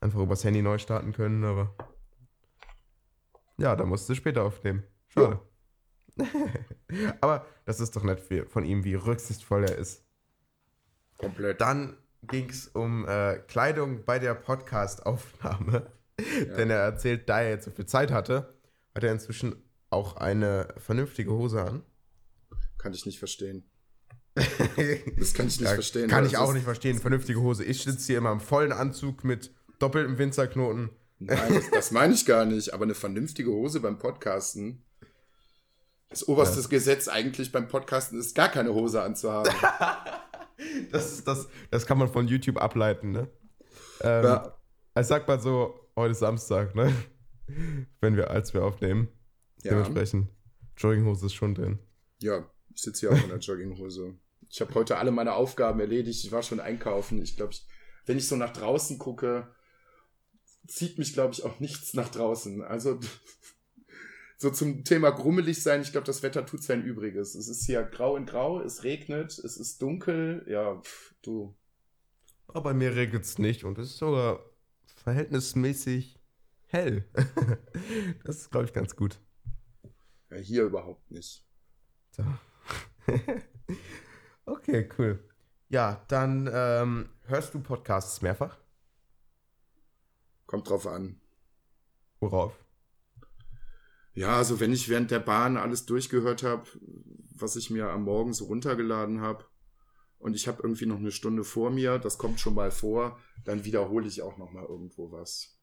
einfach 0.00 0.20
übers 0.20 0.44
Handy 0.44 0.60
neu 0.62 0.78
starten 0.78 1.12
können, 1.12 1.44
aber 1.44 1.74
ja, 3.56 3.76
da 3.76 3.84
musste 3.86 4.14
später 4.14 4.42
aufnehmen. 4.42 4.82
Schade. 5.08 5.40
aber 7.20 7.46
das 7.64 7.80
ist 7.80 7.94
doch 7.96 8.02
nett 8.02 8.20
von 8.48 8.64
ihm, 8.64 8.84
wie 8.84 8.94
rücksichtsvoll 8.94 9.64
er 9.64 9.76
ist. 9.78 10.03
Komplett. 11.18 11.60
Dann 11.60 11.96
ging 12.22 12.48
es 12.50 12.68
um 12.68 13.06
äh, 13.06 13.38
Kleidung 13.48 14.04
bei 14.04 14.18
der 14.18 14.34
Podcast-Aufnahme. 14.34 15.86
Denn 16.56 16.70
er 16.70 16.78
erzählt, 16.78 17.28
da 17.28 17.40
er 17.42 17.50
jetzt 17.50 17.64
so 17.64 17.70
viel 17.70 17.86
Zeit 17.86 18.10
hatte, 18.10 18.54
hat 18.94 19.02
er 19.04 19.12
inzwischen 19.12 19.56
auch 19.90 20.16
eine 20.16 20.68
vernünftige 20.78 21.30
Hose 21.32 21.62
an. 21.62 21.82
Kann 22.78 22.92
ich 22.94 23.06
nicht 23.06 23.18
verstehen. 23.18 23.64
Das 25.18 25.32
kann 25.34 25.46
ich 25.46 25.60
nicht 25.60 25.68
Ja, 25.68 25.74
verstehen. 25.74 26.08
Kann 26.10 26.26
ich 26.26 26.36
auch 26.36 26.48
ist- 26.48 26.54
nicht 26.54 26.64
verstehen. 26.64 26.98
Vernünftige 26.98 27.40
Hose. 27.40 27.64
Ich 27.64 27.82
sitze 27.84 28.06
hier 28.06 28.18
immer 28.18 28.32
im 28.32 28.40
vollen 28.40 28.72
Anzug 28.72 29.22
mit 29.24 29.54
doppeltem 29.78 30.18
Winzerknoten. 30.18 30.90
Nein, 31.20 31.54
das, 31.54 31.70
das 31.70 31.90
meine 31.92 32.12
ich 32.14 32.26
gar 32.26 32.44
nicht. 32.44 32.74
Aber 32.74 32.84
eine 32.84 32.94
vernünftige 32.94 33.50
Hose 33.50 33.80
beim 33.80 33.98
Podcasten. 33.98 34.82
Das 36.10 36.26
oberste 36.28 36.68
Gesetz 36.68 37.08
eigentlich 37.08 37.52
beim 37.52 37.68
Podcasten 37.68 38.18
ist, 38.18 38.34
gar 38.34 38.48
keine 38.48 38.74
Hose 38.74 39.02
anzuhaben. 39.02 39.52
Das, 40.92 41.24
das, 41.24 41.48
das 41.70 41.86
kann 41.86 41.98
man 41.98 42.08
von 42.08 42.28
YouTube 42.28 42.58
ableiten, 42.58 43.10
ne? 43.10 43.28
Ähm, 44.00 44.24
Ja. 44.24 44.58
Ich 44.98 45.06
sag 45.06 45.26
mal 45.26 45.40
so, 45.40 45.88
heute 45.96 46.12
ist 46.12 46.20
Samstag, 46.20 46.74
ne? 46.74 46.94
Wenn 48.00 48.16
wir, 48.16 48.30
als 48.30 48.54
wir 48.54 48.64
aufnehmen. 48.64 49.08
Ja. 49.62 49.72
Dementsprechend, 49.72 50.28
Jogginghose 50.76 51.26
ist 51.26 51.34
schon 51.34 51.54
drin. 51.54 51.78
Ja, 52.20 52.48
ich 52.74 52.82
sitze 52.82 53.00
hier 53.08 53.10
auch 53.16 53.22
in 53.22 53.28
der 53.30 53.38
Jogginghose. 53.38 54.14
Ich 54.48 54.60
habe 54.60 54.74
heute 54.74 54.96
alle 54.98 55.10
meine 55.10 55.34
Aufgaben 55.34 55.80
erledigt. 55.80 56.24
Ich 56.24 56.32
war 56.32 56.42
schon 56.42 56.60
einkaufen. 56.60 57.20
Ich 57.22 57.36
glaube, 57.36 57.54
wenn 58.06 58.18
ich 58.18 58.28
so 58.28 58.36
nach 58.36 58.52
draußen 58.52 58.98
gucke, 58.98 59.52
zieht 60.68 60.98
mich, 60.98 61.12
glaube 61.12 61.32
ich, 61.34 61.44
auch 61.44 61.60
nichts 61.60 61.94
nach 61.94 62.08
draußen. 62.08 62.62
Also 62.62 63.00
so 64.36 64.50
zum 64.50 64.84
Thema 64.84 65.10
grummelig 65.10 65.62
sein, 65.62 65.82
ich 65.82 65.92
glaube, 65.92 66.06
das 66.06 66.22
Wetter 66.22 66.44
tut 66.44 66.62
sein 66.62 66.82
Übriges. 66.82 67.34
Es 67.34 67.48
ist 67.48 67.64
hier 67.66 67.82
grau 67.82 68.16
in 68.16 68.26
grau, 68.26 68.60
es 68.60 68.84
regnet, 68.84 69.38
es 69.38 69.56
ist 69.56 69.80
dunkel. 69.80 70.44
Ja, 70.48 70.80
pff, 70.80 71.14
du. 71.22 71.54
Aber 72.48 72.62
bei 72.62 72.74
mir 72.74 72.94
regnet 72.94 73.24
es 73.24 73.38
nicht 73.38 73.64
und 73.64 73.78
es 73.78 73.90
ist 73.90 73.98
sogar 73.98 74.44
verhältnismäßig 74.96 76.20
hell. 76.66 77.08
das 78.24 78.36
ist, 78.36 78.50
glaube 78.50 78.66
ich, 78.66 78.72
ganz 78.72 78.96
gut. 78.96 79.20
Ja, 80.30 80.36
hier 80.36 80.64
überhaupt 80.64 81.10
nicht. 81.10 81.44
So. 82.10 82.24
okay, 84.46 84.88
cool. 84.98 85.22
Ja, 85.68 86.04
dann 86.08 86.48
ähm, 86.52 87.08
hörst 87.24 87.54
du 87.54 87.60
Podcasts 87.60 88.22
mehrfach? 88.22 88.58
Kommt 90.46 90.68
drauf 90.68 90.86
an. 90.86 91.20
Worauf? 92.20 92.63
Ja, 94.14 94.36
also 94.36 94.60
wenn 94.60 94.72
ich 94.72 94.88
während 94.88 95.10
der 95.10 95.18
Bahn 95.20 95.56
alles 95.56 95.86
durchgehört 95.86 96.42
habe, 96.42 96.64
was 97.36 97.56
ich 97.56 97.70
mir 97.70 97.90
am 97.90 98.04
Morgen 98.04 98.32
so 98.32 98.46
runtergeladen 98.46 99.20
habe, 99.20 99.44
und 100.24 100.34
ich 100.34 100.48
habe 100.48 100.62
irgendwie 100.62 100.86
noch 100.86 100.96
eine 100.96 101.10
Stunde 101.10 101.44
vor 101.44 101.70
mir, 101.70 101.98
das 101.98 102.16
kommt 102.16 102.40
schon 102.40 102.54
mal 102.54 102.70
vor, 102.70 103.18
dann 103.44 103.66
wiederhole 103.66 104.06
ich 104.06 104.22
auch 104.22 104.38
noch 104.38 104.52
mal 104.52 104.64
irgendwo 104.64 105.12
was. 105.12 105.58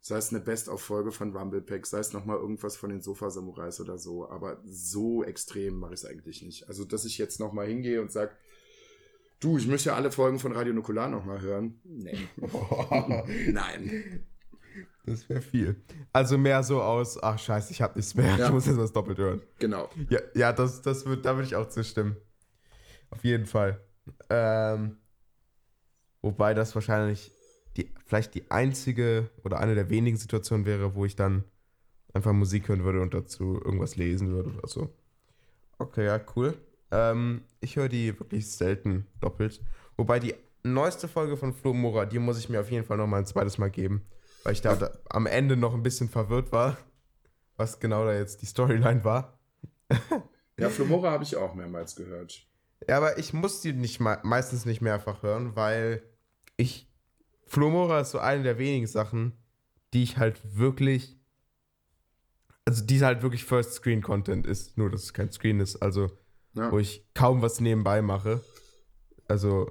Sei 0.00 0.16
es 0.16 0.30
eine 0.30 0.40
Best-of-Folge 0.40 1.12
von 1.12 1.36
Rumblepack, 1.36 1.86
sei 1.86 1.98
es 1.98 2.14
noch 2.14 2.24
mal 2.24 2.38
irgendwas 2.38 2.78
von 2.78 2.88
den 2.88 3.02
Sofa-Samurais 3.02 3.80
oder 3.80 3.98
so, 3.98 4.26
aber 4.30 4.62
so 4.64 5.22
extrem 5.22 5.76
mache 5.76 5.92
ich 5.92 6.00
es 6.00 6.06
eigentlich 6.06 6.40
nicht. 6.40 6.66
Also, 6.66 6.86
dass 6.86 7.04
ich 7.04 7.18
jetzt 7.18 7.40
noch 7.40 7.52
mal 7.52 7.66
hingehe 7.66 8.00
und 8.00 8.10
sage, 8.10 8.32
du, 9.40 9.58
ich 9.58 9.66
möchte 9.66 9.92
alle 9.92 10.10
Folgen 10.10 10.38
von 10.38 10.52
Radio 10.52 10.72
Nukular 10.72 11.10
noch 11.10 11.26
mal 11.26 11.42
hören. 11.42 11.78
Nee. 11.84 12.16
Nein. 13.50 14.26
Das 15.06 15.28
wäre 15.28 15.40
viel. 15.42 15.76
Also 16.12 16.38
mehr 16.38 16.62
so 16.62 16.80
aus, 16.82 17.22
ach 17.22 17.38
scheiße, 17.38 17.72
ich 17.72 17.82
hab 17.82 17.94
nichts 17.96 18.14
mehr, 18.14 18.36
Ja. 18.36 18.46
ich 18.46 18.52
muss 18.52 18.66
jetzt 18.66 18.78
was 18.78 18.92
doppelt 18.92 19.18
hören. 19.18 19.42
Genau. 19.58 19.88
Ja, 20.08 20.20
ja 20.34 20.52
das, 20.52 20.82
das 20.82 21.04
wird, 21.06 21.24
da 21.24 21.34
würde 21.36 21.46
ich 21.46 21.56
auch 21.56 21.68
zustimmen. 21.68 22.16
Auf 23.10 23.22
jeden 23.24 23.46
Fall. 23.46 23.80
Ähm, 24.30 24.96
wobei 26.22 26.54
das 26.54 26.74
wahrscheinlich 26.74 27.32
die, 27.76 27.92
vielleicht 28.06 28.34
die 28.34 28.50
einzige 28.50 29.30
oder 29.44 29.58
eine 29.60 29.74
der 29.74 29.90
wenigen 29.90 30.16
Situationen 30.16 30.66
wäre, 30.66 30.94
wo 30.94 31.04
ich 31.04 31.16
dann 31.16 31.44
einfach 32.12 32.32
Musik 32.32 32.68
hören 32.68 32.84
würde 32.84 33.00
und 33.02 33.12
dazu 33.14 33.60
irgendwas 33.64 33.96
lesen 33.96 34.30
würde 34.30 34.50
oder 34.50 34.68
so. 34.68 34.94
Okay, 35.78 36.06
ja, 36.06 36.20
cool. 36.36 36.54
Ähm, 36.90 37.42
ich 37.60 37.76
höre 37.76 37.88
die 37.88 38.18
wirklich 38.18 38.50
selten 38.50 39.06
doppelt. 39.20 39.60
Wobei 39.96 40.20
die 40.20 40.34
neueste 40.62 41.08
Folge 41.08 41.36
von 41.36 41.52
Flo 41.52 41.74
Mora, 41.74 42.06
die 42.06 42.18
muss 42.18 42.38
ich 42.38 42.48
mir 42.48 42.60
auf 42.60 42.70
jeden 42.70 42.84
Fall 42.86 42.96
noch 42.96 43.06
mal 43.06 43.18
ein 43.18 43.26
zweites 43.26 43.58
Mal 43.58 43.70
geben, 43.70 44.02
weil 44.44 44.52
ich 44.52 44.60
da, 44.60 44.90
am 45.08 45.26
Ende 45.26 45.56
noch 45.56 45.74
ein 45.74 45.82
bisschen 45.82 46.08
verwirrt 46.08 46.52
war, 46.52 46.76
was 47.56 47.80
genau 47.80 48.04
da 48.04 48.14
jetzt 48.14 48.42
die 48.42 48.46
Storyline 48.46 49.02
war. 49.02 49.38
ja, 50.58 50.68
Flumora 50.68 51.10
habe 51.10 51.24
ich 51.24 51.36
auch 51.36 51.54
mehrmals 51.54 51.96
gehört. 51.96 52.46
Ja, 52.88 52.98
aber 52.98 53.18
ich 53.18 53.32
muss 53.32 53.62
die 53.62 53.72
nicht 53.72 54.00
meistens 54.00 54.66
nicht 54.66 54.80
mehrfach 54.80 55.22
hören, 55.22 55.56
weil 55.56 56.02
ich. 56.56 56.90
Flumora 57.46 58.00
ist 58.00 58.10
so 58.10 58.18
eine 58.18 58.42
der 58.42 58.58
wenigen 58.58 58.86
Sachen, 58.86 59.32
die 59.92 60.02
ich 60.02 60.18
halt 60.18 60.40
wirklich. 60.56 61.18
Also, 62.66 62.84
die 62.84 63.02
halt 63.04 63.22
wirklich 63.22 63.44
First-Screen-Content 63.44 64.46
ist, 64.46 64.78
nur 64.78 64.90
dass 64.90 65.04
es 65.04 65.12
kein 65.12 65.30
Screen 65.30 65.60
ist. 65.60 65.76
Also, 65.76 66.10
ja. 66.54 66.72
wo 66.72 66.78
ich 66.78 67.06
kaum 67.14 67.42
was 67.42 67.60
nebenbei 67.60 68.00
mache. 68.00 68.42
Also, 69.28 69.70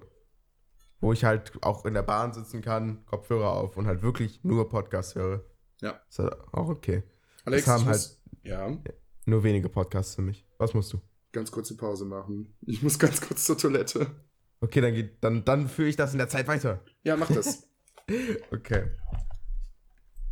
wo 1.04 1.12
ich 1.12 1.26
halt 1.26 1.52
auch 1.62 1.86
in 1.86 1.94
der 1.94 2.02
Bahn 2.02 2.32
sitzen 2.32 2.62
kann, 2.62 3.06
Kopfhörer 3.06 3.52
auf 3.52 3.76
und 3.76 3.88
halt 3.88 4.02
wirklich 4.02 4.42
nur 4.44 4.70
Podcasts 4.70 5.16
höre. 5.16 5.44
Ja. 5.82 6.00
Ist 6.10 6.20
halt 6.20 6.34
auch 6.54 6.70
okay. 6.70 7.04
Alex, 7.44 7.66
das 7.66 7.74
haben 7.74 7.86
halt 7.86 8.18
ja. 8.44 8.78
nur 9.26 9.44
wenige 9.44 9.68
Podcasts 9.68 10.16
für 10.16 10.22
mich. 10.22 10.48
Was 10.58 10.74
musst 10.74 10.94
du? 10.94 11.02
Ganz 11.34 11.52
kurze 11.52 11.76
Pause 11.76 12.06
machen. 12.06 12.56
Ich 12.62 12.82
muss 12.82 12.98
ganz 12.98 13.20
kurz 13.20 13.44
zur 13.44 13.58
Toilette. 13.58 14.08
Okay, 14.62 14.80
dann 14.80 14.94
geht, 14.94 15.22
dann, 15.22 15.44
dann 15.44 15.68
führe 15.68 15.90
ich 15.90 15.98
das 15.98 16.14
in 16.14 16.20
der 16.20 16.30
Zeit 16.30 16.48
weiter. 16.48 16.80
Ja, 17.04 17.18
mach 17.18 17.30
das. 17.30 17.68
okay. 18.52 18.92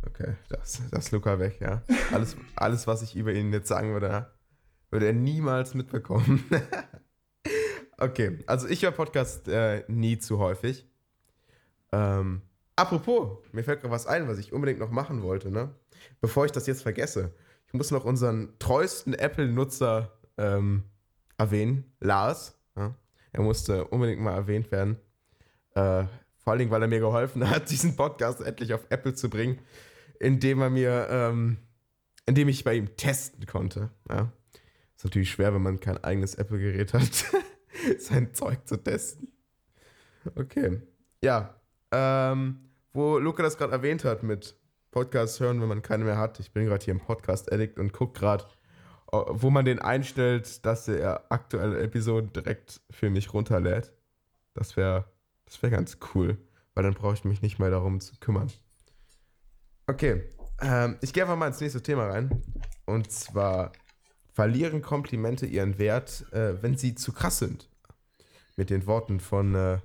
Okay, 0.06 0.36
das, 0.48 0.80
das 0.90 1.04
ist 1.04 1.10
Luca 1.12 1.38
weg, 1.38 1.60
ja. 1.60 1.82
Alles, 2.12 2.34
alles, 2.56 2.86
was 2.86 3.02
ich 3.02 3.14
über 3.14 3.34
ihn 3.34 3.52
jetzt 3.52 3.68
sagen 3.68 3.92
würde, 3.92 4.32
würde 4.90 5.06
er 5.06 5.12
niemals 5.12 5.74
mitbekommen. 5.74 6.42
Okay, 8.02 8.36
also 8.46 8.66
ich 8.66 8.82
höre 8.82 8.90
Podcast 8.90 9.46
äh, 9.46 9.84
nie 9.86 10.18
zu 10.18 10.40
häufig. 10.40 10.84
Ähm, 11.92 12.42
apropos, 12.74 13.38
mir 13.52 13.62
fällt 13.62 13.80
gerade 13.80 13.92
was 13.92 14.08
ein, 14.08 14.26
was 14.26 14.38
ich 14.38 14.52
unbedingt 14.52 14.80
noch 14.80 14.90
machen 14.90 15.22
wollte, 15.22 15.52
ne? 15.52 15.72
Bevor 16.20 16.44
ich 16.44 16.50
das 16.50 16.66
jetzt 16.66 16.82
vergesse. 16.82 17.32
Ich 17.68 17.74
muss 17.74 17.92
noch 17.92 18.04
unseren 18.04 18.58
treuesten 18.58 19.14
Apple-Nutzer 19.14 20.10
ähm, 20.36 20.82
erwähnen, 21.38 21.92
Lars. 22.00 22.58
Ja? 22.76 22.92
Er 23.30 23.42
musste 23.42 23.84
unbedingt 23.84 24.20
mal 24.20 24.34
erwähnt 24.34 24.72
werden. 24.72 24.96
Äh, 25.76 26.06
vor 26.38 26.50
allen 26.50 26.58
Dingen, 26.58 26.72
weil 26.72 26.82
er 26.82 26.88
mir 26.88 26.98
geholfen 26.98 27.48
hat, 27.48 27.70
diesen 27.70 27.94
Podcast 27.94 28.40
endlich 28.40 28.74
auf 28.74 28.84
Apple 28.88 29.14
zu 29.14 29.30
bringen, 29.30 29.60
indem 30.18 30.60
er 30.60 30.70
mir, 30.70 31.06
ähm, 31.08 31.58
indem 32.26 32.48
ich 32.48 32.64
bei 32.64 32.74
ihm 32.74 32.96
testen 32.96 33.46
konnte. 33.46 33.90
Ja? 34.10 34.32
Ist 34.96 35.04
natürlich 35.04 35.30
schwer, 35.30 35.54
wenn 35.54 35.62
man 35.62 35.78
kein 35.78 36.02
eigenes 36.02 36.34
Apple-Gerät 36.34 36.94
hat. 36.94 37.26
sein 37.98 38.34
Zeug 38.34 38.66
zu 38.66 38.76
testen. 38.76 39.32
Okay. 40.34 40.80
Ja. 41.22 41.54
Ähm, 41.90 42.70
wo 42.92 43.18
Luca 43.18 43.42
das 43.42 43.56
gerade 43.56 43.72
erwähnt 43.72 44.04
hat 44.04 44.22
mit 44.22 44.56
Podcast 44.90 45.40
hören, 45.40 45.60
wenn 45.60 45.68
man 45.68 45.82
keine 45.82 46.04
mehr 46.04 46.18
hat. 46.18 46.40
Ich 46.40 46.52
bin 46.52 46.66
gerade 46.66 46.84
hier 46.84 46.92
im 46.92 47.00
Podcast-Addict 47.00 47.78
und 47.78 47.92
gucke 47.92 48.18
gerade, 48.18 48.44
wo 49.10 49.50
man 49.50 49.64
den 49.64 49.78
einstellt, 49.78 50.64
dass 50.64 50.88
er 50.88 51.26
aktuelle 51.30 51.80
Episoden 51.80 52.32
direkt 52.32 52.80
für 52.90 53.10
mich 53.10 53.32
runterlädt. 53.32 53.92
Das 54.54 54.76
wäre 54.76 55.06
das 55.46 55.62
wär 55.62 55.70
ganz 55.70 55.98
cool, 56.14 56.38
weil 56.74 56.84
dann 56.84 56.94
brauche 56.94 57.14
ich 57.14 57.24
mich 57.24 57.42
nicht 57.42 57.58
mehr 57.58 57.70
darum 57.70 58.00
zu 58.00 58.16
kümmern. 58.20 58.50
Okay, 59.86 60.22
ähm, 60.60 60.96
ich 61.00 61.12
gehe 61.12 61.22
einfach 61.22 61.36
mal 61.36 61.48
ins 61.48 61.60
nächste 61.60 61.82
Thema 61.82 62.06
rein. 62.06 62.42
Und 62.86 63.10
zwar 63.10 63.72
verlieren 64.32 64.80
Komplimente 64.80 65.46
ihren 65.46 65.78
Wert, 65.78 66.24
äh, 66.32 66.62
wenn 66.62 66.76
sie 66.76 66.94
zu 66.94 67.12
krass 67.12 67.38
sind. 67.38 67.68
Mit 68.56 68.70
den 68.70 68.86
Worten 68.86 69.20
von 69.20 69.54
äh, 69.54 69.80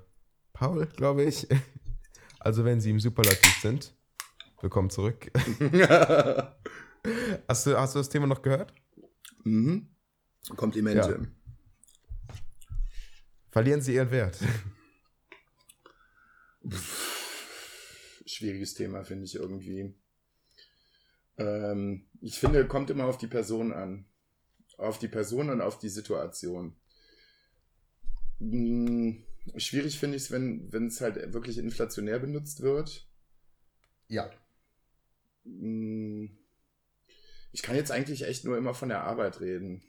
Paul, 0.54 0.88
glaube 0.88 1.24
ich. 1.24 1.48
Also 2.40 2.64
wenn 2.64 2.80
sie 2.80 2.92
im 2.92 3.00
Superlativ 3.00 3.60
sind. 3.62 3.96
Willkommen 4.62 4.92
zurück. 4.92 5.32
hast, 7.48 7.66
du, 7.66 7.78
hast 7.78 7.96
du 7.96 8.00
das 8.00 8.10
Thema 8.10 8.28
noch 8.28 8.44
gehört? 8.44 8.74
Mhm. 9.44 9.90
Komplimente. 10.56 11.20
Ja. 11.20 12.38
Verlieren 13.50 13.82
sie 13.82 13.96
ihren 13.96 14.12
Wert? 14.12 14.38
Schwieriges 18.26 18.76
Thema, 18.76 19.04
finde 19.04 19.26
ich 19.26 19.36
irgendwie. 19.36 19.94
Ähm, 21.38 22.08
ich 22.22 22.40
finde, 22.40 22.66
kommt 22.68 22.92
immer 22.92 23.06
auf 23.06 23.18
die 23.18 23.28
Person 23.28 23.74
an 23.74 24.06
auf 24.78 25.00
die 25.00 25.08
Person 25.08 25.50
und 25.50 25.62
auf 25.62 25.80
die 25.80 25.90
Situation. 25.90 26.76
Hm, 28.40 29.24
schwierig 29.56 30.00
finde 30.00 30.18
ich 30.18 30.24
es, 30.24 30.32
wenn 30.32 30.88
es 30.88 31.02
halt 31.02 31.34
wirklich 31.34 31.58
inflationär 31.58 32.20
benutzt 32.20 32.62
wird. 32.62 33.08
Ja. 34.08 34.30
Hm, 35.44 36.38
ich 37.52 37.62
kann 37.62 37.76
jetzt 37.76 37.92
eigentlich 37.92 38.24
echt 38.24 38.46
nur 38.46 38.58
immer 38.58 38.74
von 38.74 38.90
der 38.90 39.04
Arbeit 39.04 39.42
reden. 39.42 39.82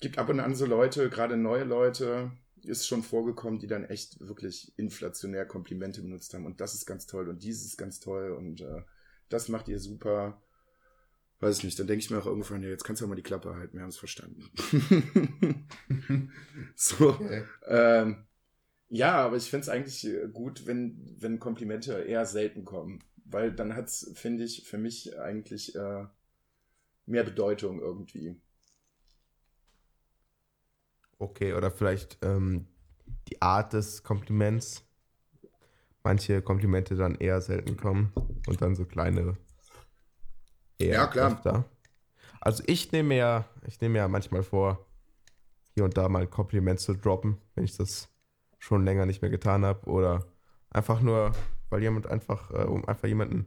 Gibt 0.00 0.18
ab 0.18 0.28
und 0.28 0.40
an 0.40 0.54
so 0.54 0.66
Leute, 0.66 1.10
gerade 1.10 1.36
neue 1.36 1.64
Leute, 1.64 2.32
ist 2.62 2.86
schon 2.86 3.02
vorgekommen, 3.02 3.58
die 3.58 3.66
dann 3.66 3.84
echt 3.84 4.20
wirklich 4.20 4.72
inflationär 4.76 5.46
Komplimente 5.46 6.02
benutzt 6.02 6.34
haben. 6.34 6.46
Und 6.46 6.60
das 6.60 6.74
ist 6.74 6.86
ganz 6.86 7.06
toll 7.06 7.28
und 7.28 7.42
dies 7.42 7.64
ist 7.64 7.76
ganz 7.76 8.00
toll 8.00 8.32
und 8.32 8.60
äh, 8.60 8.82
das 9.28 9.48
macht 9.48 9.68
ihr 9.68 9.78
super. 9.78 10.40
Weiß 11.40 11.58
ich 11.58 11.64
nicht, 11.64 11.78
dann 11.78 11.86
denke 11.86 12.02
ich 12.02 12.10
mir 12.10 12.18
auch 12.18 12.26
irgendwann, 12.26 12.62
ja, 12.62 12.68
jetzt 12.68 12.82
kannst 12.82 13.00
du 13.00 13.04
ja 13.04 13.08
mal 13.08 13.14
die 13.14 13.22
Klappe 13.22 13.54
halten, 13.54 13.76
wir 13.76 13.82
haben 13.82 13.90
es 13.90 13.98
verstanden. 13.98 14.50
so. 16.74 17.10
Okay. 17.10 17.44
Ähm, 17.66 18.26
ja, 18.88 19.24
aber 19.24 19.36
ich 19.36 19.48
finde 19.48 19.62
es 19.62 19.68
eigentlich 19.68 20.04
äh, 20.06 20.28
gut, 20.32 20.66
wenn, 20.66 21.14
wenn 21.18 21.38
Komplimente 21.38 21.92
eher 21.92 22.26
selten 22.26 22.64
kommen. 22.64 23.04
Weil 23.24 23.52
dann 23.52 23.76
hat 23.76 23.86
es, 23.86 24.10
finde 24.14 24.44
ich, 24.44 24.66
für 24.66 24.78
mich 24.78 25.18
eigentlich 25.18 25.76
äh, 25.76 26.06
mehr 27.06 27.24
Bedeutung 27.24 27.80
irgendwie. 27.80 28.40
Okay, 31.18 31.52
oder 31.52 31.70
vielleicht 31.70 32.18
ähm, 32.22 32.66
die 33.28 33.42
Art 33.42 33.74
des 33.74 34.02
Kompliments. 34.02 34.84
Manche 36.02 36.40
Komplimente 36.42 36.96
dann 36.96 37.16
eher 37.16 37.40
selten 37.42 37.76
kommen 37.76 38.12
und 38.46 38.62
dann 38.62 38.74
so 38.74 38.86
kleinere 38.86 39.36
eher 40.78 40.94
ja, 40.94 41.06
klar. 41.06 41.32
öfter. 41.32 41.64
Also 42.40 42.62
ich 42.66 42.92
nehme 42.92 43.16
ja, 43.16 43.44
ich 43.66 43.80
nehme 43.80 43.98
ja 43.98 44.08
manchmal 44.08 44.42
vor, 44.42 44.86
hier 45.74 45.84
und 45.84 45.96
da 45.96 46.08
mal 46.08 46.22
ein 46.22 46.30
Kompliment 46.30 46.80
zu 46.80 46.94
droppen, 46.94 47.38
wenn 47.54 47.64
ich 47.64 47.76
das 47.76 48.08
schon 48.58 48.84
länger 48.84 49.06
nicht 49.06 49.22
mehr 49.22 49.30
getan 49.30 49.64
habe. 49.64 49.86
Oder 49.88 50.26
einfach 50.70 51.00
nur, 51.00 51.32
weil 51.70 51.82
jemand 51.82 52.06
einfach, 52.06 52.50
äh, 52.50 52.64
um 52.64 52.84
einfach 52.86 53.06
jemanden 53.06 53.46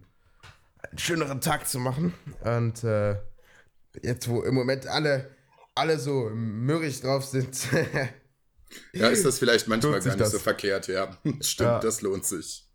einen 0.82 0.98
schöneren 0.98 1.42
Tag 1.42 1.68
zu 1.68 1.80
machen. 1.80 2.14
Und 2.44 2.84
äh, 2.84 3.18
jetzt, 4.02 4.30
wo 4.30 4.42
im 4.44 4.56
Moment 4.56 4.88
alle, 4.88 5.36
alle 5.76 6.00
so 6.00 6.30
mürrig 6.30 7.02
drauf 7.02 7.26
sind. 7.26 7.68
ja, 8.94 9.10
ist 9.10 9.26
das 9.26 9.40
vielleicht 9.40 9.68
manchmal 9.68 10.00
gar 10.00 10.06
nicht 10.06 10.20
das. 10.20 10.32
so 10.32 10.40
verkehrt, 10.40 10.88
ja. 10.88 11.18
Stimmt, 11.42 11.70
ja. 11.70 11.80
das 11.80 12.02
lohnt 12.02 12.26
sich. 12.26 12.68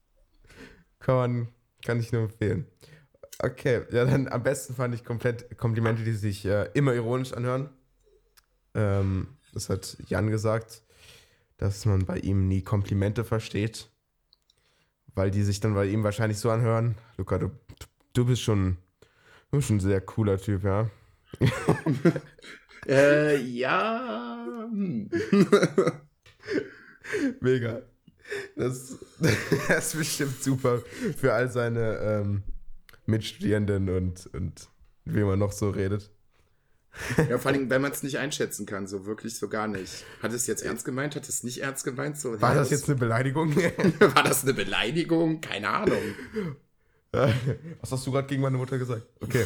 Kann 0.98 1.14
man, 1.14 1.48
kann 1.84 2.00
ich 2.00 2.12
nur 2.12 2.22
empfehlen. 2.22 2.66
Okay, 3.38 3.82
ja, 3.90 4.06
dann 4.06 4.28
am 4.28 4.42
besten 4.42 4.74
fand 4.74 4.94
ich 4.94 5.04
komplett 5.04 5.58
Komplimente, 5.58 6.04
die 6.04 6.12
sich 6.12 6.44
äh, 6.46 6.70
immer 6.72 6.94
ironisch 6.94 7.32
anhören. 7.32 7.68
Ähm, 8.74 9.28
das 9.52 9.68
hat 9.68 9.98
Jan 10.08 10.30
gesagt, 10.30 10.82
dass 11.58 11.84
man 11.84 12.06
bei 12.06 12.18
ihm 12.18 12.48
nie 12.48 12.62
Komplimente 12.62 13.24
versteht, 13.24 13.90
weil 15.14 15.30
die 15.30 15.42
sich 15.42 15.60
dann 15.60 15.74
bei 15.74 15.86
ihm 15.86 16.02
wahrscheinlich 16.02 16.38
so 16.38 16.50
anhören. 16.50 16.96
Luca, 17.18 17.38
du, 17.38 17.50
du 18.14 18.24
bist 18.24 18.42
schon, 18.42 18.78
du 19.50 19.58
bist 19.58 19.68
schon 19.68 19.76
ein 19.76 19.80
sehr 19.80 20.00
cooler 20.00 20.38
Typ, 20.38 20.64
ja. 20.64 20.90
äh, 22.86 23.36
ja. 23.36 24.66
Hm. 24.70 25.10
Mega. 27.40 27.82
Das, 28.56 28.98
das 29.68 29.94
ist 29.94 29.98
bestimmt 29.98 30.42
super 30.42 30.82
für 31.16 31.32
all 31.32 31.50
seine 31.50 31.98
ähm, 31.98 32.42
Mitstudierenden 33.06 33.88
und, 33.88 34.26
und 34.34 34.68
wie 35.04 35.22
man 35.22 35.38
noch 35.38 35.52
so 35.52 35.70
redet. 35.70 36.10
Ja, 37.28 37.38
vor 37.38 37.50
allem, 37.50 37.68
wenn 37.70 37.82
man 37.82 37.92
es 37.92 38.02
nicht 38.02 38.18
einschätzen 38.18 38.66
kann, 38.66 38.86
so 38.86 39.04
wirklich 39.06 39.36
so 39.36 39.48
gar 39.48 39.68
nicht. 39.68 40.04
Hat 40.22 40.32
es 40.32 40.46
jetzt 40.46 40.62
ernst 40.62 40.84
gemeint? 40.84 41.14
Hat 41.14 41.28
es 41.28 41.42
nicht 41.42 41.62
ernst 41.62 41.84
gemeint? 41.84 42.18
So, 42.18 42.40
War 42.40 42.54
das 42.54 42.70
jetzt 42.70 42.88
eine 42.88 42.98
Beleidigung? 42.98 43.54
War 43.98 44.22
das 44.22 44.42
eine 44.44 44.54
Beleidigung? 44.54 45.40
Keine 45.40 45.68
Ahnung. 45.68 45.98
Was 47.80 47.92
hast 47.92 48.06
du 48.06 48.12
gerade 48.12 48.26
gegen 48.26 48.42
meine 48.42 48.56
Mutter 48.56 48.78
gesagt? 48.78 49.06
Okay. 49.20 49.44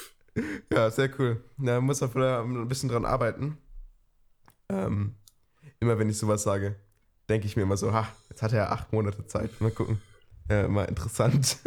ja, 0.72 0.90
sehr 0.90 1.10
cool. 1.18 1.42
Da 1.58 1.80
muss 1.80 2.02
er 2.02 2.08
vielleicht 2.08 2.44
ein 2.44 2.68
bisschen 2.68 2.88
dran 2.88 3.04
arbeiten. 3.04 3.58
Ähm, 4.68 5.14
immer 5.80 5.98
wenn 5.98 6.10
ich 6.10 6.18
sowas 6.18 6.42
sage, 6.42 6.76
denke 7.28 7.46
ich 7.46 7.56
mir 7.56 7.62
immer 7.62 7.76
so, 7.76 7.92
ha, 7.92 8.08
jetzt 8.28 8.42
hat 8.42 8.52
er 8.52 8.58
ja 8.58 8.68
acht 8.70 8.92
Monate 8.92 9.26
Zeit. 9.26 9.60
Mal 9.60 9.70
gucken. 9.70 10.00
Ja, 10.48 10.62
immer 10.62 10.88
interessant. 10.88 11.58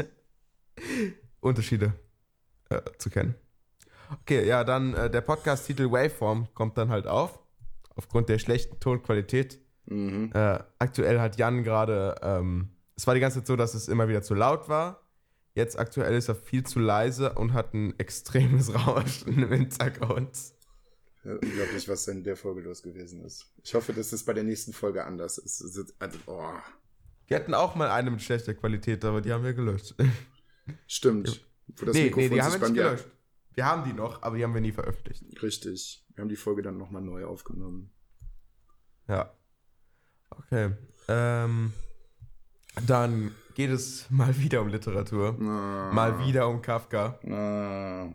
Unterschiede 1.40 1.94
äh, 2.70 2.82
zu 2.98 3.10
kennen. 3.10 3.36
Okay, 4.22 4.46
ja, 4.48 4.64
dann 4.64 4.94
äh, 4.94 5.10
der 5.10 5.22
Podcast-Titel 5.22 5.92
Waveform 5.92 6.48
kommt 6.54 6.78
dann 6.78 6.90
halt 6.90 7.08
auf, 7.08 7.40
aufgrund 7.96 8.30
der 8.30 8.40
schlechten 8.40 8.80
Tonqualität. 8.80 9.60
Mhm. 9.86 10.32
Äh, 10.34 10.60
aktuell 10.80 11.20
hat 11.20 11.38
Jan 11.38 11.64
gerade, 11.64 12.16
ähm, 12.22 12.70
es 12.96 13.08
war 13.08 13.14
die 13.14 13.20
ganze 13.20 13.40
Zeit 13.40 13.48
so, 13.48 13.56
dass 13.56 13.74
es 13.74 13.88
immer 13.88 14.08
wieder 14.08 14.22
zu 14.22 14.34
laut 14.34 14.70
war. 14.70 15.02
jetzt 15.56 15.78
aktuell 15.78 16.16
ist 16.16 16.30
er 16.30 16.36
viel 16.36 16.64
zu 16.64 16.80
leise 16.80 17.34
und 17.34 17.54
hat 17.54 17.74
ein 17.74 17.98
extremes 18.00 18.74
Rauschen 18.88 19.44
im 19.44 19.52
Hintergrund. 19.52 20.36
Ja, 21.24 21.34
unglaublich, 21.34 21.88
was 21.88 22.08
in 22.08 22.24
der 22.24 22.36
Folge 22.36 22.62
los 22.62 22.82
gewesen 22.84 23.24
ist. 23.24 23.46
Ich 23.64 23.74
hoffe, 23.76 23.94
dass 23.94 24.12
es 24.12 24.24
bei 24.24 24.34
der 24.34 24.44
nächsten 24.44 24.74
Folge 24.74 25.06
anders 25.06 25.38
ist. 25.38 25.62
Also, 26.00 26.18
oh. 26.26 26.54
Wir 27.28 27.38
hatten 27.38 27.54
auch 27.54 27.76
mal 27.76 27.90
eine 27.90 28.12
mit 28.12 28.22
schlechter 28.22 28.54
Qualität, 28.54 29.06
aber 29.06 29.22
die 29.22 29.32
haben 29.32 29.44
wir 29.44 29.54
gelöscht. 29.54 29.96
Stimmt. 30.88 31.46
Wo 31.76 31.86
das 31.86 31.96
nee, 31.96 32.06
Mikrofon 32.06 32.30
nee, 32.30 32.36
die 32.36 32.42
haben 32.42 32.62
wir 32.62 32.70
nicht 32.70 32.76
gelöscht. 32.76 33.06
Wir 33.56 33.66
haben 33.66 33.84
die 33.84 33.94
noch, 33.94 34.22
aber 34.24 34.38
die 34.38 34.44
haben 34.44 34.54
wir 34.54 34.62
nie 34.62 34.72
veröffentlicht. 34.72 35.42
Richtig. 35.42 36.04
Wir 36.16 36.22
haben 36.22 36.30
die 36.30 36.36
Folge 36.36 36.62
dann 36.62 36.78
nochmal 36.78 37.02
neu 37.02 37.26
aufgenommen. 37.26 37.92
Ja. 39.08 39.34
Okay. 40.30 40.72
Ähm, 41.08 41.74
dann 42.88 43.32
geht 43.56 43.70
es 43.70 44.10
mal 44.10 44.36
wieder 44.38 44.62
um 44.62 44.70
Literatur. 44.70 45.38
Ah. 45.40 45.92
Mal 45.94 46.20
wieder 46.26 46.48
um 46.48 46.62
Kafka. 46.62 47.20
Ah. 47.30 48.14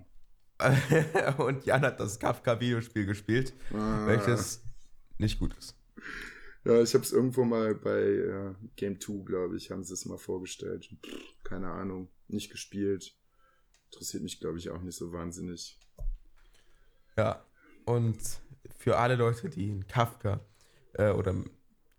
Und 1.38 1.64
Jan 1.66 1.82
hat 1.82 2.00
das 2.00 2.18
Kafka-Videospiel 2.18 3.06
gespielt, 3.06 3.54
ah. 3.72 4.06
welches 4.06 4.64
nicht 5.18 5.38
gut 5.38 5.54
ist. 5.56 5.76
Ja, 6.64 6.82
ich 6.82 6.92
habe 6.94 7.04
es 7.04 7.12
irgendwo 7.12 7.44
mal 7.44 7.74
bei 7.76 8.00
äh, 8.00 8.54
Game 8.74 9.00
2, 9.00 9.24
glaube 9.24 9.56
ich, 9.56 9.70
haben 9.70 9.84
sie 9.84 9.94
es 9.94 10.04
mal 10.04 10.18
vorgestellt. 10.18 10.88
Pff, 11.04 11.44
keine 11.44 11.70
Ahnung, 11.70 12.08
nicht 12.28 12.50
gespielt. 12.50 13.14
Interessiert 13.90 14.22
mich, 14.22 14.40
glaube 14.40 14.58
ich, 14.58 14.70
auch 14.70 14.82
nicht 14.82 14.96
so 14.96 15.12
wahnsinnig. 15.12 15.78
Ja, 17.16 17.44
und 17.84 18.18
für 18.76 18.98
alle 18.98 19.16
Leute, 19.16 19.48
die 19.48 19.70
in 19.70 19.86
Kafka 19.86 20.40
äh, 20.94 21.10
oder 21.10 21.34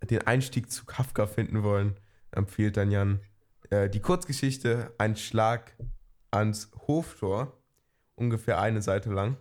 den 0.04 0.22
Einstieg 0.28 0.72
zu 0.72 0.86
Kafka 0.86 1.28
finden 1.28 1.64
wollen, 1.64 2.00
empfiehlt 2.32 2.78
dann 2.78 2.92
Jan 2.92 3.20
äh, 3.70 3.90
die 3.90 4.00
Kurzgeschichte 4.00 4.94
Ein 4.98 5.16
Schlag 5.16 5.76
ans 6.32 6.72
Hoftor, 6.88 7.62
ungefähr 8.16 8.60
eine 8.62 8.82
Seite 8.82 9.12
lang. 9.12 9.38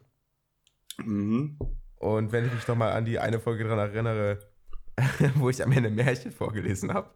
Mhm. 0.99 1.59
Und 1.97 2.32
wenn 2.32 2.47
ich 2.47 2.53
mich 2.53 2.66
nochmal 2.66 2.93
an 2.93 3.05
die 3.05 3.18
eine 3.18 3.41
Folge 3.41 3.64
daran 3.64 3.78
erinnere, 3.78 4.51
wo 5.34 5.51
ich 5.51 5.62
am 5.62 5.72
Ende 5.72 5.91
Märchen 5.91 6.32
vorgelesen 6.32 6.93
habe, 6.93 7.11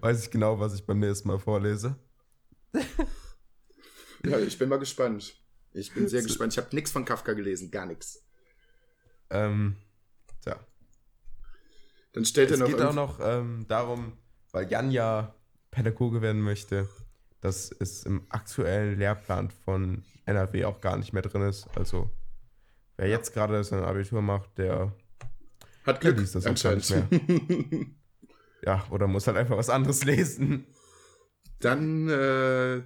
weiß 0.00 0.24
ich 0.24 0.30
genau, 0.30 0.58
was 0.58 0.74
ich 0.74 0.86
beim 0.86 0.98
nächsten 0.98 1.28
Mal 1.28 1.38
vorlese. 1.38 1.96
ja, 4.24 4.38
ich 4.38 4.58
bin 4.58 4.68
mal 4.68 4.78
gespannt. 4.78 5.34
Ich 5.72 5.92
bin 5.92 6.08
sehr 6.08 6.22
gespannt. 6.24 6.52
Ich 6.52 6.58
habe 6.58 6.74
nichts 6.74 6.90
von 6.90 7.04
Kafka 7.04 7.32
gelesen, 7.32 7.70
gar 7.70 7.86
nichts. 7.86 8.24
Ähm, 9.30 9.76
tja. 10.42 10.58
Dann 12.12 12.24
stellt 12.24 12.50
es 12.50 12.58
er 12.58 12.66
noch. 12.66 12.68
Es 12.68 12.76
geht 12.76 12.86
auch 12.86 12.94
noch 12.94 13.20
ähm, 13.22 13.66
darum, 13.68 14.12
weil 14.52 14.70
Jan 14.70 14.90
ja 14.90 15.34
Pädagoge 15.70 16.22
werden 16.22 16.42
möchte, 16.42 16.88
dass 17.40 17.70
es 17.70 18.04
im 18.04 18.26
aktuellen 18.28 18.98
Lehrplan 18.98 19.50
von 19.50 20.04
NRW 20.26 20.64
auch 20.64 20.80
gar 20.80 20.96
nicht 20.96 21.12
mehr 21.12 21.22
drin 21.22 21.42
ist. 21.42 21.68
Also, 21.76 22.10
wer 22.96 23.08
jetzt 23.08 23.32
gerade 23.32 23.62
sein 23.62 23.84
Abitur 23.84 24.22
macht, 24.22 24.58
der 24.58 24.92
hat 25.84 26.00
Glück, 26.00 26.18
liest 26.18 26.34
das 26.34 26.46
anscheinend. 26.46 27.10
Nicht 27.10 27.70
mehr. 27.70 27.86
ja, 28.62 28.86
oder 28.90 29.06
muss 29.06 29.26
halt 29.26 29.36
einfach 29.36 29.56
was 29.56 29.70
anderes 29.70 30.04
lesen. 30.04 30.66
Dann 31.60 32.08
äh, 32.08 32.82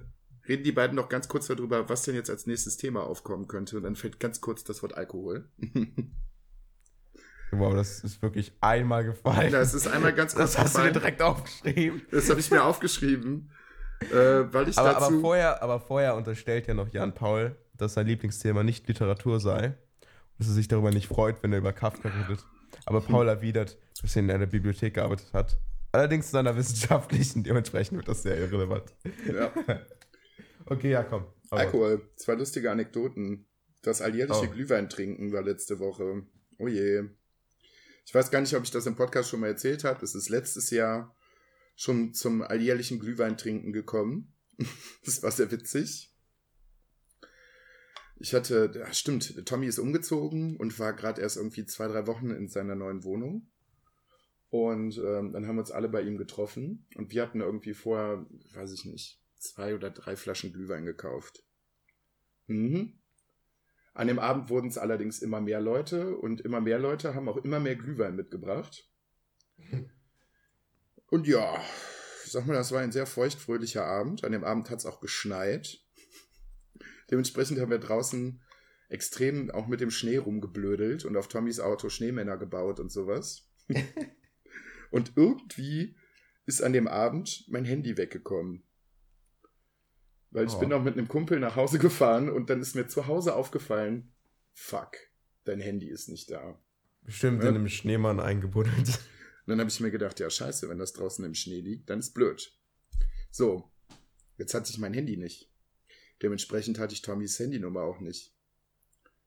reden 0.47 0.63
die 0.63 0.71
beiden 0.71 0.95
noch 0.95 1.09
ganz 1.09 1.27
kurz 1.27 1.47
darüber, 1.47 1.89
was 1.89 2.03
denn 2.03 2.15
jetzt 2.15 2.29
als 2.29 2.45
nächstes 2.45 2.77
Thema 2.77 3.03
aufkommen 3.03 3.47
könnte. 3.47 3.77
Und 3.77 3.83
dann 3.83 3.95
fällt 3.95 4.19
ganz 4.19 4.41
kurz 4.41 4.63
das 4.63 4.81
Wort 4.83 4.95
Alkohol. 4.95 5.49
Wow, 7.51 7.73
das 7.73 7.99
ist 8.03 8.21
wirklich 8.21 8.51
einmal 8.59 9.03
gefallen. 9.05 9.51
Das 9.51 9.73
ist 9.73 9.87
einmal 9.87 10.13
ganz 10.13 10.35
kurz 10.35 10.53
Das 10.53 10.57
hast 10.57 10.73
gefallen. 10.73 10.87
du 10.87 10.93
dir 10.93 10.99
direkt 10.99 11.21
aufgeschrieben. 11.21 12.01
Das 12.11 12.29
habe 12.29 12.39
ich 12.39 12.51
mir 12.51 12.63
aufgeschrieben, 12.63 13.49
äh, 14.11 14.15
weil 14.51 14.67
ich 14.67 14.77
aber, 14.77 14.93
dazu... 14.93 15.05
Aber 15.05 15.21
vorher, 15.21 15.63
aber 15.63 15.79
vorher 15.79 16.15
unterstellt 16.15 16.67
ja 16.67 16.73
noch 16.73 16.89
Jan 16.89 17.13
Paul, 17.13 17.55
dass 17.77 17.93
sein 17.93 18.07
Lieblingsthema 18.07 18.63
nicht 18.63 18.87
Literatur 18.87 19.39
sei. 19.39 19.67
Und 19.67 20.39
dass 20.39 20.47
er 20.47 20.53
sich 20.53 20.67
darüber 20.67 20.91
nicht 20.91 21.07
freut, 21.07 21.41
wenn 21.43 21.53
er 21.53 21.59
über 21.59 21.71
Kafka 21.71 22.09
redet. 22.09 22.43
Aber 22.85 22.99
Paul 23.01 23.27
erwidert, 23.29 23.77
dass 24.01 24.15
er 24.15 24.23
in 24.23 24.31
einer 24.31 24.47
Bibliothek 24.47 24.95
gearbeitet 24.95 25.31
hat. 25.31 25.57
Allerdings 25.95 26.33
in 26.33 26.39
einer 26.39 26.57
wissenschaftlichen, 26.57 27.45
dementsprechend 27.45 27.97
wird 27.97 28.09
das 28.09 28.21
sehr 28.21 28.37
irrelevant. 28.37 28.93
Ja. 29.25 29.49
okay, 30.65 30.91
ja, 30.91 31.03
komm. 31.03 31.25
Alkohol. 31.49 32.01
Zwei 32.17 32.33
lustige 32.33 32.69
Anekdoten. 32.69 33.47
Das 33.81 34.01
alljährliche 34.01 34.49
oh. 34.49 34.53
Glühwein 34.53 34.89
trinken 34.89 35.31
war 35.31 35.41
letzte 35.41 35.79
Woche. 35.79 36.23
Oh 36.59 36.67
je. 36.67 37.03
Ich 38.05 38.13
weiß 38.13 38.29
gar 38.29 38.41
nicht, 38.41 38.53
ob 38.55 38.63
ich 38.63 38.71
das 38.71 38.87
im 38.87 38.97
Podcast 38.97 39.29
schon 39.29 39.39
mal 39.39 39.47
erzählt 39.47 39.85
habe. 39.85 40.03
Es 40.03 40.15
ist 40.15 40.27
letztes 40.27 40.69
Jahr 40.69 41.15
schon 41.77 42.13
zum 42.13 42.41
alljährlichen 42.41 42.99
Glühweintrinken 42.99 43.71
gekommen. 43.71 44.33
das 45.05 45.23
war 45.23 45.31
sehr 45.31 45.49
witzig. 45.49 46.13
Ich 48.17 48.33
hatte, 48.33 48.69
ja, 48.75 48.93
stimmt, 48.93 49.45
Tommy 49.45 49.67
ist 49.67 49.79
umgezogen 49.79 50.57
und 50.57 50.77
war 50.77 50.91
gerade 50.91 51.21
erst 51.21 51.37
irgendwie 51.37 51.65
zwei, 51.65 51.87
drei 51.87 52.05
Wochen 52.05 52.31
in 52.31 52.49
seiner 52.49 52.75
neuen 52.75 53.05
Wohnung. 53.05 53.49
Und 54.55 54.97
ähm, 54.99 55.33
dann 55.33 55.45
haben 55.45 55.57
wir 55.57 55.61
uns 55.61 55.71
alle 55.71 55.89
bei 55.89 56.01
ihm 56.01 56.15
getroffen 56.15 56.87
und 56.95 57.11
wir 57.11 57.23
hatten 57.23 57.41
irgendwie 57.41 57.73
vorher, 57.73 58.25
weiß 58.53 58.71
ich 58.71 58.85
nicht, 58.85 59.21
zwei 59.37 59.75
oder 59.75 59.89
drei 59.89 60.15
Flaschen 60.15 60.53
Glühwein 60.53 60.85
gekauft. 60.85 61.43
Mhm. 62.47 62.93
An 63.93 64.07
dem 64.07 64.17
Abend 64.17 64.49
wurden 64.49 64.69
es 64.69 64.77
allerdings 64.77 65.19
immer 65.19 65.41
mehr 65.41 65.59
Leute 65.59 66.15
und 66.15 66.39
immer 66.39 66.61
mehr 66.61 66.79
Leute 66.79 67.15
haben 67.15 67.27
auch 67.27 67.35
immer 67.35 67.59
mehr 67.59 67.75
Glühwein 67.75 68.15
mitgebracht. 68.15 68.89
Und 71.07 71.27
ja, 71.27 71.61
ich 72.23 72.31
sag 72.31 72.45
mal, 72.45 72.53
das 72.53 72.71
war 72.71 72.79
ein 72.79 72.93
sehr 72.93 73.05
feuchtfröhlicher 73.05 73.85
Abend. 73.85 74.23
An 74.23 74.31
dem 74.31 74.45
Abend 74.45 74.69
hat 74.69 74.79
es 74.79 74.85
auch 74.85 75.01
geschneit. 75.01 75.81
Dementsprechend 77.11 77.59
haben 77.59 77.71
wir 77.71 77.79
draußen 77.79 78.41
extrem 78.87 79.51
auch 79.51 79.67
mit 79.67 79.81
dem 79.81 79.91
Schnee 79.91 80.15
rumgeblödelt 80.15 81.03
und 81.03 81.17
auf 81.17 81.27
Tommys 81.27 81.59
Auto 81.59 81.89
Schneemänner 81.89 82.37
gebaut 82.37 82.79
und 82.79 82.89
sowas. 82.89 83.49
und 84.95 85.11
irgendwie 85.17 85.93
ist 86.45 86.63
an 86.63 86.71
dem 86.71 86.87
Abend 86.87 87.43
mein 87.49 87.65
Handy 87.65 87.97
weggekommen. 87.97 88.63
Weil 90.31 90.47
ich 90.47 90.53
oh. 90.53 90.59
bin 90.59 90.69
noch 90.69 90.83
mit 90.83 90.97
einem 90.97 91.09
Kumpel 91.09 91.37
nach 91.41 91.57
Hause 91.57 91.79
gefahren 91.79 92.29
und 92.29 92.49
dann 92.49 92.61
ist 92.61 92.75
mir 92.75 92.87
zu 92.87 93.05
Hause 93.05 93.35
aufgefallen, 93.35 94.13
fuck, 94.53 94.95
dein 95.43 95.59
Handy 95.59 95.89
ist 95.89 96.07
nicht 96.07 96.31
da. 96.31 96.57
Bestimmt 97.01 97.43
ja? 97.43 97.49
in 97.49 97.55
einem 97.55 97.67
Schneemann 97.67 98.21
eingebuddelt. 98.21 98.87
Und 98.87 99.51
dann 99.51 99.59
habe 99.59 99.69
ich 99.69 99.81
mir 99.81 99.91
gedacht, 99.91 100.19
ja 100.21 100.29
scheiße, 100.29 100.69
wenn 100.69 100.79
das 100.79 100.93
draußen 100.93 101.25
im 101.25 101.35
Schnee 101.35 101.59
liegt, 101.59 101.89
dann 101.89 101.99
ist 101.99 102.13
blöd. 102.13 102.57
So, 103.31 103.69
jetzt 104.37 104.53
hat 104.53 104.65
sich 104.65 104.77
mein 104.77 104.93
Handy 104.93 105.17
nicht. 105.17 105.51
Dementsprechend 106.21 106.79
hatte 106.79 106.93
ich 106.93 107.01
Tommys 107.01 107.37
Handynummer 107.37 107.81
auch 107.81 107.99
nicht. 107.99 108.33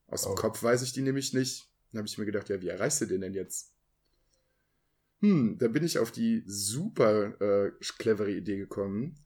Aus 0.06 0.22
dem 0.22 0.32
oh. 0.32 0.34
Kopf 0.34 0.62
weiß 0.62 0.80
ich 0.80 0.94
die 0.94 1.02
nämlich 1.02 1.34
nicht. 1.34 1.70
Dann 1.92 1.98
habe 1.98 2.08
ich 2.08 2.16
mir 2.16 2.24
gedacht, 2.24 2.48
ja, 2.48 2.62
wie 2.62 2.68
erreichst 2.68 3.02
du 3.02 3.06
den 3.06 3.20
denn 3.20 3.34
jetzt? 3.34 3.77
Hm, 5.20 5.58
da 5.58 5.68
bin 5.68 5.84
ich 5.84 5.98
auf 5.98 6.12
die 6.12 6.44
super 6.46 7.40
äh, 7.40 7.72
clevere 7.98 8.30
Idee 8.30 8.56
gekommen, 8.56 9.18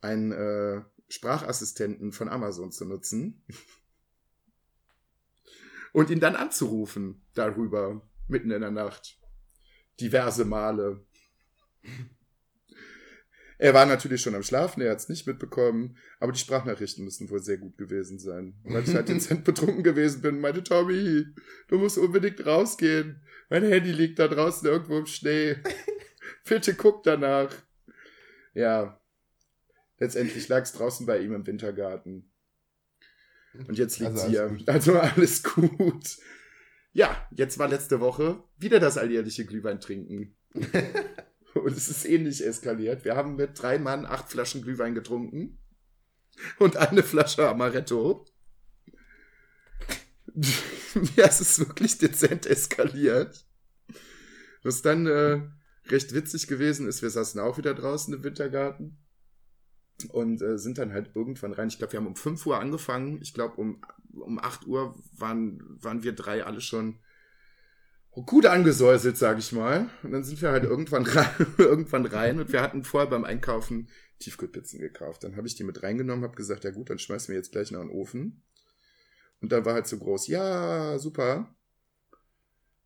ein 0.00 0.32
äh, 0.32 0.82
Sprachassistenten 1.08 2.12
von 2.12 2.28
Amazon 2.28 2.72
zu 2.72 2.86
nutzen 2.86 3.42
und 5.92 6.10
ihn 6.10 6.20
dann 6.20 6.36
anzurufen 6.36 7.22
darüber, 7.34 8.02
mitten 8.26 8.50
in 8.50 8.62
der 8.62 8.70
Nacht. 8.70 9.18
Diverse 10.00 10.44
Male. 10.44 11.04
Er 13.58 13.74
war 13.74 13.86
natürlich 13.86 14.20
schon 14.20 14.34
am 14.34 14.42
Schlafen, 14.42 14.82
er 14.82 14.90
hat 14.90 14.98
es 14.98 15.08
nicht 15.08 15.26
mitbekommen, 15.26 15.96
aber 16.18 16.32
die 16.32 16.38
Sprachnachrichten 16.38 17.04
müssen 17.04 17.30
wohl 17.30 17.42
sehr 17.42 17.58
gut 17.58 17.78
gewesen 17.78 18.18
sein. 18.18 18.54
Und 18.64 18.74
als 18.74 18.88
ich 18.88 18.94
halt 18.94 19.08
dezent 19.08 19.44
betrunken 19.44 19.82
gewesen 19.82 20.22
bin, 20.22 20.40
meinte 20.40 20.64
Tommy, 20.64 21.26
du 21.68 21.78
musst 21.78 21.98
unbedingt 21.98 22.44
rausgehen. 22.44 23.22
Mein 23.50 23.62
Handy 23.62 23.92
liegt 23.92 24.18
da 24.18 24.28
draußen 24.28 24.68
irgendwo 24.68 24.98
im 24.98 25.06
Schnee. 25.06 25.56
Bitte 26.48 26.74
guck 26.74 27.02
danach. 27.04 27.54
Ja, 28.54 29.00
Letztendlich 29.98 30.48
lag 30.48 30.62
es 30.62 30.72
draußen 30.72 31.06
bei 31.06 31.20
ihm 31.20 31.34
im 31.34 31.46
Wintergarten. 31.46 32.30
Und 33.68 33.78
jetzt 33.78 34.00
liegt 34.00 34.12
also 34.12 34.26
hier. 34.26 34.48
Gut. 34.48 34.68
Also 34.68 34.98
alles 34.98 35.42
gut. 35.42 36.18
Ja, 36.92 37.28
jetzt 37.30 37.58
war 37.58 37.68
letzte 37.68 38.00
Woche 38.00 38.42
wieder 38.58 38.80
das 38.80 38.98
alljährliche 38.98 39.46
Glühwein 39.46 39.80
trinken. 39.80 40.36
und 41.54 41.76
es 41.76 41.88
ist 41.88 42.04
ähnlich 42.04 42.44
eskaliert. 42.44 43.04
Wir 43.04 43.16
haben 43.16 43.36
mit 43.36 43.60
drei 43.60 43.78
Mann 43.78 44.06
acht 44.06 44.30
Flaschen 44.30 44.62
Glühwein 44.62 44.94
getrunken. 44.94 45.58
Und 46.58 46.76
eine 46.76 47.02
Flasche 47.02 47.48
Amaretto. 47.48 48.26
ja, 51.16 51.26
es 51.26 51.40
ist 51.40 51.58
wirklich 51.60 51.98
dezent 51.98 52.46
eskaliert. 52.46 53.46
Was 54.64 54.82
dann 54.82 55.06
äh, 55.06 55.42
recht 55.86 56.14
witzig 56.14 56.48
gewesen 56.48 56.88
ist, 56.88 57.02
wir 57.02 57.10
saßen 57.10 57.40
auch 57.40 57.58
wieder 57.58 57.74
draußen 57.74 58.12
im 58.12 58.24
Wintergarten 58.24 58.98
und 60.08 60.42
äh, 60.42 60.58
sind 60.58 60.78
dann 60.78 60.92
halt 60.92 61.12
irgendwann 61.14 61.52
rein. 61.52 61.68
Ich 61.68 61.78
glaube, 61.78 61.92
wir 61.92 62.00
haben 62.00 62.06
um 62.06 62.16
5 62.16 62.46
Uhr 62.46 62.58
angefangen. 62.58 63.20
Ich 63.22 63.34
glaube, 63.34 63.56
um, 63.56 63.80
um 64.12 64.38
8 64.38 64.66
Uhr 64.66 65.00
waren, 65.12 65.62
waren 65.80 66.02
wir 66.02 66.14
drei 66.14 66.44
alle 66.44 66.60
schon 66.60 66.98
gut 68.22 68.46
angesäuselt, 68.46 69.16
sag 69.16 69.38
ich 69.38 69.52
mal. 69.52 69.88
Und 70.02 70.12
dann 70.12 70.24
sind 70.24 70.40
wir 70.40 70.50
halt 70.50 70.64
irgendwann 70.64 71.04
rein, 71.04 71.46
irgendwann 71.58 72.06
rein 72.06 72.40
und 72.40 72.52
wir 72.52 72.62
hatten 72.62 72.84
vorher 72.84 73.10
beim 73.10 73.24
Einkaufen 73.24 73.88
Tiefkühlpizzen 74.20 74.80
gekauft. 74.80 75.24
Dann 75.24 75.36
habe 75.36 75.46
ich 75.46 75.56
die 75.56 75.64
mit 75.64 75.82
reingenommen, 75.82 76.24
habe 76.24 76.36
gesagt, 76.36 76.64
ja 76.64 76.70
gut, 76.70 76.90
dann 76.90 76.98
schmeißen 76.98 77.32
wir 77.32 77.36
jetzt 77.36 77.52
gleich 77.52 77.70
noch 77.70 77.80
in 77.80 77.88
den 77.88 77.96
Ofen. 77.96 78.42
Und 79.40 79.52
dann 79.52 79.64
war 79.64 79.74
halt 79.74 79.86
so 79.86 79.98
groß, 79.98 80.28
ja, 80.28 80.98
super. 80.98 81.54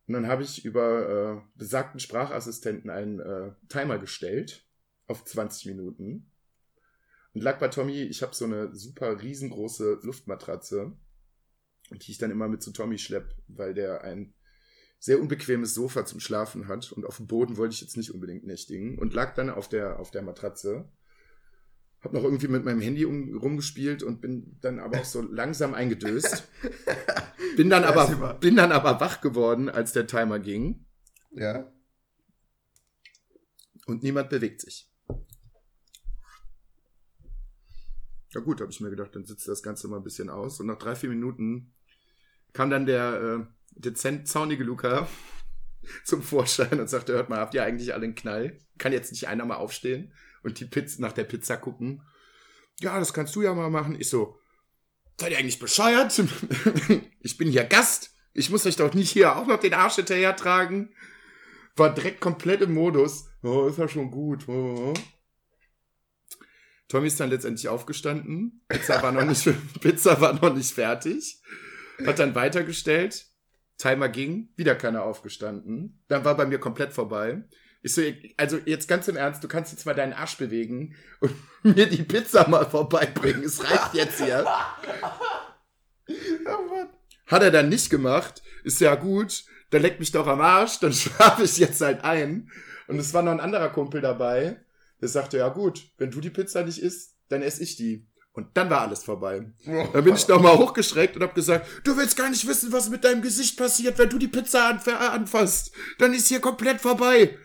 Und 0.07 0.13
dann 0.13 0.27
habe 0.27 0.41
ich 0.41 0.65
über 0.65 1.43
äh, 1.45 1.57
besagten 1.57 1.99
Sprachassistenten 1.99 2.89
einen 2.89 3.19
äh, 3.19 3.51
Timer 3.69 3.99
gestellt 3.99 4.65
auf 5.07 5.23
20 5.23 5.67
Minuten. 5.67 6.31
Und 7.33 7.41
lag 7.43 7.59
bei 7.59 7.67
Tommy, 7.67 8.01
ich 8.01 8.23
habe 8.23 8.35
so 8.35 8.45
eine 8.45 8.75
super 8.75 9.21
riesengroße 9.21 9.99
Luftmatratze, 10.01 10.97
die 11.91 12.11
ich 12.11 12.17
dann 12.17 12.31
immer 12.31 12.47
mit 12.47 12.63
zu 12.63 12.71
Tommy 12.71 12.97
schlepp, 12.97 13.35
weil 13.47 13.75
der 13.75 14.01
ein 14.03 14.33
sehr 14.99 15.19
unbequemes 15.19 15.73
Sofa 15.73 16.05
zum 16.05 16.19
Schlafen 16.19 16.67
hat 16.67 16.91
und 16.91 17.05
auf 17.05 17.17
dem 17.17 17.27
Boden 17.27 17.57
wollte 17.57 17.73
ich 17.73 17.81
jetzt 17.81 17.95
nicht 17.95 18.13
unbedingt 18.13 18.45
nächtigen 18.45 18.99
und 18.99 19.13
lag 19.13 19.33
dann 19.33 19.49
auf 19.49 19.69
der, 19.69 19.99
auf 19.99 20.11
der 20.11 20.21
Matratze. 20.21 20.89
Hab 22.01 22.13
noch 22.13 22.23
irgendwie 22.23 22.47
mit 22.47 22.63
meinem 22.63 22.81
Handy 22.81 23.05
um, 23.05 23.37
rumgespielt 23.37 24.03
und 24.03 24.21
bin 24.21 24.57
dann 24.61 24.79
aber 24.79 24.99
auch 24.99 25.05
so 25.05 25.21
langsam 25.21 25.73
eingedöst. 25.73 26.47
Bin 27.57 27.69
dann 27.69 27.83
aber, 27.83 28.35
bin 28.35 28.55
dann 28.55 28.71
aber 28.71 29.01
wach 29.01 29.19
geworden, 29.19 29.67
als 29.69 29.91
der 29.91 30.07
Timer 30.07 30.39
ging. 30.39 30.85
Ja. 31.31 31.69
Und 33.85 34.01
niemand 34.01 34.29
bewegt 34.29 34.61
sich. 34.61 34.89
Ja 38.33 38.39
gut, 38.39 38.61
habe 38.61 38.71
ich 38.71 38.79
mir 38.79 38.91
gedacht, 38.91 39.15
dann 39.15 39.25
sitzt 39.25 39.47
das 39.47 39.63
Ganze 39.63 39.89
mal 39.89 39.97
ein 39.97 40.03
bisschen 40.03 40.29
aus. 40.29 40.59
Und 40.61 40.67
nach 40.67 40.77
drei, 40.77 40.95
vier 40.95 41.09
Minuten 41.09 41.73
kam 42.53 42.69
dann 42.69 42.85
der 42.85 43.21
äh, 43.41 43.58
dezent 43.79 44.27
zaunige 44.27 44.63
Luca 44.63 45.07
zum 46.03 46.21
Vorschein 46.21 46.79
und 46.79 46.89
sagte, 46.89 47.13
hört 47.13 47.29
mal, 47.29 47.39
habt 47.39 47.53
ihr 47.53 47.63
eigentlich 47.63 47.93
alle 47.93 48.03
einen 48.03 48.15
Knall? 48.15 48.57
Kann 48.77 48.93
jetzt 48.93 49.11
nicht 49.11 49.27
einer 49.27 49.45
mal 49.45 49.57
aufstehen 49.57 50.13
und 50.43 50.59
die 50.59 50.65
Pizza 50.65 51.01
nach 51.01 51.13
der 51.13 51.23
Pizza 51.23 51.57
gucken? 51.57 52.03
Ja, 52.79 52.97
das 52.99 53.13
kannst 53.13 53.35
du 53.35 53.41
ja 53.41 53.53
mal 53.53 53.69
machen. 53.69 53.99
Ich 53.99 54.09
so, 54.09 54.39
seid 55.19 55.31
ihr 55.31 55.37
eigentlich 55.37 55.59
bescheuert? 55.59 56.17
ich 57.19 57.37
bin 57.37 57.49
hier 57.49 57.65
Gast. 57.65 58.11
Ich 58.33 58.49
muss 58.49 58.65
euch 58.65 58.77
doch 58.77 58.93
nicht 58.93 59.11
hier 59.11 59.35
auch 59.35 59.47
noch 59.47 59.59
den 59.59 59.73
Arsch 59.73 59.95
hinterher 59.95 60.35
tragen. 60.35 60.93
War 61.75 61.93
direkt 61.93 62.21
komplett 62.21 62.61
im 62.61 62.73
Modus. 62.73 63.25
Oh, 63.41 63.67
ist 63.67 63.79
ja 63.79 63.87
schon 63.87 64.11
gut. 64.11 64.47
Oh. 64.47 64.93
Tommy 66.87 67.07
ist 67.07 67.19
dann 67.19 67.29
letztendlich 67.29 67.67
aufgestanden. 67.67 68.61
Pizza 68.67 69.01
war 69.01 69.11
noch 69.11 69.25
nicht, 69.25 69.47
Pizza 69.81 70.19
war 70.21 70.33
noch 70.33 70.53
nicht 70.53 70.73
fertig. 70.73 71.41
Hat 72.05 72.19
dann 72.19 72.35
weitergestellt. 72.35 73.28
Timer 73.79 74.09
ging, 74.09 74.49
wieder 74.55 74.75
keiner 74.75 75.03
aufgestanden. 75.03 76.03
Dann 76.09 76.23
war 76.25 76.37
bei 76.37 76.45
mir 76.45 76.59
komplett 76.59 76.93
vorbei. 76.93 77.43
Ich 77.81 77.93
so, 77.93 78.01
also 78.35 78.59
jetzt 78.65 78.89
ganz 78.89 79.07
im 79.07 79.15
Ernst, 79.15 79.41
du 79.43 79.47
kannst 79.47 79.71
jetzt 79.71 79.85
mal 79.85 79.95
deinen 79.95 80.13
Arsch 80.13 80.37
bewegen 80.37 80.95
und 81.21 81.33
mir 81.63 81.87
die 81.87 82.03
Pizza 82.03 82.47
mal 82.47 82.69
vorbeibringen. 82.69 83.43
Es 83.43 83.63
reicht 83.63 83.95
jetzt 83.95 84.21
hier. 84.21 84.45
Oh 86.11 86.87
Hat 87.27 87.43
er 87.43 87.51
dann 87.51 87.69
nicht 87.69 87.91
gemacht. 87.91 88.41
Ist 88.63 88.81
ja 88.81 88.95
gut. 88.95 89.43
Dann 89.69 89.83
leckt 89.83 89.99
mich 89.99 90.11
doch 90.11 90.25
am 90.25 90.41
Arsch. 90.41 90.79
Dann 90.79 90.91
schlafe 90.93 91.43
ich 91.43 91.59
jetzt 91.59 91.81
halt 91.81 92.03
ein. 92.03 92.49
Und 92.87 92.97
es 92.97 93.13
war 93.13 93.21
noch 93.21 93.31
ein 93.31 93.39
anderer 93.39 93.69
Kumpel 93.69 94.01
dabei. 94.01 94.59
Der 95.01 95.07
sagte, 95.07 95.37
ja 95.37 95.49
gut, 95.49 95.91
wenn 95.99 96.09
du 96.09 96.19
die 96.19 96.31
Pizza 96.31 96.63
nicht 96.63 96.79
isst, 96.79 97.15
dann 97.27 97.43
esse 97.43 97.61
ich 97.61 97.75
die. 97.75 98.07
Und 98.39 98.55
dann 98.55 98.69
war 98.69 98.81
alles 98.81 99.03
vorbei. 99.03 99.51
Dann 99.65 100.03
bin 100.05 100.15
ich 100.15 100.25
noch 100.29 100.41
mal 100.41 100.57
hochgeschreckt 100.57 101.17
und 101.17 101.23
hab 101.23 101.35
gesagt, 101.35 101.67
du 101.83 101.97
willst 101.97 102.15
gar 102.15 102.29
nicht 102.29 102.47
wissen, 102.47 102.71
was 102.71 102.89
mit 102.89 103.03
deinem 103.03 103.21
Gesicht 103.21 103.57
passiert, 103.57 103.97
wenn 103.97 104.07
du 104.07 104.17
die 104.17 104.29
Pizza 104.29 104.69
anf 104.69 104.87
anfasst. 104.87 105.73
Dann 105.97 106.13
ist 106.13 106.29
hier 106.29 106.39
komplett 106.39 106.79
vorbei. 106.79 107.37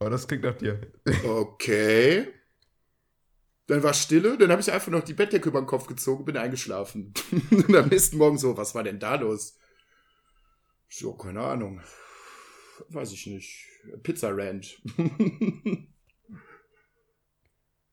Oh, 0.00 0.10
das 0.10 0.28
klingt 0.28 0.44
nach 0.44 0.58
dir. 0.58 0.78
Okay. 1.24 2.28
Dann 3.66 3.82
war 3.82 3.94
Stille, 3.94 4.36
dann 4.36 4.50
habe 4.50 4.60
ich 4.60 4.70
einfach 4.70 4.92
noch 4.92 5.02
die 5.02 5.14
Bettdecke 5.14 5.48
über 5.48 5.62
den 5.62 5.66
Kopf 5.66 5.86
gezogen, 5.86 6.26
bin 6.26 6.36
eingeschlafen. 6.36 7.14
und 7.50 7.74
am 7.74 7.88
nächsten 7.88 8.18
Morgen 8.18 8.36
so, 8.36 8.58
was 8.58 8.74
war 8.74 8.82
denn 8.82 8.98
da 8.98 9.14
los? 9.14 9.56
So, 10.90 11.14
keine 11.14 11.40
Ahnung. 11.40 11.80
Weiß 12.90 13.10
ich 13.12 13.26
nicht. 13.26 13.66
Pizza 14.02 14.36
Rand. 14.36 14.82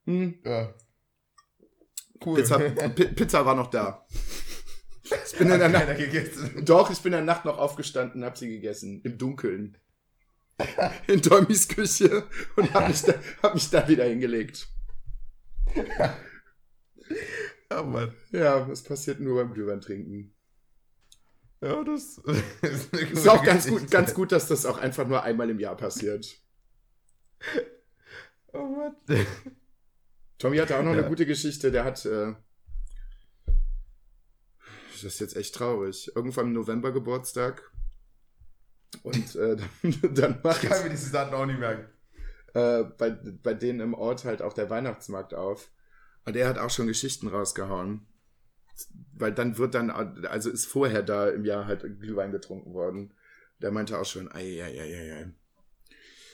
hm. 0.04 0.42
Ja. 0.44 0.74
Cool. 2.24 2.36
Pizza, 2.36 2.60
Pizza 2.60 3.46
war 3.46 3.56
noch 3.56 3.68
da. 3.68 4.06
Ich 5.04 5.38
bin 5.38 5.50
in 5.50 5.60
der 5.60 5.70
Nacht, 5.70 5.98
gegessen. 5.98 6.64
Doch, 6.64 6.90
ich 6.90 7.00
bin 7.00 7.14
in 7.14 7.18
der 7.18 7.26
Nacht 7.26 7.46
noch 7.46 7.58
aufgestanden, 7.58 8.24
hab 8.24 8.38
sie 8.38 8.48
gegessen. 8.48 9.02
Im 9.04 9.18
Dunkeln. 9.18 9.78
In 11.08 11.22
Tommys 11.22 11.68
Küche 11.68 12.24
und 12.56 12.74
hab 12.74 12.88
mich, 12.88 13.02
da, 13.02 13.14
hab 13.42 13.56
mich 13.56 13.70
da 13.70 13.88
wieder 13.88 14.06
hingelegt. 14.06 14.68
Ja, 17.70 17.84
Mann. 17.84 18.14
Ja, 18.32 18.66
das 18.66 18.84
passiert 18.84 19.20
nur 19.20 19.42
beim 19.42 19.54
Glühwein 19.54 19.82
trinken. 19.82 20.34
Ja, 21.62 21.84
das 21.84 22.18
ist, 22.62 22.94
ist 22.94 23.28
auch 23.28 23.44
ganz 23.44 23.68
gut, 23.68 23.90
ganz 23.92 24.14
gut, 24.14 24.32
dass 24.32 24.48
das 24.48 24.66
auch 24.66 24.78
einfach 24.78 25.08
nur 25.08 25.24
einmal 25.24 25.50
im 25.50 25.60
Jahr 25.60 25.78
passiert. 25.78 26.40
Oh 28.54 28.66
Mann. 28.66 28.96
Tommy 30.42 30.58
hatte 30.58 30.76
auch 30.76 30.84
noch 30.84 30.94
ja. 30.94 31.00
eine 31.00 31.08
gute 31.08 31.28
Geschichte. 31.28 31.72
Der 31.72 31.84
hat. 31.86 32.04
Äh, 32.04 32.34
das 34.92 35.04
ist 35.04 35.20
jetzt 35.20 35.36
echt 35.36 35.54
traurig. 35.54 36.12
Irgendwann 36.16 36.48
im 36.48 36.54
November 36.54 36.92
Geburtstag. 36.92 37.72
Und 39.04 39.36
äh, 39.36 39.56
dann, 39.84 40.14
dann 40.16 40.40
macht. 40.44 40.64
Ich 40.64 40.70
kann 40.70 40.84
mir 40.84 40.90
diese 40.90 41.12
Daten 41.12 41.36
auch 41.36 41.46
nicht 41.46 41.60
merken. 41.60 41.86
Äh, 42.56 42.84
bei, 42.98 43.12
bei 43.12 43.54
denen 43.54 43.82
im 43.82 43.94
Ort 43.94 44.26
halt 44.26 44.42
auch 44.42 44.54
der 44.54 44.72
Weihnachtsmarkt 44.72 45.36
auf. 45.36 45.70
Und 46.26 46.36
er 46.36 46.48
hat 46.48 46.58
auch 46.58 46.72
schon 46.72 46.88
Geschichten 46.88 47.28
rausgehauen. 47.28 48.08
Weil 49.14 49.34
dann 49.34 49.60
wird 49.60 49.76
dann, 49.76 49.92
also 49.92 50.50
ist 50.50 50.66
vorher 50.66 51.04
da 51.04 51.30
im 51.30 51.46
Jahr 51.46 51.68
halt 51.68 51.82
Glühwein 52.00 52.32
getrunken 52.32 52.74
worden. 52.74 53.14
Der 53.62 53.72
meinte 53.72 54.00
auch 54.00 54.06
schon, 54.06 54.32
ei, 54.32 54.64
ei, 54.64 54.82
ei, 54.82 54.96
ei, 54.96 55.14
ei. 55.22 55.34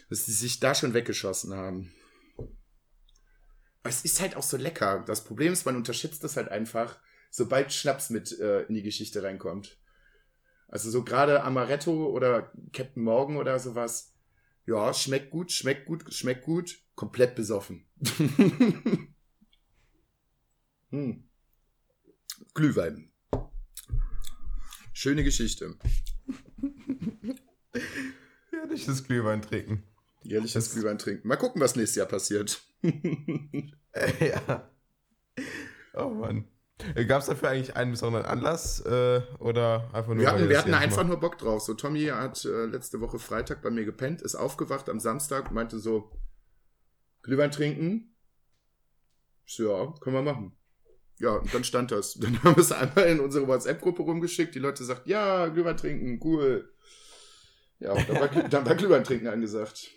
Dass 0.10 0.24
die 0.24 0.32
sich 0.32 0.62
da 0.62 0.74
schon 0.74 0.94
weggeschossen 0.94 1.54
haben. 1.54 1.92
Aber 3.88 3.96
es 3.96 4.04
ist 4.04 4.20
halt 4.20 4.36
auch 4.36 4.44
so 4.44 4.58
lecker. 4.58 5.06
Das 5.08 5.24
Problem 5.24 5.54
ist, 5.54 5.66
man 5.66 5.78
unterschätzt 5.78 6.22
das 6.22 6.36
halt 6.36 6.50
einfach, 6.50 7.00
sobald 7.30 7.72
Schnaps 7.72 8.10
mit 8.10 8.38
äh, 8.38 8.64
in 8.64 8.74
die 8.74 8.84
Geschichte 8.84 9.24
reinkommt. 9.24 9.78
Also 10.68 10.92
so 10.92 11.06
gerade 11.06 11.42
Amaretto 11.42 12.08
oder 12.08 12.52
Captain 12.74 13.02
Morgan 13.02 13.38
oder 13.38 13.58
sowas. 13.60 14.14
Ja, 14.66 14.94
schmeckt 14.94 15.30
gut, 15.32 15.54
schmeckt 15.54 15.86
gut, 15.86 16.14
schmeckt 16.14 16.44
gut. 16.44 16.80
Komplett 16.96 17.36
besoffen. 17.36 17.86
hm. 20.90 21.30
Glühwein. 22.54 23.14
Schöne 24.92 25.24
Geschichte. 25.24 25.78
Ehrliches 28.52 29.06
Glühwein 29.06 29.42
trinken. 29.42 29.86
Ehrliches 30.30 30.74
Glühwein 30.74 30.98
trinken. 30.98 31.28
Mal 31.28 31.38
gucken, 31.38 31.62
was 31.62 31.76
nächstes 31.76 31.96
Jahr 31.96 32.08
passiert. 32.08 32.62
ja. 34.20 34.70
Oh 35.94 36.10
Mann. 36.10 36.48
Äh, 36.96 37.06
Gab 37.06 37.22
es 37.22 37.28
dafür 37.28 37.50
eigentlich 37.50 37.76
einen 37.76 37.92
besonderen 37.92 38.26
Anlass 38.26 38.82
äh, 38.82 39.22
oder 39.40 39.90
einfach 39.94 40.14
nur? 40.14 40.20
Wir 40.20 40.32
hatten, 40.32 40.50
wir 40.50 40.58
hatten 40.58 40.74
einfach 40.74 41.04
nur 41.04 41.20
Bock 41.20 41.38
drauf. 41.38 41.62
So 41.62 41.74
Tommy 41.74 42.06
hat 42.06 42.46
äh, 42.46 42.66
letzte 42.66 43.02
Woche 43.02 43.20
Freitag 43.20 43.62
bei 43.62 43.70
mir 43.70 43.86
gepennt, 43.86 44.22
ist 44.22 44.36
aufgewacht 44.36 44.90
am 44.90 45.00
Samstag 45.00 45.50
und 45.50 45.56
meinte 45.56 45.80
so 45.80 46.12
Glühwein 47.24 47.52
trinken. 47.52 48.16
Ja, 49.46 49.94
können 50.02 50.16
wir 50.16 50.22
machen. 50.22 50.58
Ja, 51.20 51.32
und 51.32 51.52
dann 51.54 51.64
stand 51.64 51.92
das. 51.92 52.14
Dann 52.20 52.42
haben 52.44 52.56
wir 52.56 52.62
es 52.62 52.72
einmal 52.72 53.06
in 53.08 53.20
unsere 53.20 53.48
WhatsApp-Gruppe 53.48 54.04
rumgeschickt. 54.04 54.54
Die 54.54 54.60
Leute 54.60 54.84
sagten, 54.84 55.10
ja, 55.10 55.48
Glühwein 55.48 55.78
trinken, 55.78 56.20
cool. 56.24 56.72
Ja, 57.80 57.94
und 57.94 58.08
dann 58.08 58.20
war, 58.20 58.28
dann 58.50 58.66
war 58.66 58.76
Glühwein 58.76 59.04
trinken 59.04 59.28
angesagt. 59.28 59.92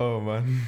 Oh 0.00 0.18
Mann. 0.18 0.66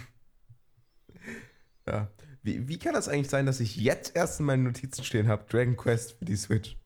Ja. 1.86 2.12
Wie, 2.42 2.68
wie 2.68 2.78
kann 2.78 2.92
das 2.92 3.08
eigentlich 3.08 3.30
sein, 3.30 3.46
dass 3.46 3.60
ich 3.60 3.76
jetzt 3.76 4.14
erst 4.14 4.40
in 4.40 4.46
meinen 4.46 4.64
Notizen 4.64 5.04
stehen 5.04 5.26
habe, 5.26 5.46
Dragon 5.48 5.74
Quest 5.74 6.18
für 6.18 6.26
die 6.26 6.36
Switch? 6.36 6.76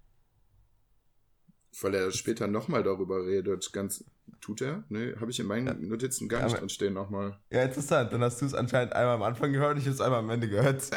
Weil 1.81 1.95
er 1.95 2.13
später 2.13 2.47
nochmal 2.47 2.85
darüber 2.85 3.27
redet. 3.27 3.73
Ganz, 3.73 4.05
tut 4.41 4.61
er? 4.61 4.85
Ne, 4.89 5.17
habe 5.21 5.33
ich 5.33 5.41
in 5.41 5.47
meinen 5.47 5.67
ja. 5.67 5.75
Notizen 5.75 6.29
gar 6.29 6.45
nicht 6.45 6.61
drin 6.61 6.69
stehen 6.69 6.95
nochmal. 6.95 7.37
Ja, 7.51 7.65
interessant. 7.65 8.13
Dann 8.13 8.23
hast 8.23 8.41
du 8.41 8.47
es 8.47 8.55
anscheinend 8.55 8.93
einmal 8.93 9.17
am 9.17 9.23
Anfang 9.25 9.53
gehört 9.53 9.75
und 9.75 9.81
ich 9.81 9.89
es 9.89 10.01
einmal 10.01 10.21
am 10.21 10.31
Ende 10.31 10.49
gehört. 10.49 10.89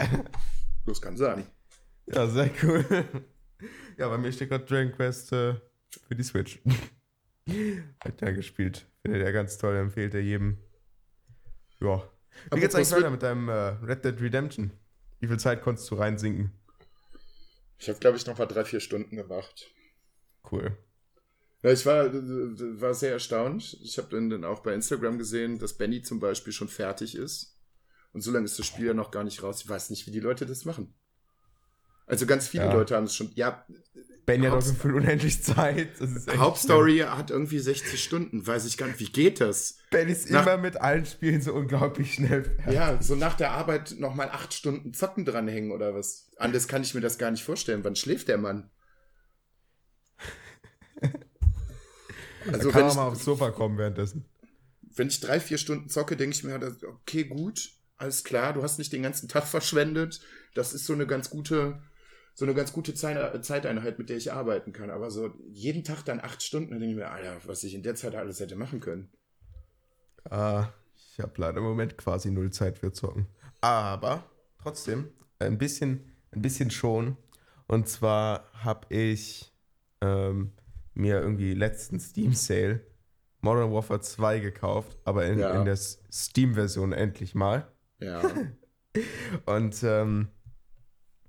das 0.86 1.02
kann 1.02 1.18
sein. 1.18 1.47
Ja, 2.06 2.28
sehr 2.28 2.52
cool. 2.62 2.86
Ja, 3.97 4.08
bei 4.08 4.20
mir 4.20 4.32
steht 4.32 4.50
gerade 4.50 4.66
Dragon 4.66 4.91
Quest 4.91 5.34
äh, 5.34 5.56
für 6.08 6.16
die 6.16 6.24
Switch. 6.24 6.62
Hat 8.04 8.22
er 8.22 8.34
gespielt. 8.34 8.86
Findet 9.02 9.24
er 9.24 9.34
ganz 9.34 9.58
toll, 9.58 9.76
empfiehlt 9.76 10.14
er 10.14 10.22
jedem. 10.22 10.60
Ja, 11.82 12.04
wie 12.52 12.60
geht's 12.60 12.76
eigentlich 12.76 12.92
weiter 12.92 13.10
mit 13.10 13.24
deinem 13.24 13.50
äh, 13.50 13.70
Red 13.84 14.06
Dead 14.06 14.20
Redemption? 14.22 14.72
Wie 15.20 15.28
viel 15.28 15.40
Zeit 15.40 15.62
konntest 15.62 15.90
du 15.92 15.96
reinsinken? 15.96 16.52
Ich 17.78 17.88
habe, 17.90 18.00
glaube 18.00 18.18
ich, 18.18 18.26
noch 18.26 18.38
mal 18.38 18.46
drei, 18.46 18.66
vier 18.66 18.80
Stunden 18.80 19.16
gemacht. 19.16 19.72
Cool. 20.50 20.78
Ja, 21.62 21.72
ich 21.72 21.86
war, 21.86 22.14
war 22.14 22.94
sehr 22.94 23.12
erstaunt. 23.14 23.78
Ich 23.82 23.98
habe 23.98 24.10
dann 24.10 24.44
auch 24.46 24.62
bei 24.62 24.74
Instagram 24.74 25.18
gesehen, 25.18 25.60
dass 25.60 25.74
Benny 25.78 26.02
zum 26.02 26.20
Beispiel 26.20 26.54
schon 26.54 26.70
fertig 26.70 27.16
ist. 27.16 27.58
Und 28.14 28.22
so 28.22 28.32
lange 28.32 28.46
ist 28.46 28.58
das 28.58 28.66
Spiel 28.66 28.88
ja 28.88 28.94
noch 28.94 29.12
gar 29.12 29.24
nicht 29.24 29.44
raus. 29.44 29.62
Ich 29.62 29.70
weiß 29.70 29.90
nicht, 29.90 30.08
wie 30.08 30.12
die 30.12 30.20
Leute 30.22 30.46
das 30.46 30.66
machen. 30.66 30.94
Also 32.06 32.26
ganz 32.26 32.48
viele 32.48 32.66
Ja. 32.66 32.74
Leute 32.74 32.96
haben 32.96 33.04
es 33.04 33.16
schon. 33.16 33.32
Ja, 33.36 33.66
Ben 34.26 34.43
ja 34.43 34.49
doch 34.51 34.57
Hauptst- 34.57 34.78
für 34.78 34.93
unendlich 34.93 35.41
Zeit. 35.43 35.89
Hauptstory 36.38 36.99
hat 36.99 37.32
irgendwie 37.32 37.57
60 37.59 38.03
Stunden. 38.03 38.45
Weiß 38.45 38.65
ich 38.65 38.78
gar 38.78 38.88
nicht, 38.88 38.99
wie 38.99 39.11
geht 39.11 39.41
das? 39.41 39.78
schlimm. 39.80 39.88
Ben 39.91 40.07
ist 40.09 40.30
Nach- 40.30 40.43
immer 40.45 40.57
mit 40.57 40.78
allen 40.80 41.05
Spielen 41.05 41.41
so 41.41 41.53
unglaublich 41.53 42.13
schnell. 42.15 42.43
fertig. 42.43 42.74
Ja, 42.74 43.01
so 43.01 43.15
nach 43.15 43.36
der 43.36 43.51
Arbeit 43.51 43.95
nochmal 43.97 44.30
acht 44.30 44.53
Stunden 44.53 44.93
Zocken 44.93 45.26
dranhängen 45.26 45.72
oder 45.72 45.95
was. 45.95 46.30
Anders 46.38 46.67
kann 46.67 46.84
ich 46.84 46.93
mir 46.93 47.01
das 47.01 47.17
gar 47.17 47.32
nicht 47.32 47.43
vorstellen. 47.43 47.84
Wann 47.84 47.95
schläft 47.95 48.28
der 48.28 48.38
Mann? 48.38 48.70
Also 52.51 52.70
da 52.70 52.72
kann 52.72 52.74
wenn 52.74 52.82
man 52.82 52.89
ich, 52.89 52.95
mal 52.95 53.07
aufs 53.07 53.26
Sofa 53.26 53.51
kommen 53.51 53.78
währenddessen. 53.78 54.26
wenn 54.95 55.07
ich 55.07 55.20
drei, 55.20 55.39
vier 55.39 55.57
Stunden 55.57 55.89
zocke, 55.89 56.15
denke 56.17 56.36
ich 56.36 56.43
mir, 56.43 56.59
okay, 56.88 57.26
gut, 57.26 57.72
alles 57.97 58.24
klar, 58.24 58.53
du 58.53 58.63
hast 58.63 58.78
nicht 58.80 58.93
den 58.93 59.03
ganzen 59.03 59.28
Tag 59.28 59.45
verschwendet. 59.45 60.22
Das 60.55 60.74
ist 60.74 60.86
so 60.86 60.93
eine 60.93 61.05
ganz 61.05 61.30
gute, 61.30 61.82
so 62.40 62.46
eine 62.46 62.54
ganz 62.54 62.72
gute 62.72 62.94
Zei- 62.94 63.38
Zeiteinheit, 63.42 64.00
mit 64.00 64.10
der 64.10 64.16
ich 64.16 64.32
arbeiten 64.32 64.72
kann. 64.72 64.90
Aber 64.92 65.12
so 65.12 65.34
jeden 65.50 65.84
Tag 65.84 66.04
dann 66.06 66.22
acht 66.22 66.42
Stunden, 66.42 66.72
dann 66.72 66.80
denke 66.80 66.94
ich 66.94 66.98
mir, 66.98 67.12
Alter, 67.12 67.36
was 67.46 67.66
ich 67.66 67.76
in 67.76 67.84
der 67.84 67.96
Zeit 67.96 68.16
alles 68.16 68.40
hätte 68.40 68.56
machen 68.56 68.80
können. 68.80 69.12
Ah, 70.30 70.70
ich 70.96 71.20
habe 71.20 71.34
leider 71.36 71.58
im 71.58 71.66
Moment 71.66 71.98
quasi 71.98 72.32
null 72.32 72.50
Zeit 72.52 72.78
für 72.80 72.94
Zocken. 72.94 73.28
Aber 73.60 74.24
trotzdem, 74.62 75.10
ein 75.40 75.58
bisschen, 75.58 76.16
ein 76.32 76.42
bisschen 76.42 76.72
schon. 76.72 77.18
Und 77.68 77.90
zwar 77.90 78.50
habe 78.54 78.88
ich 78.94 79.54
ähm, 80.00 80.54
mir 80.94 81.20
irgendwie 81.20 81.54
letzten 81.54 82.00
Steam 82.00 82.34
Sale 82.34 82.80
Modern 83.42 83.74
Warfare 83.74 84.00
2 84.00 84.40
gekauft, 84.40 84.98
aber 85.04 85.26
in, 85.26 85.40
Ja. 85.40 85.60
in 85.60 85.66
der 85.66 85.76
Steam-Version 85.76 86.94
endlich 86.94 87.36
mal. 87.36 87.70
Ja. 88.00 88.22
Und 89.46 89.84
ähm, 89.84 90.30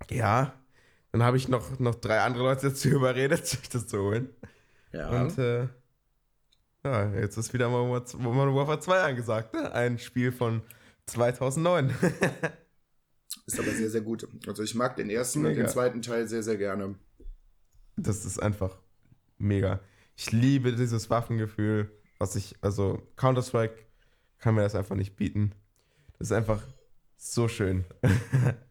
ja, 0.08 0.54
dann 1.12 1.22
habe 1.22 1.36
ich 1.36 1.48
noch, 1.48 1.78
noch 1.78 1.94
drei 1.96 2.20
andere 2.20 2.44
Leute 2.44 2.68
dazu 2.68 2.88
überredet, 2.90 3.46
sich 3.46 3.68
das 3.68 3.86
zu 3.86 3.98
holen. 4.02 4.30
ja. 4.92 5.08
Und 5.22 5.38
äh, 5.38 5.68
ja, 6.84 7.12
jetzt 7.14 7.36
ist 7.36 7.52
wieder 7.52 7.68
Modern 7.68 7.90
Warfare- 7.92 8.18
Modern 8.22 8.54
Warfare 8.54 8.80
2 8.80 9.02
angesagt, 9.02 9.52
ne? 9.54 9.70
Ein 9.72 9.98
Spiel 9.98 10.32
von 10.32 10.62
2009. 11.06 11.90
Ist 13.46 13.58
aber 13.60 13.70
sehr, 13.70 13.90
sehr 13.90 14.00
gut. 14.00 14.26
Also 14.46 14.62
ich 14.62 14.74
mag 14.74 14.96
den 14.96 15.10
ersten 15.10 15.40
und 15.40 15.52
Mega. 15.52 15.62
den 15.62 15.68
zweiten 15.68 16.02
Teil 16.02 16.26
sehr, 16.28 16.42
sehr 16.42 16.56
gerne. 16.56 16.94
das 17.96 18.24
ist 18.24 18.40
einfach 18.40 18.76
mega. 19.38 19.80
Ich 20.16 20.32
liebe 20.32 20.72
dieses 20.72 21.10
Waffengefühl, 21.10 21.90
was 22.18 22.34
ich, 22.36 22.56
also 22.60 23.02
Counter-Strike 23.16 23.74
kann 24.38 24.54
mir 24.54 24.62
das 24.62 24.74
einfach 24.74 24.96
nicht 24.96 25.16
bieten. 25.16 25.52
Das 26.18 26.28
ist 26.28 26.32
einfach 26.32 26.62
so 27.16 27.46
schön. 27.48 27.84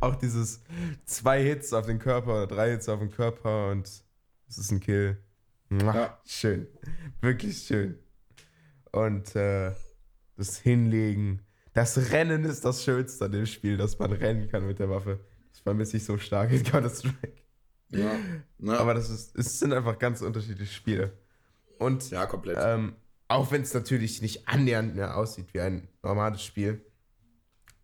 Auch 0.00 0.16
dieses 0.16 0.62
zwei 1.04 1.42
Hits 1.42 1.72
auf 1.72 1.86
den 1.86 1.98
Körper 1.98 2.32
oder 2.32 2.46
drei 2.46 2.70
Hits 2.70 2.88
auf 2.88 3.00
den 3.00 3.10
Körper 3.10 3.70
und 3.70 3.86
es 4.48 4.58
ist 4.58 4.70
ein 4.70 4.80
Kill. 4.80 5.18
Ja. 5.70 6.20
Schön. 6.24 6.68
Wirklich 7.20 7.58
schön. 7.58 7.98
Und 8.92 9.34
äh, 9.34 9.72
das 10.36 10.58
Hinlegen. 10.58 11.42
Das 11.72 12.10
Rennen 12.12 12.44
ist 12.44 12.64
das 12.64 12.84
Schönste 12.84 13.26
an 13.26 13.32
dem 13.32 13.46
Spiel, 13.46 13.76
dass 13.76 13.98
man 13.98 14.12
rennen 14.12 14.48
kann 14.48 14.66
mit 14.66 14.78
der 14.78 14.88
Waffe. 14.88 15.20
Das 15.50 15.60
vermisse 15.60 15.96
ich 15.98 16.04
so 16.04 16.16
stark 16.16 16.50
in 16.52 16.62
Counter-Strike. 16.62 17.42
Ja. 17.90 18.18
Na, 18.58 18.78
Aber 18.78 18.94
das 18.94 19.10
ist, 19.10 19.36
es 19.36 19.58
sind 19.58 19.72
einfach 19.72 19.98
ganz 19.98 20.22
unterschiedliche 20.22 20.72
Spiele. 20.72 21.12
Und 21.78 22.10
ja, 22.10 22.26
komplett. 22.26 22.56
ähm, 22.60 22.96
auch 23.28 23.50
wenn 23.50 23.62
es 23.62 23.74
natürlich 23.74 24.22
nicht 24.22 24.48
annähernd 24.48 24.94
mehr 24.94 25.16
aussieht 25.16 25.52
wie 25.52 25.60
ein 25.60 25.88
normales 26.02 26.42
Spiel, 26.42 26.84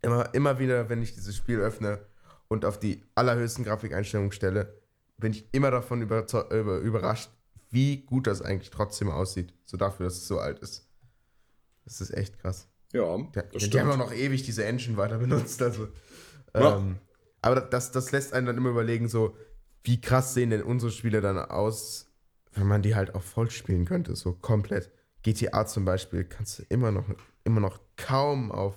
immer, 0.03 0.35
immer 0.35 0.59
wieder, 0.59 0.89
wenn 0.89 1.03
ich 1.03 1.15
dieses 1.15 1.37
Spiel 1.37 1.59
öffne 1.61 2.01
und 2.49 2.65
auf 2.65 2.79
die 2.79 3.03
allerhöchsten 3.15 3.65
Grafikeinstellungen 3.65 4.33
stelle, 4.33 4.75
bin 5.19 5.33
ich 5.33 5.47
immer 5.53 5.71
davon 5.71 6.03
überzeu- 6.03 6.49
über, 6.53 6.79
überrascht, 6.79 7.31
wie 7.71 7.99
gut 8.05 8.27
das 8.27 8.43
eigentlich 8.43 8.71
trotzdem 8.71 9.11
aussieht. 9.11 9.55
So 9.65 9.77
dafür, 9.77 10.05
dass 10.05 10.17
es 10.17 10.29
so 10.29 10.39
alt 10.39 10.59
ist. 10.59 10.89
Das 11.85 12.01
ist 12.01 12.11
echt 12.13 12.39
krass. 12.39 12.69
ja, 12.93 13.03
das 13.35 13.51
die 13.53 13.61
stimmt. 13.61 13.85
haben 13.85 13.91
auch 13.93 13.97
noch 14.07 14.13
ewig 14.13 14.43
diese 14.43 14.65
Engine 14.65 14.97
weiter 14.97 15.19
benutzt. 15.19 15.63
Also, 15.63 15.89
Ja. 16.55 16.77
ähm, 16.77 16.99
aber 17.41 17.61
das, 17.61 17.91
das 17.93 18.13
lässt 18.13 18.35
einen 18.35 18.47
dann 18.47 18.57
immer 18.57 18.71
überlegen, 18.71 19.09
so, 19.09 19.37
wie 19.85 20.01
krass 20.01 20.35
sehen 20.35 20.51
denn 20.51 20.63
unsere 20.63 20.93
Spiele 20.93 21.21
dann 21.21 21.39
aus, 21.39 22.07
wenn 22.53 22.67
man 22.67 22.83
die 22.83 22.95
halt 22.95 23.15
auch 23.15 23.23
voll 23.23 23.51
spielen 23.51 23.85
könnte, 23.85 24.15
so 24.15 24.33
komplett. 24.35 24.91
GTA 25.23 25.67
zum 25.67 25.85
Beispiel 25.85 26.25
kannst 26.25 26.59
du 26.59 26.63
immer 26.69 26.91
noch, 26.93 27.07
immer 27.45 27.61
noch 27.61 27.81
kaum 27.97 28.53
auf, 28.53 28.77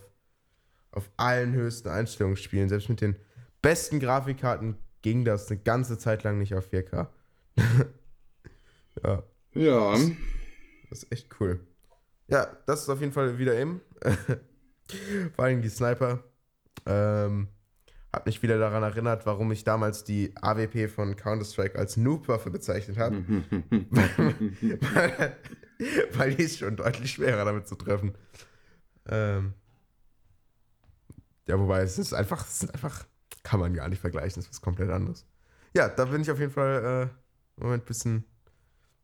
auf 0.95 1.09
allen 1.17 1.53
höchsten 1.53 1.89
Einstellungen 1.89 2.37
spielen. 2.37 2.69
Selbst 2.69 2.89
mit 2.89 3.01
den 3.01 3.15
besten 3.61 3.99
Grafikkarten 3.99 4.77
ging 5.01 5.25
das 5.25 5.49
eine 5.49 5.59
ganze 5.59 5.97
Zeit 5.97 6.23
lang 6.23 6.39
nicht 6.39 6.55
auf 6.55 6.71
4K. 6.71 7.07
ja. 9.03 9.23
Ja, 9.53 9.91
Das 10.89 11.03
ist 11.03 11.11
echt 11.11 11.29
cool. 11.39 11.59
Ja, 12.27 12.47
das 12.65 12.81
ist 12.83 12.89
auf 12.89 12.99
jeden 12.99 13.13
Fall 13.13 13.37
wieder 13.37 13.57
im. 13.57 13.81
Vor 15.35 15.45
allem 15.45 15.61
die 15.61 15.69
Sniper. 15.69 16.23
Ähm, 16.85 17.47
hat 18.11 18.25
mich 18.25 18.41
wieder 18.41 18.57
daran 18.57 18.83
erinnert, 18.83 19.25
warum 19.25 19.51
ich 19.51 19.63
damals 19.63 20.03
die 20.03 20.33
AWP 20.41 20.89
von 20.89 21.15
Counter-Strike 21.15 21.77
als 21.77 21.97
Noob-Waffe 21.97 22.49
bezeichnet 22.49 22.97
habe. 22.97 23.17
weil, 23.89 25.37
weil 26.13 26.35
die 26.35 26.43
ist 26.43 26.59
schon 26.59 26.77
deutlich 26.77 27.11
schwerer 27.11 27.43
damit 27.45 27.67
zu 27.67 27.75
treffen. 27.75 28.13
Ähm, 29.07 29.53
ja, 31.47 31.59
wobei 31.59 31.81
es 31.81 31.97
ist 31.99 32.13
einfach, 32.13 32.45
es 32.47 32.63
ist 32.63 32.73
einfach, 32.73 33.05
kann 33.43 33.59
man 33.59 33.73
gar 33.73 33.89
nicht 33.89 33.99
vergleichen, 33.99 34.39
es 34.39 34.45
ist 34.47 34.51
was 34.53 34.61
komplett 34.61 34.89
anderes. 34.89 35.25
Ja, 35.75 35.89
da 35.89 36.05
bin 36.05 36.21
ich 36.21 36.31
auf 36.31 36.39
jeden 36.39 36.51
Fall 36.51 37.09
äh, 37.11 37.59
im 37.59 37.63
Moment 37.63 37.83
ein 37.83 37.87
bisschen, 37.87 38.23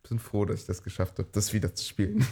bisschen 0.02 0.20
froh, 0.20 0.46
dass 0.46 0.62
ich 0.62 0.66
das 0.68 0.84
geschafft 0.84 1.20
habe, 1.20 1.30
das 1.32 1.54
wieder 1.54 1.76
zu 1.76 1.86
spielen. 1.86 2.26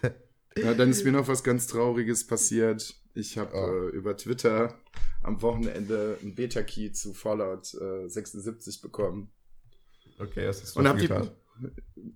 ja, 0.56 0.74
dann 0.74 0.90
ist 0.90 1.04
mir 1.04 1.12
noch 1.12 1.28
was 1.28 1.42
ganz 1.44 1.66
Trauriges 1.66 2.26
passiert. 2.26 2.94
Ich 3.14 3.38
habe 3.38 3.54
Oh. 3.54 3.88
äh, 3.88 3.90
über 3.90 4.16
Twitter 4.16 4.78
am 5.22 5.40
Wochenende 5.40 6.18
einen 6.20 6.34
Beta-Key 6.34 6.90
zu 6.92 7.14
Fallout 7.14 7.72
äh, 7.74 8.08
76 8.08 8.80
bekommen. 8.82 9.30
Okay, 10.18 10.44
das 10.44 10.62
ist 10.62 10.76
Und 10.76 10.86
hab 10.88 10.98
die. 10.98 11.08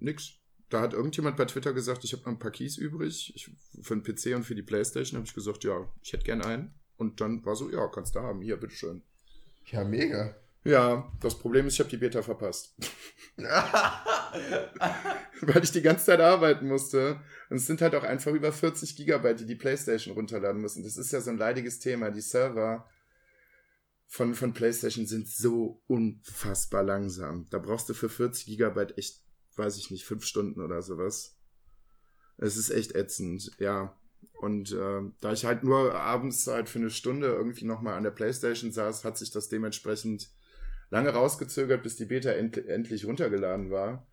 Nix. 0.00 0.32
Da 0.68 0.82
hat 0.82 0.92
irgendjemand 0.92 1.36
bei 1.36 1.46
Twitter 1.46 1.72
gesagt, 1.72 2.04
ich 2.04 2.12
habe 2.12 2.22
noch 2.24 2.32
ein 2.32 2.38
paar 2.38 2.50
Keys 2.50 2.76
übrig. 2.76 3.32
Ich, 3.34 3.50
für 3.82 3.96
den 3.96 4.02
PC 4.02 4.36
und 4.36 4.42
für 4.44 4.54
die 4.54 4.62
Playstation 4.62 5.16
habe 5.16 5.26
ich 5.26 5.34
gesagt, 5.34 5.64
ja, 5.64 5.90
ich 6.02 6.12
hätte 6.12 6.24
gern 6.24 6.42
einen. 6.42 6.74
Und 6.98 7.20
dann 7.20 7.44
war 7.46 7.56
so, 7.56 7.70
ja, 7.70 7.86
kannst 7.88 8.14
du 8.14 8.20
haben. 8.20 8.42
Hier, 8.42 8.58
bitteschön. 8.58 9.02
Ja, 9.66 9.84
mega. 9.84 10.34
Ja, 10.64 11.10
das 11.20 11.38
Problem 11.38 11.66
ist, 11.66 11.74
ich 11.74 11.80
habe 11.80 11.88
die 11.88 11.96
Beta 11.96 12.20
verpasst. 12.20 12.74
Weil 13.36 15.62
ich 15.62 15.70
die 15.70 15.82
ganze 15.82 16.06
Zeit 16.06 16.20
arbeiten 16.20 16.68
musste. 16.68 17.20
Und 17.48 17.56
es 17.56 17.66
sind 17.66 17.80
halt 17.80 17.94
auch 17.94 18.02
einfach 18.02 18.32
über 18.32 18.52
40 18.52 18.96
Gigabyte, 18.96 19.40
die 19.40 19.46
die 19.46 19.54
PlayStation 19.54 20.14
runterladen 20.14 20.60
müssen. 20.60 20.82
Das 20.82 20.96
ist 20.96 21.12
ja 21.12 21.20
so 21.20 21.30
ein 21.30 21.38
leidiges 21.38 21.78
Thema. 21.78 22.10
Die 22.10 22.20
Server 22.20 22.86
von, 24.08 24.34
von 24.34 24.52
PlayStation 24.52 25.06
sind 25.06 25.28
so 25.28 25.80
unfassbar 25.86 26.82
langsam. 26.82 27.46
Da 27.50 27.58
brauchst 27.58 27.88
du 27.88 27.94
für 27.94 28.08
40 28.08 28.46
Gigabyte 28.46 28.98
echt, 28.98 29.22
weiß 29.56 29.78
ich 29.78 29.90
nicht, 29.90 30.04
fünf 30.04 30.24
Stunden 30.24 30.60
oder 30.60 30.82
sowas. 30.82 31.36
Es 32.36 32.56
ist 32.56 32.70
echt 32.70 32.94
ätzend, 32.94 33.52
ja. 33.58 33.97
Und 34.40 34.72
äh, 34.72 35.02
da 35.20 35.32
ich 35.32 35.44
halt 35.44 35.64
nur 35.64 35.94
abends 35.94 36.46
halt 36.46 36.68
für 36.68 36.78
eine 36.78 36.90
Stunde 36.90 37.26
irgendwie 37.26 37.64
nochmal 37.64 37.94
an 37.94 38.04
der 38.04 38.12
Playstation 38.12 38.70
saß, 38.70 39.04
hat 39.04 39.18
sich 39.18 39.30
das 39.30 39.48
dementsprechend 39.48 40.30
lange 40.90 41.10
rausgezögert, 41.10 41.82
bis 41.82 41.96
die 41.96 42.04
Beta 42.04 42.30
end 42.30 42.56
endlich 42.56 43.04
runtergeladen 43.04 43.70
war. 43.70 44.06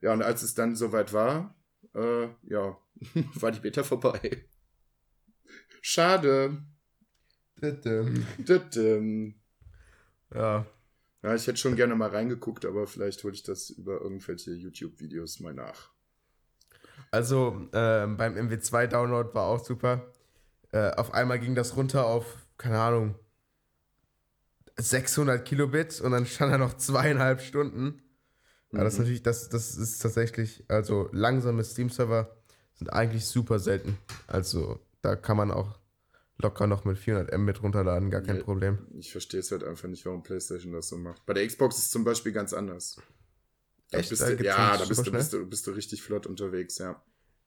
Ja, 0.00 0.12
und 0.12 0.22
als 0.22 0.42
es 0.42 0.54
dann 0.54 0.76
soweit 0.76 1.12
war, 1.12 1.56
äh, 1.94 2.28
ja, 2.44 2.78
war 3.34 3.50
die 3.50 3.60
Beta 3.60 3.82
vorbei. 3.82 4.44
Schade. 5.80 6.62
Ja, 10.34 10.66
Ja, 11.22 11.34
ich 11.36 11.46
hätte 11.46 11.58
schon 11.58 11.76
gerne 11.76 11.94
mal 11.94 12.08
reingeguckt, 12.10 12.64
aber 12.64 12.86
vielleicht 12.86 13.22
hole 13.22 13.34
ich 13.34 13.44
das 13.44 13.70
über 13.70 14.00
irgendwelche 14.00 14.52
YouTube-Videos 14.52 15.38
mal 15.38 15.54
nach. 15.54 15.91
Also 17.12 17.68
ähm, 17.72 18.16
beim 18.16 18.34
MW2-Download 18.34 19.32
war 19.34 19.44
auch 19.46 19.64
super. 19.64 20.10
Äh, 20.72 20.90
auf 20.94 21.14
einmal 21.14 21.38
ging 21.38 21.54
das 21.54 21.76
runter 21.76 22.06
auf, 22.06 22.24
keine 22.58 22.80
Ahnung, 22.80 23.14
600 24.78 25.44
Kilobit 25.44 26.00
und 26.00 26.12
dann 26.12 26.26
stand 26.26 26.52
da 26.52 26.58
noch 26.58 26.76
zweieinhalb 26.76 27.40
Stunden. 27.40 28.02
Ja, 28.72 28.82
das 28.84 28.94
ist 28.94 28.98
Mhm. 28.98 29.04
natürlich, 29.04 29.22
das, 29.22 29.48
das 29.50 29.76
ist 29.76 29.98
tatsächlich, 30.00 30.64
also 30.68 31.08
langsame 31.12 31.62
Steam-Server 31.62 32.34
sind 32.74 32.88
eigentlich 32.92 33.26
super 33.26 33.58
selten. 33.58 33.98
Also 34.26 34.80
da 35.02 35.14
kann 35.14 35.36
man 35.36 35.50
auch 35.50 35.78
locker 36.38 36.66
noch 36.66 36.84
mit 36.86 36.96
400 36.98 37.36
Mbit 37.38 37.62
runterladen, 37.62 38.10
gar 38.10 38.22
kein 38.22 38.36
Nee. 38.38 38.42
Problem. 38.42 38.78
Ich 38.98 39.12
verstehe 39.12 39.40
es 39.40 39.50
halt 39.52 39.62
einfach 39.62 39.88
nicht, 39.88 40.06
warum 40.06 40.22
PlayStation 40.22 40.72
das 40.72 40.88
so 40.88 40.96
macht. 40.96 41.24
Bei 41.26 41.34
der 41.34 41.46
Xbox 41.46 41.76
ist 41.76 41.84
es 41.84 41.90
zum 41.90 42.02
Beispiel 42.04 42.32
ganz 42.32 42.54
anders. 42.54 42.96
Echt? 43.92 44.10
bist 44.10 44.22
Da 44.22 44.30
du, 44.30 44.44
ja, 44.44 44.76
da 44.76 44.84
bist 44.84 45.06
du, 45.06 45.12
bist, 45.12 45.32
du, 45.32 45.46
bist 45.46 45.66
du 45.66 45.70
richtig 45.72 46.02
flott 46.02 46.26
unterwegs, 46.26 46.78
ja. 46.78 47.02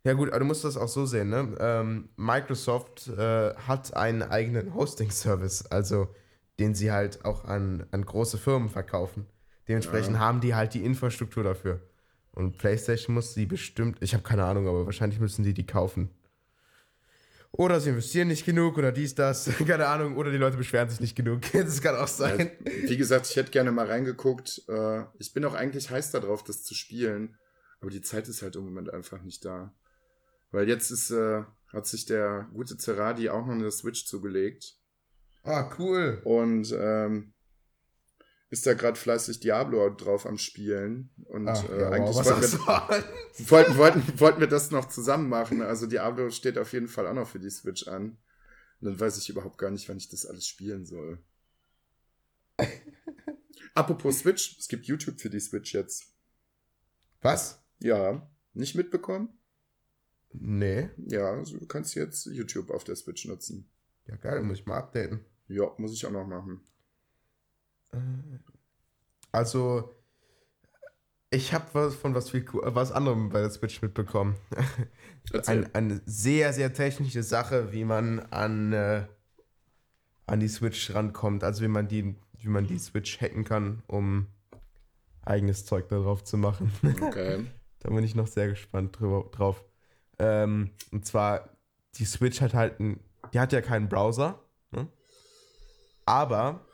Ja 0.05 0.13
gut, 0.13 0.29
aber 0.29 0.39
du 0.39 0.45
musst 0.45 0.63
das 0.63 0.77
auch 0.77 0.87
so 0.87 1.05
sehen, 1.05 1.29
ne? 1.29 1.55
Ähm, 1.59 2.09
Microsoft 2.15 3.07
äh, 3.07 3.55
hat 3.55 3.95
einen 3.95 4.21
eigenen 4.21 4.73
Hosting-Service, 4.75 5.65
also 5.71 6.07
den 6.59 6.75
sie 6.75 6.91
halt 6.91 7.25
auch 7.25 7.45
an, 7.45 7.85
an 7.91 8.05
große 8.05 8.37
Firmen 8.37 8.69
verkaufen. 8.69 9.25
Dementsprechend 9.67 10.13
Ja. 10.13 10.19
haben 10.19 10.41
die 10.41 10.53
halt 10.53 10.73
die 10.75 10.85
Infrastruktur 10.85 11.43
dafür. 11.43 11.81
Und 12.31 12.57
PlayStation 12.57 13.15
muss 13.15 13.33
sie 13.33 13.45
bestimmt, 13.45 13.97
ich 14.01 14.13
habe 14.13 14.23
keine 14.23 14.43
Ahnung, 14.43 14.67
aber 14.67 14.85
wahrscheinlich 14.85 15.19
müssen 15.19 15.43
die 15.43 15.53
die 15.53 15.65
kaufen. 15.65 16.09
Oder 17.57 17.79
sie 17.79 17.89
investieren 17.89 18.27
nicht 18.27 18.45
genug 18.45 18.77
oder 18.77 18.91
dies, 18.91 19.15
das, 19.15 19.49
keine 19.67 19.87
Ahnung, 19.87 20.17
oder 20.17 20.31
die 20.31 20.37
Leute 20.37 20.57
beschweren 20.57 20.89
sich 20.89 20.99
nicht 20.99 21.15
genug. 21.15 21.41
Das 21.53 21.81
kann 21.81 21.95
auch 21.95 22.07
sein. 22.07 22.51
Wie 22.83 22.97
gesagt, 22.97 23.27
ich 23.29 23.35
hätte 23.35 23.51
gerne 23.51 23.71
mal 23.71 23.87
reingeguckt. 23.87 24.63
Äh, 24.67 25.03
ich 25.19 25.33
bin 25.33 25.45
auch 25.45 25.53
eigentlich 25.53 25.89
heiß 25.89 26.11
darauf, 26.11 26.43
das 26.43 26.63
zu 26.63 26.73
spielen. 26.73 27.37
Aber 27.79 27.91
die 27.91 28.01
Zeit 28.01 28.27
ist 28.27 28.41
halt 28.41 28.55
im 28.55 28.65
Moment 28.65 28.93
einfach 28.93 29.21
nicht 29.21 29.45
da. 29.45 29.73
Weil 30.51 30.67
jetzt 30.67 30.91
ist, 30.91 31.11
äh, 31.11 31.43
hat 31.71 31.87
sich 31.87 32.05
der 32.05 32.49
gute 32.53 32.77
Zeradi 32.77 33.29
auch 33.29 33.45
noch 33.45 33.53
eine 33.53 33.71
Switch 33.71 34.05
zugelegt. 34.05 34.77
Ah, 35.43 35.69
cool. 35.77 36.21
Und 36.23 36.75
ähm, 36.77 37.34
ist 38.55 38.65
da 38.65 38.73
gerade 38.73 38.97
fleißig 38.97 39.41
Diablo 39.41 39.89
drauf 39.89 40.25
am 40.25 40.37
Spielen. 40.37 41.09
Und 41.25 41.49
Ach, 41.49 41.69
äh, 41.69 41.81
ja, 41.81 41.87
wow, 41.87 41.93
eigentlich 41.93 42.15
was 42.15 42.25
wollten, 42.25 42.51
wir, 42.53 43.49
wollten, 43.49 43.77
wollten, 43.77 44.19
wollten 44.21 44.39
wir 44.39 44.47
das 44.47 44.71
noch 44.71 44.85
zusammen 44.85 45.27
machen. 45.27 45.61
Also 45.61 45.87
Diablo 45.87 46.29
steht 46.29 46.57
auf 46.57 46.71
jeden 46.71 46.87
Fall 46.87 47.05
auch 47.05 47.13
noch 47.13 47.27
für 47.27 47.39
die 47.39 47.49
Switch 47.49 47.85
an. 47.89 48.17
Und 48.79 48.87
dann 48.87 48.97
weiß 48.97 49.17
ich 49.17 49.29
überhaupt 49.29 49.57
gar 49.57 49.71
nicht, 49.71 49.89
wann 49.89 49.97
ich 49.97 50.07
das 50.07 50.25
alles 50.25 50.47
spielen 50.47 50.85
soll. 50.85 51.21
Apropos 53.73 54.19
Switch, 54.19 54.57
es 54.57 54.69
gibt 54.69 54.85
YouTube 54.85 55.19
für 55.19 55.29
die 55.29 55.41
Switch 55.41 55.73
jetzt. 55.73 56.05
Was? 57.21 57.61
Ja, 57.79 58.25
nicht 58.53 58.75
mitbekommen? 58.75 59.37
Nee. 60.31 60.91
Ja, 61.07 61.31
also 61.31 61.57
du 61.57 61.65
kannst 61.65 61.93
jetzt 61.95 62.25
YouTube 62.27 62.69
auf 62.69 62.85
der 62.85 62.95
Switch 62.95 63.25
nutzen. 63.25 63.69
Ja, 64.07 64.15
geil, 64.15 64.41
muss 64.43 64.59
ich 64.59 64.65
mal 64.65 64.77
updaten. 64.77 65.25
Ja, 65.49 65.73
muss 65.77 65.93
ich 65.93 66.05
auch 66.05 66.11
noch 66.11 66.25
machen. 66.25 66.61
Also, 69.31 69.95
ich 71.29 71.53
habe 71.53 71.65
was 71.73 71.95
von 71.95 72.15
was 72.15 72.29
viel 72.29 72.45
was 72.51 72.91
anderem 72.91 73.29
bei 73.29 73.41
der 73.41 73.49
Switch 73.49 73.81
mitbekommen. 73.81 74.35
Ein, 75.47 75.73
eine 75.73 76.01
sehr, 76.05 76.53
sehr 76.53 76.73
technische 76.73 77.23
Sache, 77.23 77.73
wie 77.73 77.83
man 77.83 78.19
an, 78.31 78.73
äh, 78.73 79.05
an 80.27 80.39
die 80.39 80.47
Switch 80.47 80.93
rankommt. 80.93 81.43
Also 81.43 81.63
wie 81.63 81.67
man 81.67 81.87
die, 81.87 82.15
wie 82.39 82.47
man 82.47 82.67
die 82.67 82.79
Switch 82.79 83.19
hacken 83.19 83.43
kann, 83.43 83.83
um 83.87 84.27
eigenes 85.23 85.65
Zeug 85.65 85.89
darauf 85.89 86.23
zu 86.23 86.37
machen. 86.37 86.71
Okay. 87.01 87.45
Da 87.79 87.91
bin 87.91 88.03
ich 88.03 88.15
noch 88.15 88.25
sehr 88.25 88.47
gespannt 88.47 88.99
drüber, 88.99 89.29
drauf. 89.31 89.63
Ähm, 90.17 90.71
und 90.91 91.05
zwar, 91.05 91.49
die 91.95 92.05
Switch 92.05 92.41
hat 92.41 92.55
halt 92.55 92.79
ein, 92.79 92.99
die 93.31 93.39
hat 93.39 93.53
ja 93.53 93.61
keinen 93.61 93.89
Browser, 93.89 94.39
ne? 94.71 94.87
aber 96.03 96.65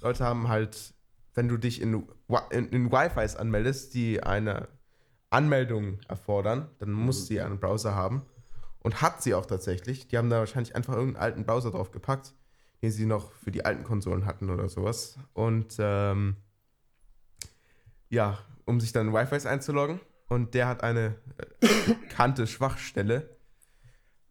Leute 0.00 0.24
haben 0.24 0.48
halt, 0.48 0.94
wenn 1.34 1.48
du 1.48 1.56
dich 1.56 1.80
in, 1.80 2.06
in, 2.50 2.68
in 2.68 2.92
Wi-Fis 2.92 3.36
anmeldest, 3.36 3.94
die 3.94 4.22
eine 4.22 4.68
Anmeldung 5.30 5.98
erfordern, 6.08 6.68
dann 6.78 6.92
muss 6.92 7.26
sie 7.26 7.40
einen 7.40 7.60
Browser 7.60 7.94
haben. 7.94 8.22
Und 8.80 9.02
hat 9.02 9.22
sie 9.22 9.34
auch 9.34 9.44
tatsächlich. 9.44 10.08
Die 10.08 10.16
haben 10.16 10.30
da 10.30 10.38
wahrscheinlich 10.38 10.76
einfach 10.76 10.94
irgendeinen 10.94 11.22
alten 11.22 11.44
Browser 11.44 11.72
drauf 11.72 11.90
gepackt, 11.90 12.32
den 12.80 12.90
sie 12.90 13.06
noch 13.06 13.32
für 13.32 13.50
die 13.50 13.64
alten 13.64 13.84
Konsolen 13.84 14.24
hatten 14.24 14.50
oder 14.50 14.68
sowas. 14.68 15.18
Und 15.34 15.76
ähm, 15.78 16.36
ja, 18.08 18.38
um 18.64 18.80
sich 18.80 18.92
dann 18.92 19.08
in 19.08 19.12
Wi-Fi 19.12 19.46
einzuloggen. 19.46 20.00
Und 20.28 20.54
der 20.54 20.68
hat 20.68 20.82
eine 20.82 21.16
äh, 21.60 21.66
bekannte 22.08 22.46
Schwachstelle, 22.46 23.36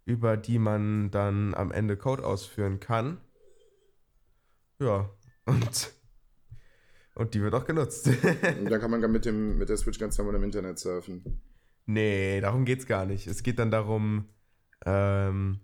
über 0.06 0.38
die 0.38 0.60
man 0.60 1.12
dann 1.12 1.54
am 1.54 1.72
Ende 1.72 1.98
Code 1.98 2.26
ausführen 2.26 2.80
kann. 2.80 3.20
Ja, 4.80 5.10
und, 5.48 5.94
und 7.16 7.34
die 7.34 7.42
wird 7.42 7.54
auch 7.54 7.66
genutzt. 7.66 8.08
Und 8.08 8.70
dann 8.70 8.80
kann 8.82 8.92
man 8.92 9.12
mit, 9.12 9.26
dem, 9.26 9.58
mit 9.58 9.70
der 9.70 9.78
Switch 9.78 10.00
ganz 10.00 10.18
normal 10.18 10.36
im 10.36 10.44
Internet 10.44 10.78
surfen. 10.80 11.42
nee, 11.86 12.40
darum 12.42 12.66
geht's 12.66 12.86
gar 12.86 13.06
nicht. 13.06 13.28
Es 13.28 13.44
geht 13.44 13.60
dann 13.60 13.72
darum, 13.72 14.26
ähm, 14.86 15.60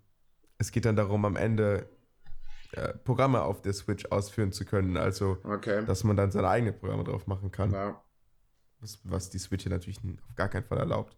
es 0.58 0.72
geht 0.72 0.86
dann 0.86 0.96
darum, 0.96 1.26
am 1.26 1.36
Ende 1.36 1.88
äh, 2.72 2.94
Programme 3.04 3.44
auf 3.44 3.62
der 3.62 3.74
Switch 3.74 4.06
ausführen 4.08 4.52
zu 4.52 4.66
können. 4.66 4.98
Also, 4.98 5.38
Okay. 5.44 5.86
dass 5.86 6.04
man 6.04 6.18
dann 6.18 6.32
seine 6.32 6.48
eigenen 6.48 6.78
Programme 6.78 7.04
drauf 7.04 7.28
machen 7.28 7.52
kann. 7.52 7.72
Ja. 7.72 8.02
Was, 8.80 9.00
was 9.04 9.30
die 9.30 9.40
Switch 9.40 9.64
hier 9.64 9.72
natürlich 9.72 10.00
auf 10.28 10.36
gar 10.36 10.50
keinen 10.50 10.66
Fall 10.66 10.80
erlaubt. 10.80 11.16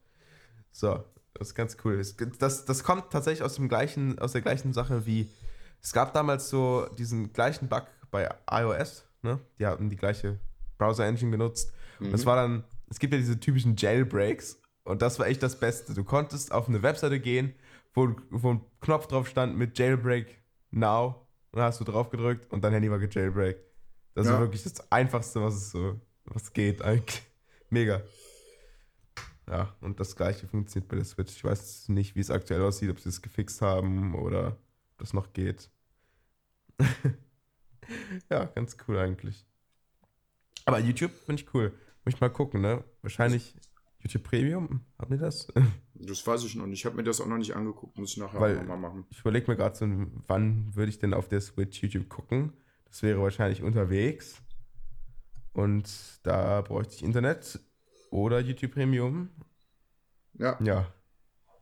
So, 0.71 1.03
das 1.33 1.49
ist 1.49 1.55
ganz 1.55 1.77
cool. 1.83 2.01
Das, 2.39 2.65
das 2.65 2.83
kommt 2.83 3.09
tatsächlich 3.11 3.43
aus, 3.43 3.55
dem 3.55 3.69
gleichen, 3.69 4.19
aus 4.19 4.33
der 4.33 4.41
gleichen 4.41 4.73
Sache 4.73 5.05
wie. 5.05 5.29
Es 5.81 5.93
gab 5.93 6.13
damals 6.13 6.49
so 6.49 6.87
diesen 6.97 7.31
gleichen 7.31 7.67
Bug 7.69 7.83
bei 8.11 8.29
iOS. 8.49 9.05
Ne? 9.21 9.39
Die 9.59 9.65
hatten 9.65 9.89
die 9.89 9.95
gleiche 9.95 10.39
Browser-Engine 10.77 11.31
genutzt. 11.31 11.73
Und 11.99 12.11
das 12.11 12.21
Mhm. 12.21 12.25
war 12.25 12.35
dann. 12.35 12.63
Es 12.89 12.99
gibt 12.99 13.13
ja 13.13 13.19
diese 13.19 13.39
typischen 13.39 13.75
Jailbreaks. 13.75 14.61
Und 14.83 15.01
das 15.01 15.17
war 15.17 15.27
echt 15.27 15.41
das 15.41 15.59
Beste. 15.59 15.93
Du 15.93 16.03
konntest 16.03 16.51
auf 16.51 16.67
eine 16.69 16.83
Webseite 16.83 17.19
gehen, 17.19 17.55
wo, 17.93 18.15
wo 18.29 18.51
ein 18.53 18.61
Knopf 18.81 19.07
drauf 19.07 19.27
stand 19.27 19.57
mit 19.57 19.77
Jailbreak 19.79 20.43
Now. 20.71 21.27
Und 21.51 21.59
dann 21.59 21.63
hast 21.67 21.79
du 21.79 21.83
drauf 21.85 22.09
gedrückt 22.09 22.51
und 22.51 22.63
dein 22.63 22.73
Handy 22.73 22.91
war 22.91 22.99
gejailbreakt. 22.99 23.59
Das 24.13 24.27
Ja. 24.27 24.33
ist 24.35 24.39
wirklich 24.41 24.63
das 24.63 24.91
Einfachste, 24.91 25.41
was 25.41 25.55
es 25.55 25.71
so, 25.71 25.99
was 26.25 26.53
geht 26.53 26.81
eigentlich. 26.81 27.23
Mega. 27.69 28.01
Ja, 29.49 29.75
und 29.81 29.99
das 29.99 30.15
gleiche 30.15 30.47
funktioniert 30.47 30.89
bei 30.89 30.95
der 30.97 31.05
Switch. 31.05 31.35
Ich 31.35 31.43
weiß 31.43 31.89
nicht, 31.89 32.15
wie 32.15 32.19
es 32.19 32.29
aktuell 32.31 32.61
aussieht, 32.61 32.89
ob 32.91 32.99
sie 32.99 33.09
es 33.09 33.21
gefixt 33.21 33.61
haben 33.61 34.13
oder 34.15 34.47
ob 34.49 34.97
das 34.99 35.13
noch 35.13 35.33
geht. 35.33 35.69
ja, 38.29 38.45
ganz 38.45 38.77
cool 38.87 38.97
eigentlich. 38.97 39.45
Aber 40.65 40.79
YouTube 40.79 41.11
finde 41.11 41.41
ich 41.41 41.53
cool. 41.53 41.71
Muss 42.03 42.15
ich 42.15 42.21
mal 42.21 42.29
gucken, 42.29 42.61
ne? 42.61 42.83
Wahrscheinlich 43.01 43.55
YouTube 43.99 44.23
Premium. 44.23 44.81
Haben 44.99 45.15
die 45.15 45.19
das? 45.21 45.47
Das 45.97 46.27
weiß 46.27 46.43
ich 46.43 46.55
noch 46.55 46.65
nicht. 46.67 46.79
Ich 46.79 46.85
habe 46.85 46.97
mir 46.97 47.03
das 47.03 47.21
auch 47.21 47.25
noch 47.25 47.37
nicht 47.37 47.55
angeguckt. 47.55 47.97
Muss 47.97 48.11
ich 48.11 48.17
nachher 48.17 48.41
Weil- 48.41 48.65
mal 48.65 48.75
machen. 48.75 49.05
Ich 49.11 49.21
überlege 49.21 49.49
mir 49.49 49.55
gerade 49.55 49.77
so, 49.77 49.85
wann 50.27 50.75
würde 50.75 50.89
ich 50.89 50.99
denn 50.99 51.13
auf 51.13 51.29
der 51.29 51.39
Switch 51.39 51.81
YouTube 51.81 52.09
gucken? 52.09 52.51
Das 52.83 53.01
wäre 53.01 53.21
wahrscheinlich 53.21 53.63
unterwegs. 53.63 54.41
Und 55.53 56.19
da 56.23 56.59
bräuchte 56.61 56.95
ich 56.95 57.01
Internet 57.03 57.61
oder 58.11 58.41
YouTube 58.41 58.73
Premium. 58.73 59.29
Ja, 60.33 60.59
Ja, 60.61 60.93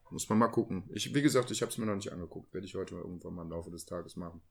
muss 0.09 0.27
man 0.29 0.39
mal 0.39 0.47
gucken. 0.47 0.83
Ich, 0.93 1.13
wie 1.13 1.21
gesagt, 1.21 1.51
ich 1.51 1.61
habe 1.61 1.71
es 1.71 1.77
mir 1.77 1.85
noch 1.85 1.95
nicht 1.95 2.11
angeguckt. 2.11 2.51
Werde 2.55 2.65
ich 2.65 2.73
heute 2.73 2.95
irgendwann 2.95 3.35
mal 3.35 3.43
im 3.43 3.51
Laufe 3.51 3.69
des 3.69 3.85
Tages 3.85 4.15
machen. 4.15 4.41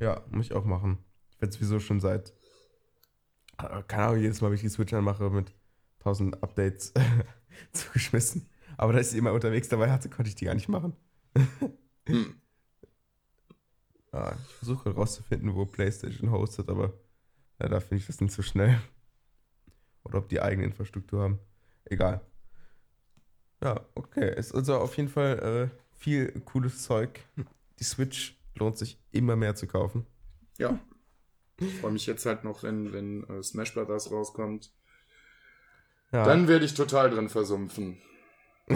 Ja, 0.00 0.22
muss 0.30 0.46
ich 0.46 0.52
auch 0.52 0.64
machen. 0.64 0.98
Ich 1.30 1.40
werde 1.40 1.54
sowieso 1.54 1.80
schon 1.80 2.00
seit, 2.00 2.32
äh, 3.58 3.82
keine 3.86 4.04
Ahnung, 4.04 4.20
jedes 4.20 4.40
Mal, 4.40 4.48
wenn 4.48 4.56
ich 4.56 4.62
die 4.62 4.68
Switch 4.68 4.92
anmache, 4.92 5.30
mit 5.30 5.52
1000 6.00 6.42
Updates 6.42 6.92
zugeschmissen. 7.72 8.48
Aber 8.76 8.92
da 8.92 9.00
ich 9.00 9.08
sie 9.08 9.18
immer 9.18 9.32
unterwegs 9.32 9.68
dabei 9.68 9.90
hatte, 9.90 10.08
konnte 10.08 10.28
ich 10.28 10.34
die 10.34 10.46
gar 10.46 10.54
nicht 10.54 10.68
machen. 10.68 10.96
Hm. 12.06 12.40
Ja, 14.12 14.36
ich 14.48 14.54
versuche 14.54 14.90
herauszufinden, 14.90 15.54
wo 15.54 15.64
PlayStation 15.64 16.30
hostet, 16.30 16.68
aber 16.68 16.92
leider 17.58 17.80
finde 17.80 17.96
ich 17.96 18.06
das 18.06 18.20
nicht 18.20 18.32
so 18.32 18.42
schnell. 18.42 18.80
Oder 20.04 20.18
ob 20.18 20.28
die 20.28 20.40
eigene 20.40 20.64
Infrastruktur 20.64 21.22
haben. 21.22 21.38
Egal. 21.84 22.20
Ja, 23.62 23.80
okay. 23.94 24.36
Ist 24.36 24.54
also 24.54 24.76
auf 24.76 24.96
jeden 24.96 25.08
Fall 25.08 25.70
äh, 25.72 25.96
viel 25.96 26.30
cooles 26.40 26.82
Zeug. 26.82 27.20
Die 27.78 27.84
Switch 27.84 28.36
lohnt 28.54 28.78
sich 28.78 29.00
immer 29.10 29.36
mehr 29.36 29.54
zu 29.54 29.66
kaufen. 29.66 30.06
Ja. 30.58 30.78
Ich 31.58 31.74
freue 31.74 31.92
mich 31.92 32.06
jetzt 32.06 32.26
halt 32.26 32.44
noch, 32.44 32.62
wenn, 32.62 32.92
wenn 32.92 33.24
äh, 33.24 33.42
Smash 33.42 33.74
Brothers 33.74 34.10
rauskommt. 34.10 34.72
Ja, 36.12 36.24
Dann 36.24 36.48
werde 36.48 36.64
ich 36.64 36.74
total 36.74 37.10
drin 37.10 37.28
versumpfen. 37.28 37.98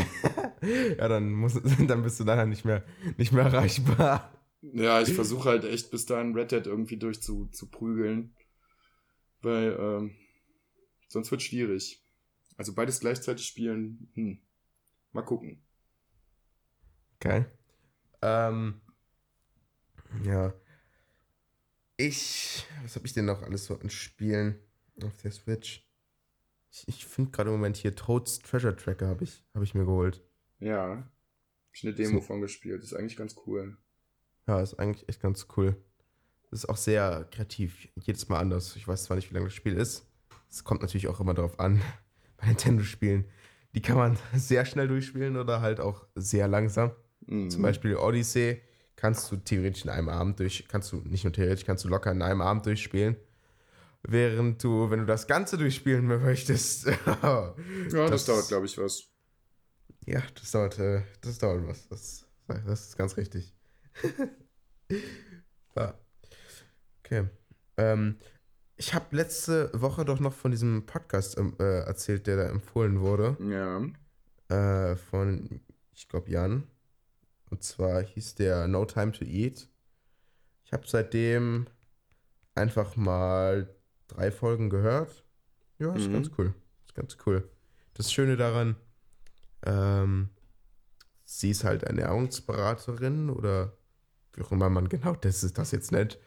ja 0.62 1.08
dann, 1.08 1.32
muss, 1.32 1.60
dann 1.86 2.02
bist 2.02 2.20
du 2.20 2.24
nachher 2.24 2.46
nicht 2.46 2.64
mehr, 2.64 2.84
nicht 3.16 3.32
mehr 3.32 3.44
erreichbar. 3.44 4.32
Ja, 4.60 5.00
ich 5.00 5.14
versuche 5.14 5.48
halt 5.48 5.64
echt 5.64 5.90
bis 5.90 6.06
dahin 6.06 6.34
Red 6.34 6.52
Dead 6.52 6.66
irgendwie 6.66 6.96
durch 6.96 7.22
zu, 7.22 7.46
zu 7.46 7.70
prügeln. 7.70 8.34
Weil, 9.40 9.76
ähm, 9.78 10.16
sonst 11.08 11.30
wird 11.30 11.42
schwierig. 11.42 12.02
Also 12.56 12.74
beides 12.74 13.00
gleichzeitig 13.00 13.46
spielen, 13.46 14.10
hm. 14.14 14.40
Mal 15.12 15.22
gucken. 15.22 15.62
Okay. 17.16 17.46
Ähm, 18.20 18.80
ja. 20.24 20.52
Ich. 21.96 22.64
Was 22.82 22.96
habe 22.96 23.06
ich 23.06 23.12
denn 23.12 23.24
noch 23.24 23.42
alles 23.42 23.66
so 23.66 23.78
an 23.78 23.90
Spielen 23.90 24.58
auf 25.02 25.16
der 25.22 25.32
Switch? 25.32 25.84
Ich, 26.70 26.86
ich 26.86 27.06
finde 27.06 27.30
gerade 27.30 27.50
im 27.50 27.56
Moment 27.56 27.76
hier 27.76 27.94
Toads 27.94 28.38
Treasure 28.40 28.76
Tracker 28.76 29.08
habe 29.08 29.24
ich, 29.24 29.44
hab 29.54 29.62
ich 29.62 29.74
mir 29.74 29.84
geholt. 29.84 30.22
Ja. 30.60 30.96
Hab 30.98 31.74
ich 31.74 31.84
eine 31.84 31.94
Demo 31.94 32.20
So. 32.20 32.26
von 32.26 32.40
gespielt. 32.40 32.82
Ist 32.82 32.94
eigentlich 32.94 33.16
ganz 33.16 33.36
cool. 33.46 33.76
Ja, 34.46 34.60
ist 34.60 34.74
eigentlich 34.74 35.08
echt 35.08 35.20
ganz 35.20 35.46
cool. 35.56 35.76
Ist 36.50 36.68
auch 36.68 36.76
sehr 36.76 37.26
kreativ. 37.30 37.88
Jedes 37.96 38.28
Mal 38.28 38.38
anders. 38.38 38.76
Ich 38.76 38.86
weiß 38.86 39.04
zwar 39.04 39.16
nicht, 39.16 39.30
wie 39.30 39.34
lange 39.34 39.46
das 39.46 39.54
Spiel 39.54 39.74
ist. 39.74 40.06
Es 40.50 40.64
kommt 40.64 40.80
natürlich 40.80 41.08
auch 41.08 41.20
immer 41.20 41.34
darauf 41.34 41.58
an, 41.60 41.82
bei 42.38 42.46
Nintendo-Spielen, 42.46 43.26
die 43.74 43.82
kann 43.82 43.96
man 43.96 44.18
sehr 44.34 44.64
schnell 44.64 44.88
durchspielen 44.88 45.36
oder 45.36 45.60
halt 45.60 45.80
auch 45.80 46.06
sehr 46.14 46.48
langsam. 46.48 46.92
Mhm. 47.26 47.50
Zum 47.50 47.62
Beispiel 47.62 47.96
Odyssey 47.96 48.62
kannst 48.98 49.30
du 49.30 49.36
theoretisch 49.36 49.84
in 49.84 49.90
einem 49.90 50.08
Abend 50.08 50.40
durch, 50.40 50.66
kannst 50.66 50.90
du 50.90 50.96
nicht 50.96 51.22
nur 51.22 51.32
theoretisch, 51.32 51.64
kannst 51.64 51.84
du 51.84 51.88
locker 51.88 52.10
in 52.10 52.20
einem 52.20 52.40
Abend 52.40 52.66
durchspielen. 52.66 53.16
Während 54.02 54.62
du, 54.62 54.90
wenn 54.90 55.00
du 55.00 55.06
das 55.06 55.28
Ganze 55.28 55.56
durchspielen 55.56 56.04
möchtest. 56.22 56.86
ja, 57.06 57.54
das, 57.90 58.10
das 58.10 58.24
dauert, 58.26 58.48
glaube 58.48 58.66
ich, 58.66 58.76
was. 58.76 59.04
Ja, 60.04 60.20
das 60.34 60.50
dauert, 60.50 60.78
äh, 60.80 61.02
das 61.20 61.38
dauert 61.38 61.66
was. 61.68 61.88
Das, 61.88 62.26
das 62.48 62.88
ist 62.88 62.98
ganz 62.98 63.16
richtig. 63.16 63.54
ja. 65.74 65.94
Okay. 67.04 67.26
Ähm, 67.78 68.18
ich 68.76 68.92
habe 68.92 69.16
letzte 69.16 69.70
Woche 69.72 70.04
doch 70.04 70.20
noch 70.20 70.34
von 70.34 70.50
diesem 70.50 70.84
Podcast 70.84 71.38
ähm, 71.38 71.56
äh, 71.58 71.86
erzählt, 71.86 72.26
der 72.26 72.36
da 72.36 72.50
empfohlen 72.50 73.00
wurde. 73.00 73.34
Ja. 73.40 74.90
Äh, 74.90 74.96
von, 74.96 75.62
ich 75.94 76.06
glaube, 76.06 76.30
Jan. 76.30 76.64
Und 77.50 77.62
zwar 77.62 78.02
hieß 78.02 78.34
der 78.34 78.68
No 78.68 78.84
Time 78.84 79.12
to 79.12 79.24
Eat. 79.24 79.68
Ich 80.64 80.72
habe 80.72 80.86
seitdem 80.86 81.66
einfach 82.54 82.96
mal 82.96 83.74
drei 84.06 84.30
Folgen 84.30 84.70
gehört. 84.70 85.24
Ja, 85.78 85.94
ist 85.94 86.08
mhm. 86.08 86.14
ganz 86.14 86.30
cool. 86.36 86.54
Ist 86.86 86.94
ganz 86.94 87.16
cool. 87.26 87.48
Das 87.94 88.12
Schöne 88.12 88.36
daran, 88.36 88.76
ähm, 89.64 90.30
sie 91.24 91.50
ist 91.50 91.64
halt 91.64 91.84
Ernährungsberaterin 91.84 93.30
oder 93.30 93.76
wie 94.34 94.42
auch 94.42 94.52
immer 94.52 94.68
man 94.70 94.88
genau 94.88 95.14
das, 95.20 95.42
ist 95.42 95.58
das 95.58 95.70
jetzt 95.70 95.92
nennt. 95.92 96.18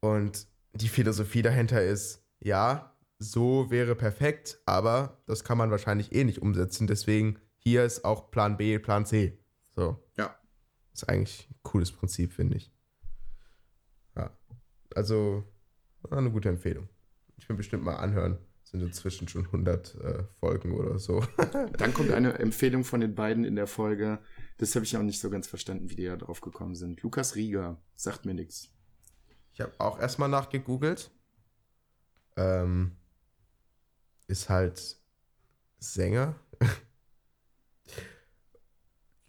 Und 0.00 0.46
die 0.74 0.88
Philosophie 0.88 1.42
dahinter 1.42 1.82
ist, 1.82 2.24
ja, 2.40 2.96
so 3.18 3.70
wäre 3.70 3.94
perfekt, 3.94 4.58
aber 4.66 5.22
das 5.26 5.44
kann 5.44 5.58
man 5.58 5.70
wahrscheinlich 5.70 6.12
eh 6.12 6.24
nicht 6.24 6.42
umsetzen. 6.42 6.86
Deswegen 6.86 7.38
hier 7.56 7.84
ist 7.84 8.04
auch 8.04 8.30
Plan 8.30 8.56
B, 8.56 8.78
Plan 8.78 9.06
C. 9.06 9.38
So. 9.70 10.02
Ja. 10.16 10.34
Ist 10.92 11.08
eigentlich 11.08 11.48
ein 11.50 11.56
cooles 11.62 11.92
Prinzip, 11.92 12.32
finde 12.32 12.56
ich. 12.56 12.72
Ja. 14.16 14.36
Also, 14.94 15.44
eine 16.10 16.30
gute 16.30 16.48
Empfehlung. 16.48 16.88
Ich 17.36 17.48
will 17.48 17.56
bestimmt 17.56 17.84
mal 17.84 17.96
anhören. 17.96 18.38
Sind 18.64 18.82
inzwischen 18.82 19.28
schon 19.28 19.46
100 19.46 19.94
äh, 19.96 20.24
Folgen 20.40 20.72
oder 20.72 20.98
so. 20.98 21.24
Dann 21.78 21.92
kommt 21.92 22.10
eine 22.10 22.38
Empfehlung 22.38 22.84
von 22.84 23.00
den 23.00 23.14
beiden 23.14 23.44
in 23.44 23.56
der 23.56 23.66
Folge. 23.66 24.18
Das 24.58 24.74
habe 24.74 24.84
ich 24.84 24.96
auch 24.96 25.02
nicht 25.02 25.20
so 25.20 25.28
ganz 25.28 25.46
verstanden, 25.46 25.90
wie 25.90 25.96
die 25.96 26.06
da 26.06 26.16
drauf 26.16 26.40
gekommen 26.40 26.74
sind. 26.74 27.02
Lukas 27.02 27.34
Rieger 27.34 27.82
sagt 27.96 28.24
mir 28.24 28.34
nichts. 28.34 28.70
Ich 29.52 29.60
habe 29.60 29.72
auch 29.78 29.98
erstmal 29.98 30.28
nachgegoogelt. 30.28 31.10
Ähm, 32.36 32.96
ist 34.26 34.48
halt 34.48 34.96
Sänger. 35.78 36.34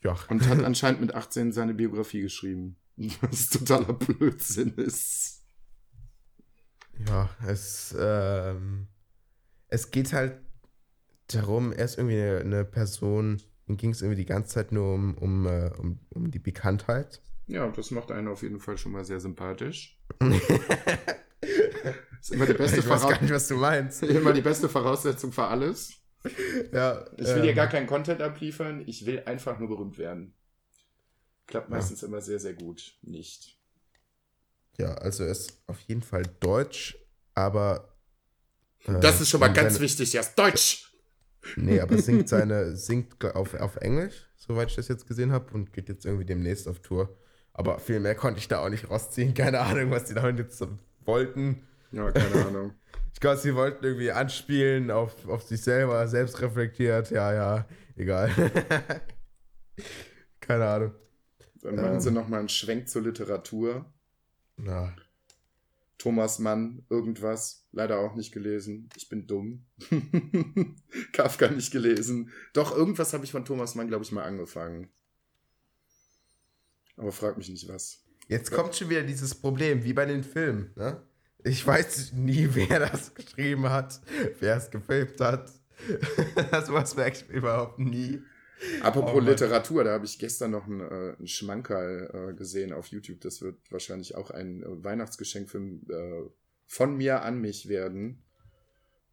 Ja. 0.03 0.17
Und 0.29 0.47
hat 0.47 0.63
anscheinend 0.63 1.01
mit 1.01 1.13
18 1.13 1.51
seine 1.51 1.73
Biografie 1.73 2.21
geschrieben. 2.21 2.77
Was 3.21 3.49
totaler 3.49 3.93
Blödsinn 3.93 4.75
ist. 4.75 5.43
Ja, 7.07 7.29
es, 7.47 7.95
ähm, 7.97 8.87
es 9.67 9.89
geht 9.91 10.13
halt 10.13 10.39
darum, 11.27 11.71
er 11.71 11.85
ist 11.85 11.97
irgendwie 11.97 12.21
eine, 12.21 12.39
eine 12.39 12.65
Person, 12.65 13.41
ihm 13.67 13.77
ging 13.77 13.91
es 13.91 14.01
irgendwie 14.01 14.21
die 14.21 14.27
ganze 14.27 14.53
Zeit 14.53 14.71
nur 14.71 14.93
um, 14.93 15.17
um, 15.17 15.47
äh, 15.47 15.71
um, 15.77 15.99
um 16.09 16.29
die 16.29 16.39
Bekanntheit. 16.39 17.21
Ja, 17.47 17.67
das 17.69 17.91
macht 17.91 18.11
einen 18.11 18.27
auf 18.27 18.43
jeden 18.43 18.59
Fall 18.59 18.77
schon 18.77 18.91
mal 18.91 19.03
sehr 19.03 19.19
sympathisch. 19.19 19.99
ist 22.21 22.31
immer 22.31 22.45
die 22.45 22.53
beste 22.53 22.79
ich 22.79 22.87
weiß 22.87 23.01
gar 23.01 23.21
nicht, 23.21 23.33
was 23.33 23.47
du 23.47 23.57
meinst. 23.57 24.03
Immer 24.03 24.33
die 24.33 24.41
beste 24.41 24.69
Voraussetzung 24.69 25.31
für 25.31 25.45
alles. 25.45 26.02
Ja, 26.71 27.05
ich 27.17 27.27
will 27.27 27.37
ähm, 27.37 27.43
dir 27.43 27.53
gar 27.53 27.67
keinen 27.67 27.87
Content 27.87 28.21
abliefern, 28.21 28.83
ich 28.85 29.05
will 29.05 29.23
einfach 29.25 29.59
nur 29.59 29.67
berühmt 29.67 29.97
werden. 29.97 30.33
Klappt 31.47 31.69
meistens 31.69 32.01
ja. 32.01 32.07
immer 32.07 32.21
sehr, 32.21 32.39
sehr 32.39 32.53
gut. 32.53 32.93
Nicht. 33.01 33.57
Ja, 34.77 34.93
also 34.95 35.23
er 35.23 35.31
ist 35.31 35.61
auf 35.67 35.79
jeden 35.81 36.01
Fall 36.01 36.23
deutsch, 36.39 36.97
aber. 37.33 37.93
Äh, 38.85 38.99
das 38.99 39.21
ist 39.21 39.29
schon 39.29 39.39
mal 39.39 39.49
ganz 39.49 39.73
seine, 39.73 39.83
wichtig, 39.83 40.15
er 40.15 40.21
ist 40.21 40.35
deutsch! 40.35 40.93
Nee, 41.57 41.79
aber 41.81 41.97
singt 41.97 42.29
seine, 42.29 42.75
singt 42.75 43.23
auf, 43.35 43.53
auf 43.55 43.75
Englisch, 43.77 44.29
soweit 44.37 44.69
ich 44.69 44.75
das 44.75 44.87
jetzt 44.87 45.05
gesehen 45.07 45.31
habe, 45.31 45.53
und 45.53 45.73
geht 45.73 45.89
jetzt 45.89 46.05
irgendwie 46.05 46.25
demnächst 46.25 46.67
auf 46.67 46.79
Tour. 46.79 47.17
Aber 47.53 47.79
viel 47.79 47.99
mehr 47.99 48.15
konnte 48.15 48.39
ich 48.39 48.47
da 48.47 48.63
auch 48.63 48.69
nicht 48.69 48.89
rausziehen. 48.89 49.33
Keine 49.33 49.59
Ahnung, 49.59 49.91
was 49.91 50.05
die 50.05 50.15
damit 50.15 50.39
jetzt 50.39 50.65
wollten. 51.05 51.67
Ja, 51.91 52.11
keine 52.11 52.45
Ahnung. 52.45 52.73
Ich 53.13 53.19
glaube, 53.19 53.37
sie 53.37 53.55
wollten 53.55 53.83
irgendwie 53.85 54.11
anspielen 54.11 54.91
auf, 54.91 55.27
auf 55.27 55.43
sich 55.43 55.61
selber, 55.61 56.07
selbst 56.07 56.41
reflektiert. 56.41 57.11
Ja, 57.11 57.33
ja, 57.33 57.67
egal. 57.95 58.29
keine 60.39 60.67
Ahnung. 60.67 60.95
Dann 61.61 61.75
machen 61.75 61.93
ähm, 61.93 61.99
sie 62.01 62.11
nochmal 62.11 62.39
einen 62.39 62.49
Schwenk 62.49 62.89
zur 62.89 63.03
Literatur. 63.03 63.85
Na. 64.57 64.93
Thomas 65.97 66.39
Mann, 66.39 66.85
irgendwas. 66.89 67.65
Leider 67.71 67.99
auch 67.99 68.15
nicht 68.15 68.33
gelesen. 68.33 68.89
Ich 68.97 69.07
bin 69.07 69.25
dumm. 69.25 69.65
Kafka 71.13 71.47
nicht 71.47 71.71
gelesen. 71.71 72.29
Doch, 72.51 72.75
irgendwas 72.75 73.13
habe 73.13 73.23
ich 73.23 73.31
von 73.31 73.45
Thomas 73.45 73.75
Mann, 73.75 73.87
glaube 73.87 74.03
ich, 74.03 74.11
mal 74.11 74.23
angefangen. 74.23 74.89
Aber 76.97 77.13
frag 77.13 77.37
mich 77.37 77.49
nicht 77.49 77.69
was. 77.69 78.03
Jetzt 78.27 78.51
kommt 78.51 78.75
schon 78.75 78.89
wieder 78.89 79.03
dieses 79.03 79.33
Problem, 79.33 79.83
wie 79.83 79.93
bei 79.93 80.05
den 80.05 80.23
Filmen. 80.23 80.71
Ne? 80.75 81.01
Ich 81.43 81.65
weiß 81.65 82.13
nie, 82.13 82.47
wer 82.53 82.79
das 82.79 83.13
geschrieben 83.13 83.69
hat, 83.69 84.01
wer 84.39 84.57
es 84.57 84.69
gefilmt 84.71 85.19
hat. 85.19 85.51
das 86.51 86.71
weiß 86.71 86.95
man 86.95 87.11
überhaupt 87.29 87.79
nie. 87.79 88.21
Apropos 88.81 89.15
oh, 89.15 89.19
Literatur, 89.19 89.83
da 89.83 89.91
habe 89.91 90.05
ich 90.05 90.19
gestern 90.19 90.51
noch 90.51 90.65
einen, 90.65 90.79
äh, 90.79 91.15
einen 91.17 91.27
Schmankerl 91.27 92.29
äh, 92.31 92.33
gesehen 92.33 92.71
auf 92.71 92.87
YouTube. 92.87 93.19
Das 93.21 93.41
wird 93.41 93.57
wahrscheinlich 93.71 94.15
auch 94.15 94.31
ein 94.31 94.63
äh, 94.63 94.83
Weihnachtsgeschenk 94.83 95.49
für, 95.49 95.59
äh, 95.59 96.29
von 96.65 96.95
mir 96.95 97.23
an 97.23 97.41
mich 97.41 97.67
werden. 97.67 98.23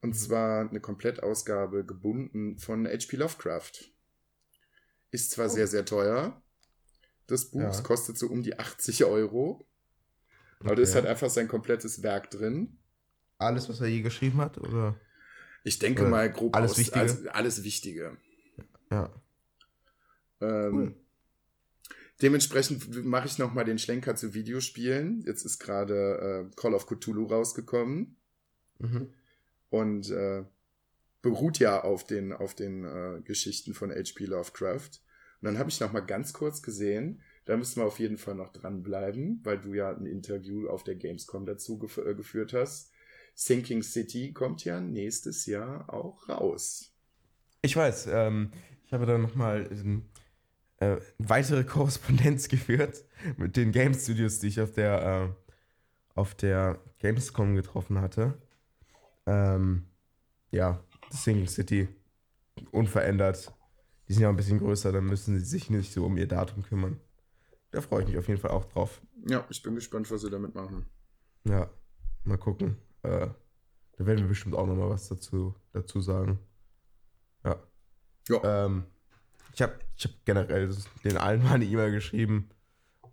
Und 0.03 0.11
mhm. 0.11 0.15
zwar 0.15 0.69
eine 0.69 0.81
Komplettausgabe 0.81 1.85
gebunden 1.85 2.59
von 2.59 2.87
H.P. 2.87 3.17
Lovecraft. 3.17 3.91
Ist 5.11 5.33
zwar 5.33 5.47
oh. 5.47 5.51
sehr, 5.51 5.67
sehr 5.67 5.85
teuer, 5.85 6.41
des 7.29 7.51
Buchs. 7.51 7.79
Ja. 7.79 7.83
Kostet 7.83 8.19
so 8.19 8.29
um 8.29 8.43
die 8.43 8.59
80 8.59 9.05
Euro. 9.05 9.67
Aber 10.61 10.71
okay. 10.71 10.77
da 10.77 10.83
ist 10.83 10.95
halt 10.95 11.07
einfach 11.07 11.31
sein 11.31 11.49
komplettes 11.49 12.03
Werk 12.03 12.31
drin. 12.31 12.79
Alles, 13.39 13.69
was 13.69 13.81
er 13.81 13.89
je 13.89 14.03
geschrieben 14.03 14.39
hat, 14.39 14.59
oder? 14.59 15.01
Ich 15.65 15.79
denke 15.79 16.03
oder 16.03 16.11
mal 16.11 16.31
grob 16.31 16.55
alles 16.55 16.73
aus, 16.73 16.79
Wichtige. 16.79 17.01
Alles, 17.01 17.27
alles 17.29 17.65
Wichtige. 17.65 18.17
Ja. 18.91 19.11
Ähm, 20.41 20.75
cool. 20.75 20.95
Dementsprechend 22.23 23.05
mache 23.05 23.27
ich 23.27 23.39
noch 23.39 23.55
mal 23.55 23.65
den 23.65 23.79
Schlenker 23.79 24.15
zu 24.15 24.35
Videospielen. 24.35 25.23
Jetzt 25.27 25.45
ist 25.45 25.59
gerade 25.59 26.51
äh, 26.51 26.57
Call 26.57 26.75
of 26.75 26.87
Cthulhu 26.87 27.25
rausgekommen. 27.25 28.17
Mhm. 28.79 29.15
Und 29.71 30.11
äh, 30.11 30.45
beruht 31.23 31.59
ja 31.59 31.83
auf 31.83 32.05
den, 32.05 32.33
auf 32.33 32.55
den 32.55 32.85
äh, 32.85 33.21
Geschichten 33.23 33.73
von 33.73 33.91
H.P. 33.91 34.27
Lovecraft. 34.27 35.01
Und 35.41 35.47
dann 35.47 35.59
habe 35.59 35.71
ich 35.71 35.81
noch 35.81 35.93
mal 35.93 36.01
ganz 36.01 36.35
kurz 36.35 36.61
gesehen, 36.61 37.23
da 37.51 37.57
müssen 37.57 37.81
wir 37.81 37.85
auf 37.85 37.99
jeden 37.99 38.17
Fall 38.17 38.37
noch 38.37 38.53
dranbleiben, 38.53 39.41
weil 39.43 39.59
du 39.59 39.75
ja 39.75 39.91
ein 39.91 40.07
Interview 40.07 40.69
auf 40.69 40.85
der 40.85 40.95
Gamescom 40.95 41.47
dazu 41.47 41.81
gef 41.81 41.99
äh, 41.99 42.15
geführt 42.15 42.53
hast. 42.53 42.93
Sinking 43.35 43.83
City 43.83 44.33
kommt 44.33 44.65
ja 44.65 44.81
nächstes 44.81 45.47
Jahr 45.47 45.93
auch 45.93 46.29
raus. 46.29 46.95
Ich 47.63 47.75
weiß, 47.75 48.07
ähm, 48.13 48.53
ich 48.85 48.93
habe 48.93 49.05
da 49.05 49.19
nochmal 49.19 49.69
ähm, 49.73 50.05
äh, 50.77 50.99
weitere 51.19 51.65
Korrespondenz 51.65 52.47
geführt 52.49 53.05
mit 53.37 53.57
den 53.57 53.73
Game 53.73 53.95
Studios, 53.95 54.39
die 54.39 54.47
ich 54.47 54.61
auf 54.61 54.71
der, 54.71 55.35
äh, 55.35 56.19
auf 56.19 56.37
der 56.37 56.79
Gamescom 57.01 57.57
getroffen 57.57 58.01
hatte. 58.01 58.41
Ähm, 59.27 59.87
ja, 60.53 60.85
Sinking 61.11 61.49
City 61.49 61.89
unverändert 62.71 63.53
die 64.11 64.15
sind 64.15 64.25
ja 64.25 64.29
ein 64.29 64.35
bisschen 64.35 64.59
größer, 64.59 64.91
dann 64.91 65.05
müssen 65.05 65.39
sie 65.39 65.45
sich 65.45 65.71
nicht 65.71 65.93
so 65.93 66.05
um 66.05 66.17
ihr 66.17 66.27
Datum 66.27 66.65
kümmern. 66.65 66.99
Da 67.71 67.81
freue 67.81 68.03
ich 68.03 68.09
mich 68.09 68.19
auf 68.19 68.29
jeden 68.29 68.41
Fall 68.41 68.51
auch 68.51 68.65
drauf. 68.65 69.01
Ja, 69.29 69.47
ich 69.49 69.63
bin 69.63 69.75
gespannt, 69.75 70.11
was 70.11 70.23
sie 70.23 70.31
damit 70.31 70.55
machen. 70.55 70.87
Ja, 71.45 71.71
mal 72.25 72.39
gucken. 72.39 72.77
Äh, 73.03 73.29
da 73.97 74.07
werden 74.07 74.21
wir 74.21 74.29
bestimmt 74.29 74.55
auch 74.55 74.67
nochmal 74.67 74.91
was 74.91 75.09
dazu, 75.09 75.55
dazu 75.73 76.01
sagen. 76.01 76.39
Ja. 77.45 77.63
Ja. 78.29 78.67
Ähm, 78.67 78.85
ich 79.55 79.63
habe 79.63 79.79
ich 79.97 80.05
hab 80.05 80.13
generell 80.25 80.75
den 81.05 81.17
allen 81.17 81.43
mal 81.43 81.55
eine 81.55 81.65
E-Mail 81.65 81.93
geschrieben 81.93 82.51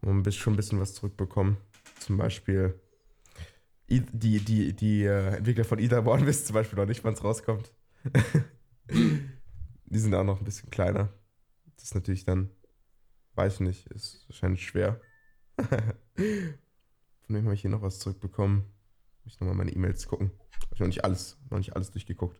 und 0.01 0.33
schon 0.33 0.53
ein 0.53 0.57
bisschen 0.57 0.79
was 0.79 0.93
zurückbekommen. 0.93 1.57
Zum 1.99 2.17
Beispiel 2.17 2.79
die, 3.89 4.39
die, 4.39 4.73
die 4.73 5.03
äh, 5.03 5.37
Entwickler 5.37 5.63
von 5.63 5.79
Etherborn 5.79 6.25
wissen 6.25 6.45
zum 6.47 6.53
Beispiel 6.55 6.77
noch 6.77 6.85
nicht, 6.85 7.03
wann 7.03 7.13
es 7.13 7.23
rauskommt. 7.23 7.71
Die 9.89 9.99
sind 9.99 10.13
auch 10.13 10.23
noch 10.23 10.39
ein 10.39 10.45
bisschen 10.45 10.69
kleiner. 10.69 11.09
Das 11.75 11.85
ist 11.85 11.95
natürlich 11.95 12.25
dann, 12.25 12.49
weiß 13.37 13.55
ich 13.55 13.59
nicht, 13.61 13.87
ist 13.87 14.25
wahrscheinlich 14.27 14.65
schwer. 14.65 14.99
Von 15.57 17.35
wem 17.35 17.45
habe 17.45 17.53
ich 17.53 17.61
hier 17.61 17.69
noch 17.69 17.81
was 17.81 17.99
zurückbekommen? 17.99 18.65
Muss 19.23 19.35
ich 19.35 19.39
nochmal 19.39 19.55
meine 19.55 19.71
E-Mails 19.71 20.07
gucken. 20.07 20.31
Habe 20.63 20.73
ich 20.73 20.79
noch 20.79 20.87
nicht 20.87 21.03
alles, 21.03 21.37
noch 21.49 21.57
nicht 21.57 21.75
alles 21.75 21.91
durchgeguckt. 21.91 22.39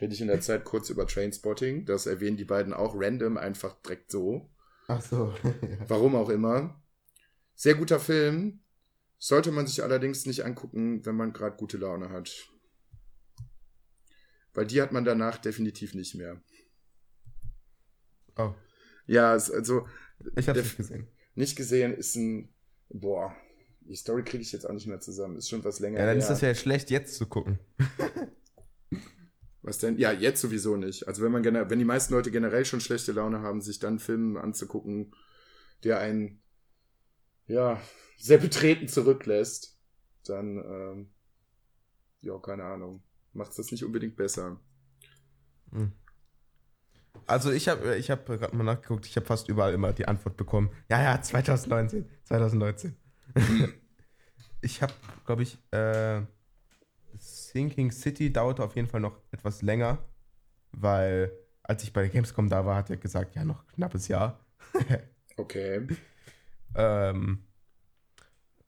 Rede 0.00 0.14
ich 0.14 0.20
in 0.20 0.26
der 0.26 0.40
Zeit 0.40 0.64
kurz 0.64 0.90
über 0.90 1.06
Trainspotting. 1.06 1.86
Das 1.86 2.06
erwähnen 2.06 2.36
die 2.36 2.44
beiden 2.44 2.72
auch 2.72 2.94
random, 2.94 3.36
einfach 3.36 3.80
direkt 3.82 4.10
so. 4.10 4.50
Ach 4.88 5.00
so. 5.00 5.34
Warum 5.88 6.14
auch 6.14 6.28
immer. 6.28 6.82
Sehr 7.54 7.74
guter 7.74 8.00
Film. 8.00 8.60
Sollte 9.18 9.52
man 9.52 9.66
sich 9.66 9.82
allerdings 9.82 10.26
nicht 10.26 10.44
angucken, 10.44 11.04
wenn 11.04 11.16
man 11.16 11.32
gerade 11.32 11.56
gute 11.56 11.76
Laune 11.76 12.10
hat. 12.10 12.48
Weil 14.52 14.66
die 14.66 14.80
hat 14.82 14.92
man 14.92 15.04
danach 15.04 15.38
definitiv 15.38 15.94
nicht 15.94 16.14
mehr. 16.14 16.42
Oh. 18.36 18.54
Ja, 19.10 19.32
also. 19.32 19.86
Ich 20.36 20.48
hab's 20.48 20.58
nicht 20.62 20.76
gesehen. 20.76 21.08
Nicht 21.34 21.56
gesehen 21.56 21.94
ist 21.94 22.14
ein. 22.16 22.48
Boah, 22.90 23.34
die 23.80 23.96
Story 23.96 24.22
kriege 24.22 24.42
ich 24.42 24.52
jetzt 24.52 24.64
auch 24.66 24.72
nicht 24.72 24.86
mehr 24.86 25.00
zusammen. 25.00 25.36
Ist 25.36 25.48
schon 25.48 25.64
was 25.64 25.80
länger 25.80 25.98
Ja, 25.98 26.06
dann 26.06 26.14
her. 26.14 26.22
ist 26.22 26.28
das 26.28 26.40
ja 26.40 26.54
schlecht, 26.54 26.90
jetzt 26.90 27.16
zu 27.16 27.26
gucken. 27.26 27.58
Was 29.62 29.78
denn? 29.78 29.98
Ja, 29.98 30.12
jetzt 30.12 30.40
sowieso 30.40 30.76
nicht. 30.76 31.06
Also 31.08 31.22
wenn 31.22 31.32
man 31.32 31.44
wenn 31.44 31.78
die 31.78 31.84
meisten 31.84 32.14
Leute 32.14 32.30
generell 32.30 32.64
schon 32.64 32.80
schlechte 32.80 33.12
Laune 33.12 33.40
haben, 33.40 33.60
sich 33.60 33.78
dann 33.78 33.90
einen 33.94 33.98
Film 33.98 34.36
anzugucken, 34.36 35.14
der 35.84 35.98
einen 35.98 36.40
ja 37.46 37.80
sehr 38.16 38.38
betreten 38.38 38.88
zurücklässt, 38.88 39.76
dann 40.24 40.56
ähm, 40.56 41.10
ja 42.20 42.38
keine 42.38 42.64
Ahnung, 42.64 43.02
macht 43.32 43.58
das 43.58 43.70
nicht 43.70 43.84
unbedingt 43.84 44.16
besser. 44.16 44.60
Also 47.26 47.50
ich 47.52 47.68
habe 47.68 47.96
ich 47.96 48.10
hab 48.10 48.26
gerade 48.26 48.56
mal 48.56 48.64
nachgeguckt, 48.64 49.06
ich 49.06 49.16
habe 49.16 49.26
fast 49.26 49.48
überall 49.48 49.72
immer 49.72 49.92
die 49.92 50.06
Antwort 50.06 50.36
bekommen. 50.36 50.70
Ja, 50.88 51.02
ja, 51.02 51.20
2019. 51.20 52.08
2019. 52.24 52.96
ich 54.60 54.82
habe, 54.82 54.92
glaube 55.24 55.42
ich, 55.42 55.58
äh, 55.72 56.22
Sinking 57.18 57.90
City 57.90 58.32
dauerte 58.32 58.62
auf 58.62 58.76
jeden 58.76 58.88
Fall 58.88 59.00
noch 59.00 59.20
etwas 59.30 59.62
länger, 59.62 59.98
weil 60.72 61.32
als 61.62 61.82
ich 61.82 61.92
bei 61.92 62.02
der 62.02 62.10
Gamescom 62.10 62.48
da 62.48 62.64
war, 62.66 62.76
hat 62.76 62.90
er 62.90 62.96
gesagt, 62.96 63.36
ja, 63.36 63.44
noch 63.44 63.66
knappes 63.68 64.08
Jahr. 64.08 64.40
Okay. 65.36 65.86
Ähm, 66.74 67.44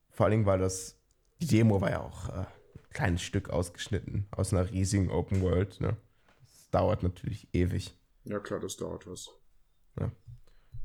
vor 0.09 0.24
allen 0.24 0.30
Dingen 0.30 0.46
war 0.46 0.57
das, 0.57 0.98
die 1.40 1.46
Demo 1.46 1.80
war 1.82 1.90
ja 1.90 2.00
auch 2.00 2.30
äh, 2.30 2.32
ein 2.38 2.90
kleines 2.90 3.22
Stück 3.22 3.50
ausgeschnitten 3.50 4.26
aus 4.30 4.55
einer 4.55 4.70
riesigen 4.70 5.11
Open 5.11 5.42
World. 5.42 5.80
Ne? 5.82 5.96
Das 6.40 6.70
dauert 6.70 7.03
natürlich 7.03 7.46
ewig. 7.53 7.94
Ja 8.24 8.38
klar, 8.38 8.60
das 8.60 8.76
dauert 8.76 9.06
was. 9.06 9.30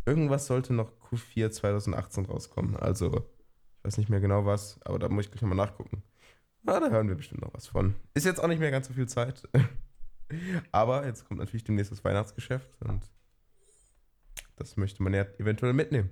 Irgendwas 0.08 0.48
sollte 0.48 0.74
noch 0.74 0.94
Q4 1.12 1.52
2018 1.52 2.28
rauskommen. 2.28 2.78
Also, 2.78 3.30
ich 3.80 3.84
weiß 3.84 3.98
nicht 3.98 4.10
mehr 4.10 4.22
genau 4.22 4.46
was, 4.46 4.80
aber 4.84 5.00
da 5.00 5.10
muss 5.10 5.26
ich 5.26 5.32
gleich 5.32 5.42
nochmal 5.42 5.58
nachgucken. 5.58 6.02
Na, 6.64 6.80
da 6.80 6.90
hören 6.90 7.10
wir 7.10 7.16
bestimmt 7.16 7.42
noch 7.42 7.54
was 7.54 7.68
von. 7.68 7.94
Ist 8.14 8.26
jetzt 8.26 8.42
auch 8.42 8.48
nicht 8.48 8.60
mehr 8.60 8.72
ganz 8.72 8.88
so 8.88 8.94
viel 8.94 9.10
Zeit. 9.10 9.44
aber 10.72 11.06
jetzt 11.06 11.28
kommt 11.28 11.42
natürlich 11.42 11.66
demnächst 11.66 11.92
das 11.92 12.06
Weihnachtsgeschäft 12.06 12.70
und 12.86 13.04
das 14.56 14.78
möchte 14.78 15.04
man 15.04 15.14
ja 15.14 15.24
eventuell 15.40 15.74
mitnehmen. 15.74 16.10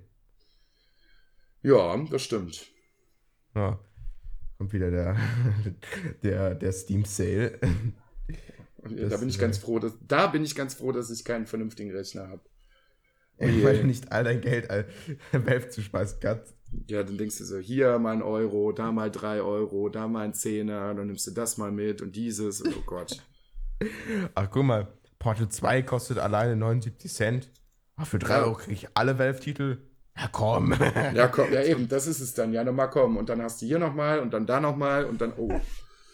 Ja, 1.62 1.96
das 1.96 2.20
stimmt. 2.20 2.66
Ja, 3.54 3.80
kommt 4.58 4.74
wieder 4.74 4.90
der, 4.90 5.16
der, 6.22 6.54
der 6.54 6.72
Steam 6.72 7.06
Sale. 7.06 7.58
Das, 8.88 9.10
da 9.10 9.16
bin 9.16 9.28
ich 9.28 9.36
äh, 9.36 9.40
ganz 9.40 9.58
froh, 9.58 9.78
dass, 9.78 9.92
da 10.06 10.26
bin 10.26 10.44
ich 10.44 10.54
ganz 10.54 10.74
froh, 10.74 10.92
dass 10.92 11.10
ich 11.10 11.24
keinen 11.24 11.46
vernünftigen 11.46 11.90
Rechner 11.90 12.28
habe. 12.28 12.42
Weil 13.38 13.78
du 13.78 13.86
nicht 13.86 14.12
all 14.12 14.24
dein 14.24 14.40
Geld 14.40 14.68
Valve 15.32 15.68
zu 15.68 15.82
speisen 15.82 16.18
kannst. 16.20 16.54
Ja, 16.88 17.02
dann 17.02 17.16
denkst 17.18 17.38
du 17.38 17.44
so, 17.44 17.58
hier 17.58 17.98
mal 17.98 18.12
ein 18.12 18.22
Euro, 18.22 18.72
da 18.72 18.92
mal 18.92 19.10
drei 19.10 19.40
Euro, 19.40 19.88
da 19.88 20.08
mal 20.08 20.24
ein 20.24 20.34
Zehner, 20.34 20.94
dann 20.94 21.06
nimmst 21.06 21.26
du 21.26 21.30
das 21.30 21.58
mal 21.58 21.70
mit 21.70 22.02
und 22.02 22.16
dieses, 22.16 22.64
oh 22.64 22.82
Gott. 22.86 23.22
Ach, 24.34 24.50
guck 24.50 24.64
mal, 24.64 24.88
Portal 25.18 25.48
2 25.48 25.82
kostet 25.82 26.18
alleine 26.18 26.56
79 26.56 27.12
Cent. 27.12 27.50
Ach, 27.96 28.06
für 28.06 28.18
3 28.18 28.34
Ja. 28.34 28.42
Euro 28.44 28.54
kriege 28.54 28.72
ich 28.72 28.88
alle 28.94 29.18
Valve-Titel. 29.18 29.78
Ja, 30.16 30.28
komm. 30.32 30.74
Ja, 31.14 31.28
komm, 31.32 31.52
ja 31.52 31.62
eben, 31.62 31.88
das 31.88 32.06
ist 32.06 32.20
es 32.20 32.34
dann. 32.34 32.52
Ja, 32.52 32.64
nochmal 32.64 32.90
kommen. 32.90 33.16
Und 33.16 33.28
dann 33.28 33.42
hast 33.42 33.60
du 33.60 33.66
hier 33.66 33.78
nochmal 33.78 34.20
und 34.20 34.32
dann 34.32 34.46
da 34.46 34.60
nochmal 34.60 35.04
und 35.04 35.20
dann, 35.20 35.32
oh. 35.36 35.60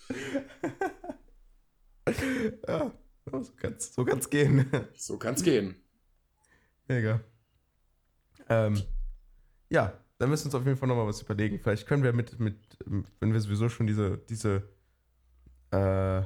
ja, 2.68 2.92
so 3.30 3.52
kann's, 3.56 3.94
so 3.94 4.04
kann's 4.04 4.30
gehen. 4.30 4.66
So 4.94 5.18
kann's 5.18 5.42
gehen. 5.42 5.76
Mega. 6.88 7.20
Ähm, 8.48 8.82
ja, 9.70 9.92
dann 10.18 10.30
müssen 10.30 10.44
wir 10.44 10.46
uns 10.46 10.54
auf 10.54 10.66
jeden 10.66 10.76
Fall 10.76 10.88
nochmal 10.88 11.06
was 11.06 11.22
überlegen. 11.22 11.58
Vielleicht 11.58 11.86
können 11.86 12.02
wir 12.02 12.12
mit, 12.12 12.38
mit, 12.38 12.56
wenn 13.20 13.32
wir 13.32 13.40
sowieso 13.40 13.68
schon 13.68 13.86
diese, 13.86 14.18
diese 14.28 14.68
äh, 15.70 16.22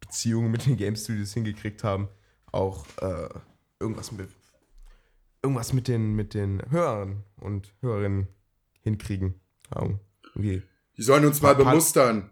Beziehungen 0.00 0.50
mit 0.50 0.66
den 0.66 0.76
Game 0.76 0.96
Studios 0.96 1.32
hingekriegt 1.32 1.84
haben, 1.84 2.08
auch 2.52 2.86
äh, 3.00 3.28
irgendwas 3.80 4.12
mit 4.12 4.28
irgendwas 5.42 5.72
mit 5.72 5.88
den, 5.88 6.14
mit 6.14 6.34
den 6.34 6.62
Hörern 6.70 7.24
und 7.36 7.72
Hörerinnen 7.80 8.28
hinkriegen. 8.80 9.40
Irgendwie. 9.74 10.62
Die 10.96 11.02
sollen 11.02 11.24
uns 11.24 11.40
mal 11.42 11.54
bemustern. 11.54 12.30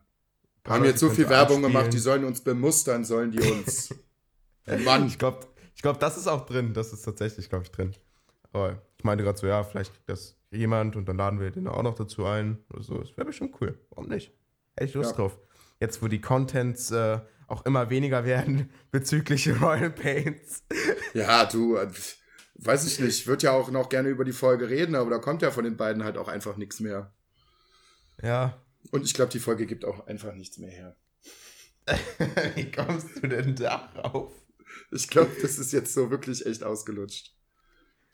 Wir 0.67 0.75
haben 0.75 0.85
jetzt 0.85 1.01
so 1.01 1.11
viel 1.11 1.29
Werbung 1.29 1.63
gemacht, 1.63 1.93
die 1.93 1.99
sollen 1.99 2.25
uns 2.25 2.41
bemustern, 2.41 3.05
sollen 3.05 3.31
die 3.31 3.41
uns. 3.41 3.95
Mann. 4.85 5.07
Ich 5.07 5.19
glaube, 5.19 5.47
ich 5.75 5.83
glaub, 5.83 6.01
das 6.01 6.17
ist 6.17 6.27
auch 6.27 6.45
drin. 6.47 6.75
Das 6.75 6.93
ist 6.93 7.03
tatsächlich, 7.03 7.49
glaube 7.49 7.65
ich, 7.65 7.71
drin. 7.71 7.95
Aber 8.53 8.83
ich 8.99 9.05
meinte 9.05 9.23
gerade 9.23 9.39
so, 9.39 9.47
ja, 9.47 9.63
vielleicht 9.63 9.93
kriegt 9.93 10.09
das 10.09 10.37
jemand 10.51 10.97
und 10.97 11.09
dann 11.09 11.17
laden 11.19 11.39
wir 11.39 11.51
den 11.51 11.69
auch 11.69 11.83
noch 11.83 11.95
dazu 11.95 12.25
ein. 12.25 12.59
Oder 12.73 12.83
so. 12.83 12.99
Das 12.99 13.17
wäre 13.17 13.27
bestimmt 13.27 13.55
cool. 13.61 13.79
Warum 13.91 14.09
nicht? 14.09 14.33
Hätte 14.77 14.89
ich 14.89 14.95
Lust 14.95 15.11
Ja. 15.13 15.17
drauf. 15.17 15.39
Jetzt, 15.79 16.03
wo 16.03 16.09
die 16.09 16.21
Contents 16.21 16.91
äh, 16.91 17.21
auch 17.47 17.65
immer 17.65 17.91
weniger 17.91 18.25
werden 18.25 18.71
bezüglich 18.91 19.49
Royal 19.61 19.91
Pains. 19.91 20.65
Ja, 21.15 21.45
du, 21.45 21.77
äh, 21.77 21.89
weiß 22.57 22.87
ich 22.87 22.99
nicht. 22.99 23.21
Ich 23.21 23.27
würde 23.27 23.45
ja 23.45 23.53
auch 23.53 23.71
noch 23.71 23.89
gerne 23.89 24.09
über 24.09 24.25
die 24.25 24.33
Folge 24.33 24.69
reden, 24.69 24.95
aber 24.97 25.11
da 25.11 25.19
kommt 25.19 25.43
ja 25.43 25.51
von 25.51 25.65
den 25.65 25.77
beiden 25.77 26.03
halt 26.03 26.17
auch 26.17 26.29
einfach 26.29 26.57
nichts 26.57 26.81
mehr. 26.81 27.15
Ja. 28.23 28.61
Und 28.91 29.05
ich 29.05 29.15
glaube, 29.15 29.33
die 29.33 29.39
Folge 29.41 29.67
gibt 29.67 29.85
auch 29.85 30.07
einfach 30.07 30.35
nichts 30.35 30.59
mehr 30.59 30.71
her. 30.71 30.97
Wie 32.55 32.71
kommst 32.71 33.17
du 33.23 33.29
denn 33.29 33.55
darauf? 33.55 34.33
Ich 34.91 35.09
glaube, 35.09 35.31
das 35.41 35.59
ist 35.59 35.73
jetzt 35.73 35.95
so 35.95 36.11
wirklich 36.11 36.45
echt 36.47 36.63
ausgelutscht. 36.63 37.35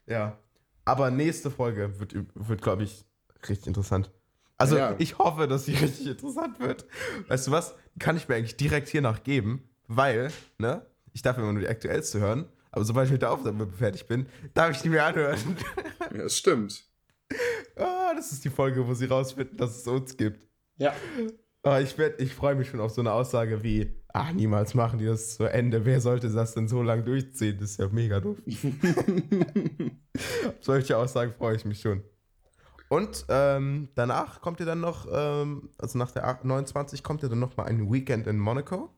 Ja. 0.05 0.39
Aber 0.85 1.11
nächste 1.11 1.49
Folge 1.49 1.99
wird, 1.99 2.13
wird 2.33 2.61
glaube 2.61 2.83
ich, 2.83 3.05
richtig 3.47 3.67
interessant. 3.67 4.11
Also, 4.57 4.77
Ja. 4.77 4.95
ich 4.99 5.17
hoffe, 5.17 5.47
dass 5.47 5.65
sie 5.65 5.73
richtig 5.75 6.07
interessant 6.07 6.59
wird. 6.59 6.85
Weißt 7.27 7.47
du 7.47 7.51
was? 7.51 7.75
Kann 7.99 8.17
ich 8.17 8.27
mir 8.27 8.35
eigentlich 8.35 8.57
direkt 8.57 8.89
hier 8.89 9.01
nachgeben, 9.01 9.69
weil, 9.87 10.31
ne? 10.57 10.85
Ich 11.13 11.21
darf 11.21 11.37
immer 11.37 11.51
nur 11.53 11.61
die 11.61 11.67
aktuellste 11.67 12.19
hören, 12.19 12.49
aber 12.71 12.85
sobald 12.85 13.05
ich 13.07 13.11
mit 13.11 13.21
der 13.21 13.31
Aufnahme 13.31 13.67
fertig 13.67 14.07
bin, 14.07 14.27
darf 14.55 14.71
ich 14.71 14.81
die 14.81 14.89
mir 14.89 15.03
anhören. 15.03 15.37
Ja, 16.11 16.23
das 16.23 16.37
stimmt. 16.37 16.85
ah, 17.75 18.13
das 18.15 18.31
ist 18.31 18.43
die 18.43 18.49
Folge, 18.49 18.85
wo 18.87 18.93
sie 18.93 19.05
rausfinden, 19.05 19.57
dass 19.57 19.77
es 19.77 19.87
uns 19.87 20.17
gibt. 20.17 20.47
Ja. 20.77 20.93
Ah, 21.63 21.79
ich 21.79 21.97
werd- 21.97 22.19
ich 22.21 22.33
freue 22.33 22.55
mich 22.55 22.67
schon 22.69 22.81
auf 22.81 22.91
so 22.91 23.01
eine 23.01 23.13
Aussage 23.13 23.63
wie, 23.63 23.93
ah, 24.09 24.31
niemals 24.33 24.73
machen 24.73 24.99
die 24.99 25.05
das 25.05 25.35
zu 25.35 25.45
Ende. 25.45 25.85
Wer 25.85 26.01
sollte 26.01 26.29
das 26.29 26.53
denn 26.53 26.67
so 26.67 26.81
lange 26.83 27.03
durchziehen? 27.03 27.57
Das 27.59 27.71
ist 27.71 27.79
ja 27.79 27.87
mega 27.89 28.19
doof. 28.19 28.37
Auf 30.47 30.53
Solche 30.61 30.97
Aussagen 30.97 31.33
freue 31.33 31.55
ich 31.55 31.65
mich 31.65 31.79
schon. 31.81 32.03
Und 32.89 33.25
ähm, 33.29 33.89
danach 33.95 34.41
kommt 34.41 34.59
ihr 34.59 34.65
dann 34.65 34.81
noch, 34.81 35.07
ähm, 35.11 35.69
also 35.77 35.97
nach 35.97 36.11
der 36.11 36.27
8 36.27 36.45
29 36.45 37.01
kommt 37.01 37.23
ihr 37.23 37.29
dann 37.29 37.39
noch 37.39 37.57
mal 37.57 37.63
ein 37.65 37.91
Weekend 37.91 38.27
in 38.27 38.37
Monaco. 38.37 38.89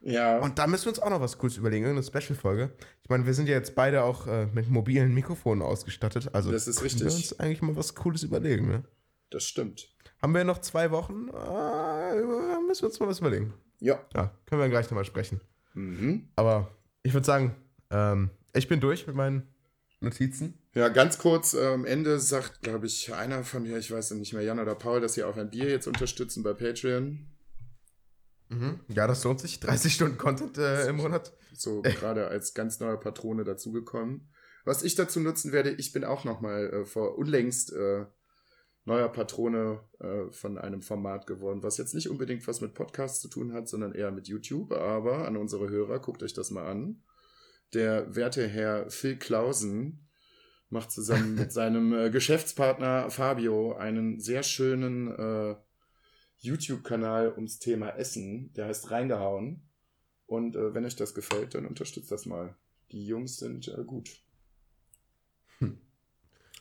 Ja. 0.00 0.38
Und 0.40 0.58
da 0.58 0.66
müssen 0.66 0.86
wir 0.86 0.90
uns 0.90 0.98
auch 0.98 1.10
noch 1.10 1.20
was 1.20 1.36
Cooles 1.38 1.58
überlegen, 1.58 1.84
irgendeine 1.84 2.06
Special-Folge. 2.22 2.72
Ich 3.02 3.10
meine, 3.10 3.26
wir 3.26 3.34
sind 3.34 3.48
ja 3.48 3.54
jetzt 3.54 3.74
beide 3.74 4.02
auch 4.02 4.26
äh, 4.26 4.46
mit 4.46 4.68
mobilen 4.70 5.12
Mikrofonen 5.14 5.62
ausgestattet. 5.62 6.30
Also 6.34 6.50
Das 6.50 6.66
ist 6.66 6.82
richtig. 6.82 7.02
wir 7.02 7.12
uns 7.12 7.38
eigentlich 7.38 7.60
mal 7.62 7.76
was 7.76 7.94
Cooles 7.94 8.22
überlegen. 8.22 8.66
Ne? 8.66 8.84
Das 9.28 9.44
stimmt. 9.44 9.94
Haben 10.22 10.34
wir 10.34 10.44
noch 10.44 10.58
zwei 10.58 10.90
Wochen? 10.90 11.28
Äh, 11.28 12.60
müssen 12.66 12.82
wir 12.82 12.88
uns 12.88 13.00
mal 13.00 13.08
was 13.08 13.20
überlegen. 13.20 13.54
Ja. 13.80 14.04
Ja, 14.14 14.30
können 14.46 14.60
wir 14.60 14.68
gleich 14.68 14.86
nochmal 14.90 15.04
sprechen. 15.04 15.40
Mhm. 15.74 16.28
Aber 16.36 16.70
ich 17.02 17.14
würde 17.14 17.26
sagen, 17.26 17.56
ähm, 17.90 18.30
ich 18.52 18.68
bin 18.68 18.80
durch 18.80 19.06
mit 19.06 19.16
meinen 19.16 19.48
Notizen. 20.00 20.58
Ja, 20.74 20.88
ganz 20.88 21.18
kurz, 21.18 21.54
äh, 21.54 21.66
am 21.66 21.84
Ende 21.84 22.20
sagt, 22.20 22.62
glaube 22.62 22.86
ich, 22.86 23.12
einer 23.12 23.44
von 23.44 23.62
mir, 23.62 23.78
ich 23.78 23.90
weiß 23.90 24.12
nicht 24.12 24.32
mehr, 24.32 24.42
Jan 24.42 24.58
oder 24.58 24.74
Paul, 24.74 25.00
dass 25.00 25.14
sie 25.14 25.24
auch 25.24 25.36
ein 25.36 25.50
Bier 25.50 25.68
jetzt 25.68 25.86
unterstützen 25.86 26.42
bei 26.42 26.52
Patreon. 26.52 27.26
Mhm. 28.48 28.80
Ja, 28.88 29.06
das 29.06 29.24
lohnt 29.24 29.40
sich. 29.40 29.60
30 29.60 29.94
Stunden 29.94 30.18
Content 30.18 30.58
äh, 30.58 30.88
im 30.88 30.96
Monat. 30.96 31.32
So 31.54 31.82
gerade 31.82 32.28
als 32.28 32.54
ganz 32.54 32.80
neuer 32.80 32.98
Patrone 32.98 33.44
dazugekommen. 33.44 34.28
Was 34.64 34.82
ich 34.82 34.94
dazu 34.94 35.20
nutzen 35.20 35.52
werde, 35.52 35.70
ich 35.70 35.92
bin 35.92 36.04
auch 36.04 36.24
nochmal 36.24 36.70
äh, 36.70 36.84
vor 36.84 37.16
unlängst 37.16 37.72
äh, 37.72 38.06
neuer 38.90 39.08
Patrone 39.08 39.80
äh, 40.00 40.30
von 40.32 40.58
einem 40.58 40.82
Format 40.82 41.26
geworden, 41.26 41.62
was 41.62 41.78
jetzt 41.78 41.94
nicht 41.94 42.10
unbedingt 42.10 42.46
was 42.48 42.60
mit 42.60 42.74
Podcasts 42.74 43.20
zu 43.20 43.28
tun 43.28 43.52
hat, 43.52 43.68
sondern 43.68 43.92
eher 43.94 44.10
mit 44.10 44.26
YouTube. 44.26 44.72
Aber 44.72 45.26
an 45.28 45.36
unsere 45.36 45.70
Hörer, 45.70 46.00
guckt 46.00 46.24
euch 46.24 46.34
das 46.34 46.50
mal 46.50 46.66
an. 46.66 47.02
Der 47.72 48.16
werte 48.16 48.48
Herr 48.48 48.90
Phil 48.90 49.16
Clausen 49.16 50.08
macht 50.70 50.90
zusammen 50.90 51.36
mit 51.36 51.52
seinem 51.58 51.92
äh, 51.92 52.10
Geschäftspartner 52.10 53.10
Fabio 53.10 53.76
einen 53.76 54.18
sehr 54.18 54.42
schönen 54.42 55.08
äh, 55.16 55.54
YouTube-Kanal 56.38 57.32
ums 57.34 57.60
Thema 57.60 57.90
Essen. 57.90 58.52
Der 58.54 58.66
heißt 58.66 58.90
Reingehauen. 58.90 59.68
Und 60.26 60.56
äh, 60.56 60.74
wenn 60.74 60.84
euch 60.84 60.96
das 60.96 61.14
gefällt, 61.14 61.54
dann 61.54 61.66
unterstützt 61.66 62.10
das 62.10 62.26
mal. 62.26 62.56
Die 62.90 63.06
Jungs 63.06 63.36
sind 63.36 63.68
äh, 63.68 63.84
gut. 63.84 64.10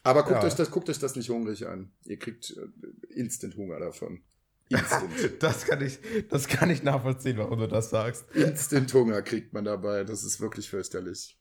Aber 0.04 0.24
guckt, 0.24 0.42
Ja. 0.42 0.48
euch 0.48 0.56
das, 0.56 0.72
guckt 0.72 0.90
euch 0.90 1.00
das 1.00 1.16
nicht 1.16 1.30
hungrig 1.30 1.68
an. 1.68 1.92
Ihr 2.06 2.18
kriegt 2.18 2.52
äh, 2.52 3.14
Instant 3.14 3.56
Hunger 3.58 3.80
davon. 3.80 4.22
Instant. 4.70 5.10
Das 5.40 5.66
kann 5.66 5.82
ich, 5.82 6.00
das 6.30 6.48
kann 6.48 6.70
ich 6.70 6.84
nachvollziehen, 6.84 7.38
warum 7.38 7.60
du 7.60 7.68
das 7.68 7.90
sagst. 7.90 8.32
Instant 8.36 8.94
Hunger 8.94 9.22
kriegt 9.22 9.54
man 9.54 9.66
dabei. 9.66 10.04
Das 10.04 10.24
ist 10.24 10.40
wirklich 10.40 10.70
fürchterlich. 10.70 11.38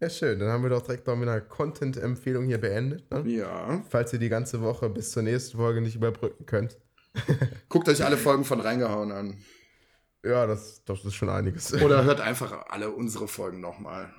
Ja, 0.00 0.10
schön. 0.10 0.38
Dann 0.38 0.48
haben 0.48 0.62
wir 0.62 0.70
doch 0.70 0.82
direkt 0.82 1.06
noch 1.06 1.16
mit 1.16 1.28
einer 1.28 1.40
Content-Empfehlung 1.40 2.46
hier 2.46 2.58
beendet. 2.58 3.10
Ne? 3.10 3.22
Ja. 3.30 3.82
Falls 3.88 4.12
ihr 4.12 4.18
die 4.18 4.28
ganze 4.28 4.60
Woche 4.60 4.90
bis 4.90 5.12
zur 5.12 5.22
nächsten 5.22 5.56
Folge 5.56 5.80
nicht 5.80 5.94
überbrücken 5.96 6.46
könnt. 6.46 6.78
Guckt 7.68 7.88
euch 7.88 8.04
alle 8.04 8.16
Folgen 8.16 8.44
von 8.44 8.60
Reingehauen 8.60 9.12
an. 9.12 9.38
Ja, 10.24 10.46
das, 10.46 10.82
das 10.84 11.04
ist 11.04 11.14
schon 11.14 11.28
einiges. 11.28 11.72
Oder 11.74 12.04
hört 12.04 12.20
einfach 12.20 12.66
alle 12.68 12.90
unsere 12.90 13.28
Folgen 13.28 13.60
nochmal. 13.60 14.12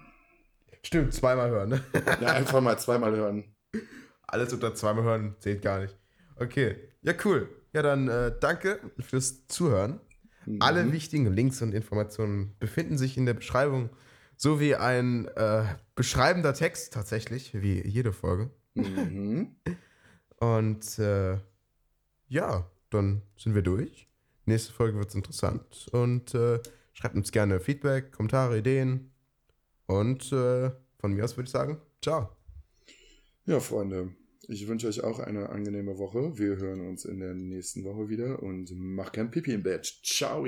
Stimmt, 0.84 1.14
zweimal 1.14 1.49
hören. 1.49 1.69
Ne? 1.69 1.84
Ja, 2.22 2.30
einfach 2.34 2.61
mal 2.61 2.77
zweimal 2.77 3.15
hören. 3.15 3.55
Alles 4.27 4.53
unter 4.53 4.73
zweimal 4.76 5.03
hören 5.03 5.35
zählt 5.39 5.61
gar 5.61 5.80
nicht. 5.80 5.95
Okay, 6.38 6.76
ja 7.02 7.14
cool. 7.23 7.49
Ja, 7.73 7.81
dann 7.81 8.07
äh, 8.07 8.34
danke 8.39 8.80
fürs 8.99 9.47
Zuhören. 9.47 9.99
Alle 10.60 10.84
Mhm. 10.84 10.91
wichtigen 10.91 11.34
Links 11.34 11.61
und 11.61 11.73
Informationen 11.73 12.56
befinden 12.60 12.97
sich 12.97 13.18
in 13.18 13.26
der 13.26 13.34
Beschreibung, 13.34 13.89
sowie 14.38 14.76
ein 14.76 15.27
äh, 15.30 15.64
beschreibender 15.95 16.53
Text 16.53 16.93
tatsächlich, 16.93 17.53
wie 17.60 17.85
jede 17.88 18.14
Folge. 18.14 18.52
Mhm. 18.76 19.56
Und 20.39 20.99
äh, 20.99 21.38
ja, 22.27 22.69
dann 22.89 23.22
sind 23.38 23.56
wir 23.56 23.61
durch. 23.61 24.07
Nächste 24.45 24.73
Folge 24.73 24.97
wird 24.97 25.10
es 25.10 25.15
interessant. 25.15 25.88
Und 25.91 26.35
äh, 26.35 26.60
schreibt 26.93 27.15
uns 27.15 27.31
gerne 27.31 27.60
Feedback, 27.60 28.11
Kommentare, 28.11 28.60
Ideen. 28.60 29.11
Und 29.88 30.31
äh, 30.31 30.72
von 30.99 31.14
mir 31.14 31.23
aus 31.23 31.35
würde 31.38 31.45
ich 31.45 31.52
sagen, 31.52 31.81
ciao. 32.02 32.30
Ja, 33.47 33.59
Freunde, 33.59 34.09
ich 34.47 34.67
wünsche 34.67 34.88
euch 34.88 35.03
auch 35.03 35.19
eine 35.19 35.49
angenehme 35.49 35.99
Woche. 35.99 36.35
Wir 36.35 36.57
hören 36.57 36.81
uns 36.81 37.05
in 37.05 37.19
der 37.19 37.35
nächsten 37.35 37.84
Woche 37.84 38.09
wieder 38.09 38.41
und 38.41 38.72
macht 38.76 39.13
kein 39.13 39.30
Pipi 39.30 39.53
im 39.53 39.61
Bett. 39.61 39.85
Ciao. 40.03 40.47